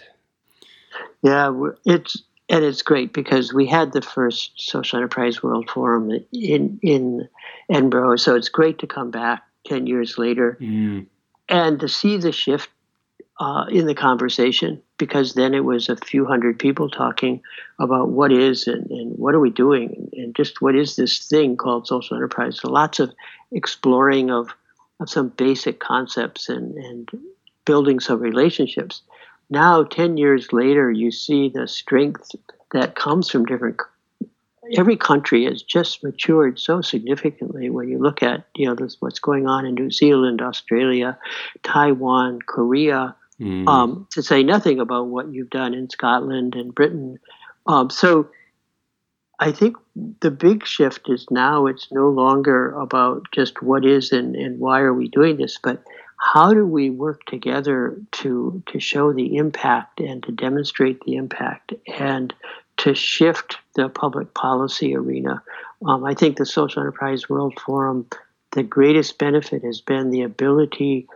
Yeah, 1.22 1.52
it's 1.84 2.24
and 2.48 2.64
it's 2.64 2.84
great 2.84 3.12
because 3.12 3.54
we 3.54 3.68
had 3.68 3.92
the 3.92 4.02
first 4.02 4.54
Social 4.56 4.96
Enterprise 4.96 5.44
World 5.44 5.70
Forum 5.70 6.10
in 6.32 6.80
in 6.82 7.28
Edinburgh, 7.70 8.16
so 8.16 8.34
it's 8.34 8.48
great 8.48 8.80
to 8.80 8.88
come 8.88 9.12
back 9.12 9.44
ten 9.66 9.88
years 9.88 10.18
later 10.18 10.58
mm. 10.62 11.06
and 11.50 11.82
to 11.82 11.90
see 11.90 12.16
the 12.16 12.32
shift 12.32 12.70
uh, 13.40 13.66
in 13.70 13.86
the 13.86 13.96
conversation 13.96 14.82
because 14.98 15.34
then 15.34 15.54
it 15.54 15.66
was 15.66 15.90
a 15.90 15.98
few 15.98 16.26
hundred 16.26 16.58
people 16.58 16.90
talking 16.90 17.42
about 17.80 18.10
what 18.10 18.32
is 18.32 18.68
and, 18.68 18.90
and 18.90 19.18
what 19.18 19.36
are 19.36 19.40
we 19.40 19.50
doing 19.50 20.10
and, 20.14 20.36
just 20.36 20.62
what 20.62 20.76
is 20.76 20.96
this 20.96 21.28
thing 21.28 21.58
called 21.58 21.88
social 21.88 22.16
enterprise. 22.16 22.60
So 22.60 22.70
lots 22.70 23.00
of 23.00 23.14
exploring 23.52 24.32
of 24.32 24.50
of 25.02 25.10
some 25.10 25.28
basic 25.28 25.82
concepts 25.82 26.48
and, 26.48 26.76
and 26.76 27.10
building 27.66 28.00
some 28.00 28.20
relationships. 28.20 29.02
Now, 29.50 29.84
10 29.84 30.16
years 30.16 30.54
later, 30.54 30.90
you 30.90 31.12
see 31.12 31.50
the 31.50 31.68
strength 31.68 32.32
that 32.72 32.96
comes 32.96 33.30
from 33.30 33.46
different 33.46 33.78
every 34.78 34.98
country 34.98 35.46
has 35.46 35.62
just 35.62 36.04
matured 36.04 36.60
so 36.60 36.82
significantly 36.82 37.70
when 37.70 37.88
you 37.88 38.00
look 38.00 38.24
at 38.24 38.46
you 38.56 38.66
know 38.66 38.76
this, 38.76 38.98
what's 39.00 39.20
going 39.20 39.48
on 39.48 39.66
in 39.66 39.76
New 39.76 39.92
Zealand, 39.92 40.42
Australia, 40.42 41.18
Taiwan, 41.64 42.40
Korea, 42.42 43.16
mm. 43.40 43.68
um, 43.68 44.08
to 44.12 44.22
say 44.22 44.44
nothing 44.44 44.80
about 44.80 45.08
what 45.08 45.32
you've 45.32 45.50
done 45.50 45.74
in 45.74 45.90
Scotland 45.90 46.56
and 46.56 46.74
Britain. 46.74 47.20
Um, 47.68 47.90
so 47.90 48.30
I 49.40 49.52
think 49.52 49.78
the 50.22 50.32
big 50.32 50.66
shift 50.66 51.10
is 51.10 51.26
now 51.30 51.66
it's 51.66 51.92
no 51.92 52.10
longer 52.10 52.72
about 52.74 53.24
just 53.32 53.62
what 53.62 53.86
is 53.86 54.12
and, 54.12 54.36
and 54.36 54.60
why 54.60 54.80
are 54.82 54.94
we 54.94 55.10
doing 55.10 55.38
this, 55.38 55.60
but 55.62 55.84
how 56.18 56.54
do 56.54 56.66
we 56.66 56.90
work 56.90 57.26
together 57.26 58.00
to 58.12 58.64
to 58.68 58.80
show 58.80 59.12
the 59.12 59.36
impact 59.36 60.00
and 60.00 60.24
to 60.24 60.32
demonstrate 60.32 61.02
the 61.02 61.16
impact 61.16 61.74
and 61.88 62.34
to 62.78 62.94
shift 62.94 63.58
the 63.76 63.90
public 63.90 64.34
policy 64.34 64.96
arena. 64.96 65.42
Um, 65.86 66.04
I 66.04 66.14
think 66.14 66.38
the 66.38 66.46
Social 66.46 66.82
Enterprise 66.82 67.30
World 67.30 67.58
Forum, 67.66 68.08
the 68.52 68.64
greatest 68.64 69.18
benefit 69.18 69.64
has 69.64 69.82
been 69.82 70.12
the 70.12 70.24
ability 70.24 71.08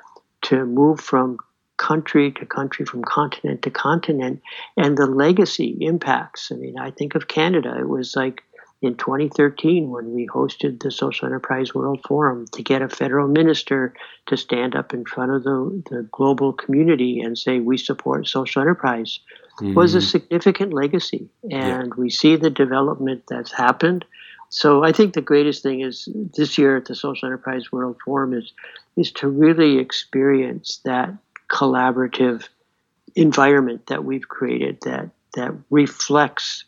to 0.43 0.65
move 0.65 0.99
from 0.99 1.37
country 1.79 2.31
to 2.33 2.45
country, 2.45 2.85
from 2.85 3.03
continent 3.03 3.63
to 3.63 3.71
continent, 3.71 4.41
and 4.77 4.97
the 4.97 5.07
legacy 5.07 5.77
impacts. 5.79 6.51
I 6.51 6.55
mean, 6.55 6.77
I 6.77 6.91
think 6.91 7.15
of 7.15 7.27
Canada. 7.27 7.75
It 7.79 7.89
was 7.89 8.15
like 8.15 8.43
in 8.81 8.95
2013 8.95 9.89
when 9.89 10.13
we 10.13 10.27
hosted 10.27 10.81
the 10.81 10.91
Social 10.91 11.25
Enterprise 11.25 11.73
World 11.73 12.01
Forum 12.07 12.45
to 12.53 12.61
get 12.61 12.81
a 12.81 12.89
federal 12.89 13.27
minister 13.27 13.93
to 14.27 14.37
stand 14.37 14.75
up 14.75 14.93
in 14.93 15.05
front 15.05 15.31
of 15.31 15.43
the, 15.43 15.83
the 15.89 16.07
global 16.11 16.53
community 16.53 17.21
and 17.21 17.37
say, 17.37 17.59
We 17.59 17.77
support 17.77 18.27
social 18.27 18.61
enterprise 18.61 19.19
mm-hmm. 19.59 19.73
was 19.73 19.95
a 19.95 20.01
significant 20.01 20.73
legacy. 20.73 21.29
And 21.43 21.87
yeah. 21.87 21.97
we 21.97 22.09
see 22.09 22.35
the 22.35 22.49
development 22.49 23.23
that's 23.27 23.51
happened. 23.51 24.05
So 24.49 24.83
I 24.83 24.91
think 24.91 25.13
the 25.13 25.21
greatest 25.21 25.61
thing 25.61 25.81
is 25.81 26.09
this 26.35 26.57
year 26.57 26.77
at 26.77 26.85
the 26.85 26.95
Social 26.95 27.27
Enterprise 27.27 27.71
World 27.71 27.97
Forum 28.03 28.33
is 28.33 28.51
is 28.97 29.11
to 29.13 29.29
really 29.29 29.77
experience 29.77 30.81
that 30.83 31.13
collaborative 31.49 32.47
environment 33.15 33.87
that 33.87 34.03
we've 34.03 34.27
created 34.27 34.79
that 34.81 35.09
that 35.35 35.53
reflects 35.69 36.63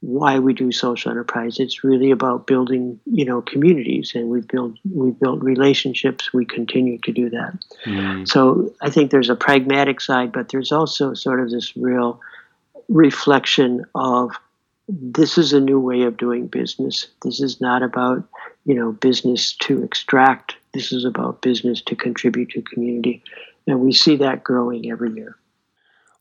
why 0.00 0.38
we 0.38 0.52
do 0.52 0.70
social 0.70 1.10
enterprise. 1.10 1.58
It's 1.58 1.82
really 1.82 2.10
about 2.10 2.46
building, 2.46 3.00
you 3.06 3.24
know, 3.24 3.42
communities, 3.42 4.12
and 4.14 4.28
we've 4.28 4.46
built 4.46 4.74
we've 4.90 5.18
built 5.18 5.42
relationships. 5.42 6.32
We 6.32 6.44
continue 6.44 6.98
to 6.98 7.12
do 7.12 7.30
that. 7.30 7.58
Mm. 7.84 8.28
So 8.28 8.72
I 8.82 8.90
think 8.90 9.10
there's 9.10 9.30
a 9.30 9.36
pragmatic 9.36 10.00
side, 10.00 10.32
but 10.32 10.50
there's 10.50 10.70
also 10.70 11.14
sort 11.14 11.40
of 11.40 11.50
this 11.50 11.76
real 11.76 12.20
reflection 12.88 13.84
of 13.94 14.32
this 14.88 15.36
is 15.36 15.52
a 15.52 15.60
new 15.60 15.80
way 15.80 16.02
of 16.02 16.16
doing 16.16 16.46
business. 16.46 17.08
This 17.22 17.40
is 17.40 17.60
not 17.60 17.82
about, 17.82 18.22
you 18.64 18.74
know, 18.74 18.92
business 18.92 19.54
to 19.62 19.82
extract. 19.82 20.54
This 20.72 20.92
is 20.92 21.04
about 21.04 21.42
business 21.42 21.82
to 21.82 21.96
contribute 21.96 22.50
to 22.50 22.62
community. 22.62 23.22
And 23.66 23.80
we 23.80 23.92
see 23.92 24.16
that 24.16 24.44
growing 24.44 24.90
every 24.90 25.12
year. 25.12 25.36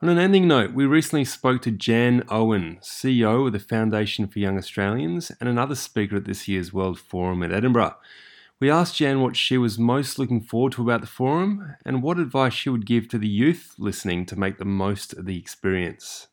On 0.02 0.10
an 0.10 0.18
ending 0.18 0.48
note, 0.48 0.74
we 0.74 0.86
recently 0.86 1.26
spoke 1.26 1.62
to 1.62 1.72
Jan 1.72 2.24
Owen, 2.30 2.80
CEO 2.82 3.48
of 3.48 3.54
the 3.54 3.60
Foundation 3.60 4.28
for 4.28 4.40
Young 4.40 4.58
Australians 4.58 5.32
and 5.40 5.48
another 5.48 5.76
speaker 5.76 6.18
at 6.18 6.26
this 6.26 6.48
year's 6.48 6.74
World 6.74 7.00
Forum 7.00 7.42
in 7.42 7.52
Edinburgh. 7.52 7.96
We 8.60 8.70
asked 8.70 8.98
Jan 8.98 9.22
what 9.22 9.36
she 9.36 9.58
was 9.58 9.80
most 9.80 10.18
looking 10.20 10.42
forward 10.42 10.74
to 10.74 10.84
about 10.84 11.02
the 11.02 11.08
forum 11.08 11.76
and 11.86 12.02
what 12.02 12.20
advice 12.20 12.54
she 12.54 12.70
would 12.70 12.86
give 12.86 13.08
to 13.10 13.18
the 13.18 13.28
youth 13.28 13.74
listening 13.78 14.26
to 14.28 14.40
make 14.40 14.58
the 14.58 14.66
most 14.66 15.14
of 15.14 15.26
the 15.26 15.38
experience. 15.38 16.28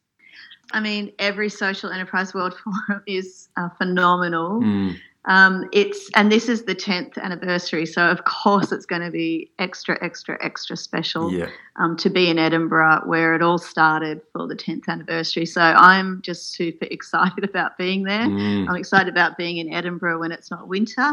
I 0.72 0.80
mean, 0.80 1.12
every 1.18 1.48
social 1.48 1.90
enterprise 1.90 2.32
world 2.34 2.54
forum 2.64 3.02
is 3.06 3.48
uh, 3.56 3.68
phenomenal. 3.78 4.60
Mm. 4.60 4.96
Um, 5.26 5.68
it's 5.72 6.10
and 6.16 6.32
this 6.32 6.48
is 6.48 6.64
the 6.64 6.74
tenth 6.74 7.16
anniversary, 7.16 7.86
so 7.86 8.10
of 8.10 8.24
course 8.24 8.72
it's 8.72 8.86
going 8.86 9.02
to 9.02 9.10
be 9.10 9.50
extra, 9.58 9.96
extra, 10.04 10.36
extra 10.44 10.76
special 10.76 11.32
yeah. 11.32 11.48
um, 11.76 11.96
to 11.98 12.10
be 12.10 12.28
in 12.28 12.38
Edinburgh, 12.38 13.02
where 13.06 13.34
it 13.34 13.42
all 13.42 13.58
started 13.58 14.20
for 14.32 14.48
the 14.48 14.56
tenth 14.56 14.88
anniversary. 14.88 15.46
So 15.46 15.60
I'm 15.60 16.22
just 16.22 16.54
super 16.54 16.86
excited 16.90 17.44
about 17.44 17.78
being 17.78 18.02
there. 18.02 18.26
Mm. 18.26 18.68
I'm 18.68 18.76
excited 18.76 19.08
about 19.08 19.36
being 19.36 19.58
in 19.58 19.72
Edinburgh 19.72 20.18
when 20.18 20.32
it's 20.32 20.50
not 20.50 20.66
winter, 20.66 21.12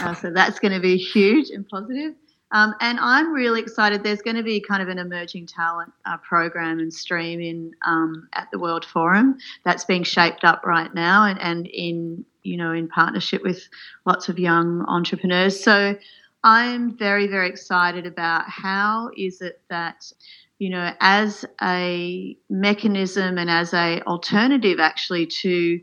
uh, 0.00 0.14
so 0.14 0.30
that's 0.30 0.58
going 0.58 0.72
to 0.72 0.80
be 0.80 0.98
huge 0.98 1.48
and 1.48 1.66
positive. 1.66 2.14
Um, 2.52 2.74
and 2.80 2.98
I'm 3.00 3.32
really 3.32 3.60
excited. 3.60 4.02
There's 4.02 4.22
going 4.22 4.36
to 4.36 4.42
be 4.42 4.60
kind 4.60 4.82
of 4.82 4.88
an 4.88 4.98
emerging 4.98 5.46
talent 5.46 5.92
uh, 6.04 6.16
program 6.18 6.78
and 6.78 6.92
stream 6.92 7.40
in 7.40 7.72
um, 7.84 8.28
at 8.34 8.48
the 8.52 8.58
World 8.58 8.84
Forum 8.84 9.36
that's 9.64 9.84
being 9.84 10.04
shaped 10.04 10.44
up 10.44 10.64
right 10.64 10.94
now, 10.94 11.24
and, 11.24 11.40
and 11.40 11.66
in 11.66 12.24
you 12.44 12.56
know 12.56 12.72
in 12.72 12.88
partnership 12.88 13.42
with 13.42 13.68
lots 14.04 14.28
of 14.28 14.38
young 14.38 14.84
entrepreneurs. 14.86 15.62
So 15.62 15.96
I'm 16.44 16.96
very 16.96 17.26
very 17.26 17.48
excited 17.48 18.06
about 18.06 18.48
how 18.48 19.10
is 19.16 19.40
it 19.40 19.60
that 19.68 20.12
you 20.58 20.70
know 20.70 20.92
as 21.00 21.44
a 21.62 22.36
mechanism 22.48 23.38
and 23.38 23.50
as 23.50 23.74
a 23.74 24.00
alternative 24.02 24.78
actually 24.78 25.26
to 25.26 25.80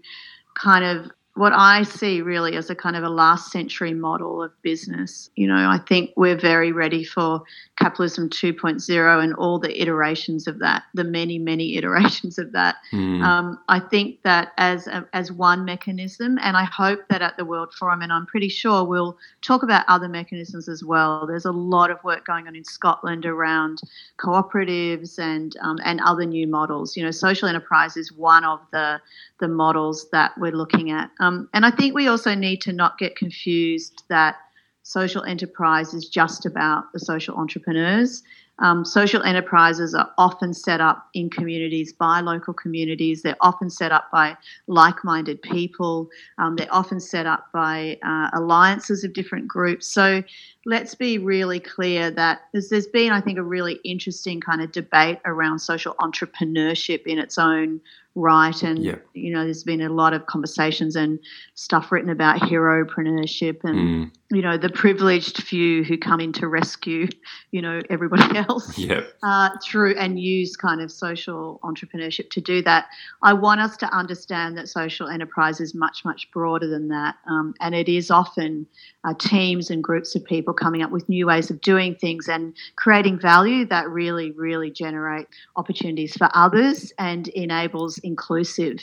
kind 0.56 0.86
of 0.86 1.12
what 1.36 1.52
I 1.52 1.82
see 1.82 2.22
really 2.22 2.56
as 2.56 2.70
a 2.70 2.76
kind 2.76 2.96
of 2.96 3.04
a 3.04 3.10
last 3.10 3.52
century 3.52 3.94
model 3.94 4.44
of 4.44 4.52
business. 4.62 5.32
You 5.36 5.48
know, 5.48 5.68
I 5.68 5.80
think 5.80 6.12
we're 6.16 6.38
very 6.38 6.72
ready 6.72 7.04
for 7.04 7.42
capitalism 7.80 8.30
2.0 8.30 9.24
and 9.24 9.34
all 9.34 9.58
the 9.58 9.82
iterations 9.82 10.46
of 10.46 10.60
that, 10.60 10.84
the 10.94 11.04
many, 11.04 11.40
many 11.40 11.76
iterations 11.78 12.38
of 12.38 12.52
that. 12.52 12.76
Mm. 12.92 13.24
Um, 13.24 13.60
I 13.68 13.80
think 13.80 14.22
that 14.22 14.52
as 14.58 14.86
a, 14.86 15.08
as 15.14 15.32
one 15.32 15.66
mechanism, 15.66 16.38
and 16.40 16.56
I 16.56 16.66
hope 16.66 17.00
that 17.10 17.24
at 17.24 17.36
the 17.38 17.46
World 17.46 17.74
Forum, 17.74 18.04
and 18.04 18.14
I'm 18.14 18.28
pretty 18.28 18.50
sure 18.50 18.84
we'll 18.84 19.18
talk 19.42 19.64
about 19.64 19.86
other 19.88 20.08
mechanisms 20.08 20.70
as 20.70 20.84
well. 20.84 21.26
There's 21.26 21.46
a 21.46 21.52
lot 21.52 21.90
of 21.90 22.04
work 22.04 22.28
going 22.28 22.48
on 22.48 22.56
in 22.56 22.64
Scotland 22.64 23.26
around 23.26 23.82
cooperatives 24.20 25.18
and 25.18 25.56
um, 25.62 25.80
and 25.84 26.00
other 26.02 26.26
new 26.26 26.46
models. 26.46 26.96
You 26.96 27.04
know, 27.04 27.12
social 27.12 27.48
enterprise 27.48 27.98
is 27.98 28.12
one 28.12 28.44
of 28.44 28.60
the 28.72 29.02
the 29.40 29.48
models 29.48 30.10
that 30.12 30.32
we're 30.38 30.52
looking 30.52 30.92
at. 30.92 31.10
Um, 31.24 31.48
and 31.54 31.66
I 31.66 31.72
think 31.72 31.96
we 31.96 32.08
also 32.08 32.36
need 32.36 32.60
to 32.62 32.74
not 32.74 32.98
get 32.98 33.16
confused 33.16 34.04
that 34.10 34.36
social 34.82 35.24
enterprise 35.24 35.94
is 35.94 36.10
just 36.10 36.46
about 36.46 36.92
the 36.92 37.00
social 37.00 37.36
entrepreneurs. 37.38 38.24
Um, 38.60 38.86
social 38.86 39.24
enterprises 39.24 39.96
are 39.96 40.12
often 40.18 40.54
set 40.54 40.80
up 40.82 41.08
in 41.14 41.30
communities 41.30 41.94
by 41.94 42.20
local 42.20 42.54
communities. 42.54 43.22
They're 43.22 43.38
often 43.42 43.70
set 43.70 43.92
up 43.92 44.12
by 44.12 44.38
like 44.68 45.04
minded 45.04 45.42
people. 45.42 46.10
Um, 46.38 46.58
they're 46.58 46.68
often 46.72 47.00
set 47.00 47.26
up 47.26 47.52
by 47.54 47.98
uh, 48.04 48.30
alliances 48.34 49.04
of 49.04 49.14
different 49.14 49.48
groups. 49.48 49.88
So 49.88 50.24
let's 50.66 50.94
be 50.94 51.18
really 51.18 51.60
clear 51.60 52.12
that 52.12 52.42
there's, 52.52 52.70
there's 52.70 52.88
been, 52.88 53.12
I 53.12 53.22
think, 53.22 53.40
a 53.40 53.44
really 53.44 53.80
interesting 53.86 54.42
kind 54.42 54.62
of 54.62 54.72
debate 54.72 55.20
around 55.26 55.60
social 55.60 55.96
entrepreneurship 55.96 57.08
in 57.08 57.18
its 57.18 57.38
own 57.38 57.82
right. 58.16 58.62
And, 58.62 58.84
yeah. 58.84 58.96
you 59.14 59.34
know, 59.34 59.44
there's 59.44 59.64
been 59.64 59.82
a 59.82 59.90
lot 59.90 60.14
of 60.14 60.26
conversations 60.28 60.96
and 60.96 61.20
stuff 61.56 61.92
written 61.92 62.10
about 62.10 62.40
heropreneurship 62.42 63.64
and, 63.64 63.78
mm. 63.78 64.12
you 64.32 64.42
know, 64.42 64.58
the 64.58 64.70
privileged 64.70 65.42
few 65.42 65.84
who 65.84 65.98
come 65.98 66.20
in 66.20 66.32
to 66.34 66.48
rescue, 66.48 67.08
you 67.52 67.62
know, 67.62 67.82
everybody 67.90 68.38
else 68.50 68.78
yeah. 68.78 69.02
uh, 69.24 69.50
through 69.64 69.96
and 69.98 70.20
use 70.20 70.56
kind 70.56 70.82
of 70.82 70.92
social 70.92 71.60
entrepreneurship 71.64 72.30
to 72.32 72.42
do 72.42 72.62
that. 72.62 72.86
I 73.24 73.34
want 73.34 73.62
us 73.62 73.78
to 73.78 73.88
understand 73.88 74.58
that 74.58 74.70
social 74.70 75.08
enterprise 75.08 75.60
is 75.60 75.74
much, 75.74 76.06
much 76.06 76.30
broader 76.32 76.68
than 76.68 76.90
that. 76.90 77.16
Um, 77.28 77.56
and 77.62 77.74
it 77.74 77.90
is 77.90 78.12
often 78.12 78.68
uh, 79.04 79.14
teams 79.20 79.70
and 79.70 79.84
groups 79.84 80.16
of 80.16 80.24
people 80.24 80.54
coming 80.54 80.82
up 80.82 80.92
with 80.92 81.08
new 81.10 81.28
ways 81.28 81.50
of 81.50 81.60
doing 81.62 81.96
things 81.96 82.28
and 82.28 82.54
creating 82.76 83.20
value 83.20 83.66
that 83.66 83.90
really, 83.90 84.32
really 84.32 84.72
generate 84.72 85.28
opportunities 85.56 86.16
for 86.16 86.30
others 86.34 86.94
and 86.98 87.28
enables 87.30 87.98
inclusive 88.00 88.80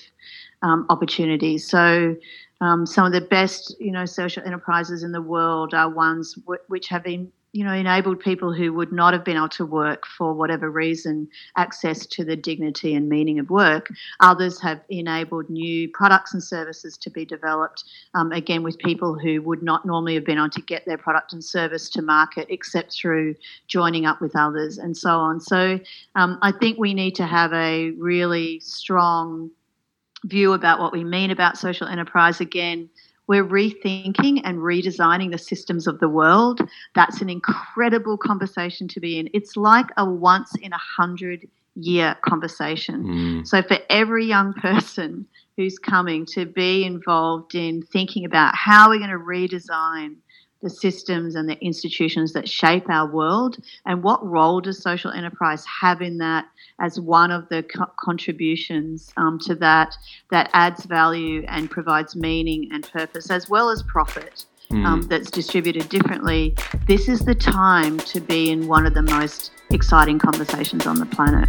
um, 0.62 0.86
opportunities. 0.90 1.68
So, 1.68 2.16
um, 2.62 2.84
some 2.84 3.06
of 3.06 3.12
the 3.12 3.22
best, 3.22 3.74
you 3.80 3.90
know, 3.90 4.04
social 4.04 4.42
enterprises 4.44 5.02
in 5.02 5.12
the 5.12 5.22
world 5.22 5.72
are 5.72 5.88
ones 5.88 6.34
w- 6.34 6.60
which 6.68 6.88
have 6.88 7.02
been 7.02 7.32
you 7.52 7.64
know, 7.64 7.72
enabled 7.72 8.20
people 8.20 8.52
who 8.52 8.72
would 8.72 8.92
not 8.92 9.12
have 9.12 9.24
been 9.24 9.36
able 9.36 9.48
to 9.48 9.66
work 9.66 10.06
for 10.06 10.32
whatever 10.32 10.70
reason 10.70 11.28
access 11.56 12.06
to 12.06 12.24
the 12.24 12.36
dignity 12.36 12.94
and 12.94 13.08
meaning 13.08 13.40
of 13.40 13.50
work. 13.50 13.88
Others 14.20 14.60
have 14.60 14.80
enabled 14.88 15.50
new 15.50 15.88
products 15.88 16.32
and 16.32 16.42
services 16.42 16.96
to 16.98 17.10
be 17.10 17.24
developed, 17.24 17.84
um, 18.14 18.30
again, 18.30 18.62
with 18.62 18.78
people 18.78 19.18
who 19.18 19.42
would 19.42 19.62
not 19.62 19.84
normally 19.84 20.14
have 20.14 20.24
been 20.24 20.38
able 20.38 20.50
to 20.50 20.62
get 20.62 20.84
their 20.86 20.98
product 20.98 21.32
and 21.32 21.42
service 21.42 21.88
to 21.90 22.02
market 22.02 22.46
except 22.50 22.92
through 22.92 23.34
joining 23.66 24.06
up 24.06 24.20
with 24.20 24.36
others 24.36 24.78
and 24.78 24.96
so 24.96 25.18
on. 25.18 25.40
So 25.40 25.80
um, 26.14 26.38
I 26.42 26.52
think 26.52 26.78
we 26.78 26.94
need 26.94 27.16
to 27.16 27.26
have 27.26 27.52
a 27.52 27.90
really 27.92 28.60
strong 28.60 29.50
view 30.24 30.52
about 30.52 30.78
what 30.78 30.92
we 30.92 31.02
mean 31.02 31.30
about 31.30 31.58
social 31.58 31.88
enterprise 31.88 32.40
again 32.40 32.90
we're 33.30 33.46
rethinking 33.46 34.40
and 34.42 34.58
redesigning 34.58 35.30
the 35.30 35.38
systems 35.38 35.86
of 35.86 36.00
the 36.00 36.08
world. 36.08 36.60
That's 36.96 37.20
an 37.20 37.30
incredible 37.30 38.18
conversation 38.18 38.88
to 38.88 38.98
be 38.98 39.20
in. 39.20 39.30
It's 39.32 39.56
like 39.56 39.86
a 39.96 40.04
once 40.04 40.50
in 40.56 40.72
a 40.72 40.78
hundred 40.78 41.48
year 41.76 42.16
conversation. 42.22 43.04
Mm. 43.04 43.46
So, 43.46 43.62
for 43.62 43.78
every 43.88 44.26
young 44.26 44.52
person 44.54 45.28
who's 45.56 45.78
coming 45.78 46.26
to 46.26 46.44
be 46.44 46.82
involved 46.82 47.54
in 47.54 47.82
thinking 47.82 48.24
about 48.24 48.56
how 48.56 48.88
we're 48.88 48.98
going 48.98 49.10
to 49.10 49.16
redesign 49.16 50.16
the 50.62 50.70
systems 50.70 51.34
and 51.34 51.48
the 51.48 51.58
institutions 51.64 52.32
that 52.32 52.48
shape 52.48 52.88
our 52.88 53.10
world 53.10 53.58
and 53.86 54.02
what 54.02 54.24
role 54.24 54.60
does 54.60 54.82
social 54.82 55.10
enterprise 55.10 55.64
have 55.64 56.02
in 56.02 56.18
that 56.18 56.46
as 56.80 57.00
one 57.00 57.30
of 57.30 57.48
the 57.48 57.62
co- 57.62 57.90
contributions 57.96 59.12
um, 59.16 59.38
to 59.38 59.54
that 59.54 59.96
that 60.30 60.50
adds 60.52 60.84
value 60.84 61.44
and 61.48 61.70
provides 61.70 62.14
meaning 62.14 62.68
and 62.72 62.90
purpose 62.90 63.30
as 63.30 63.48
well 63.48 63.70
as 63.70 63.82
profit 63.84 64.44
mm. 64.70 64.84
um, 64.84 65.02
that's 65.02 65.30
distributed 65.30 65.88
differently 65.88 66.54
this 66.86 67.08
is 67.08 67.20
the 67.20 67.34
time 67.34 67.98
to 67.98 68.20
be 68.20 68.50
in 68.50 68.66
one 68.66 68.86
of 68.86 68.94
the 68.94 69.02
most 69.02 69.52
exciting 69.70 70.18
conversations 70.18 70.86
on 70.86 70.96
the 70.96 71.06
planet 71.06 71.48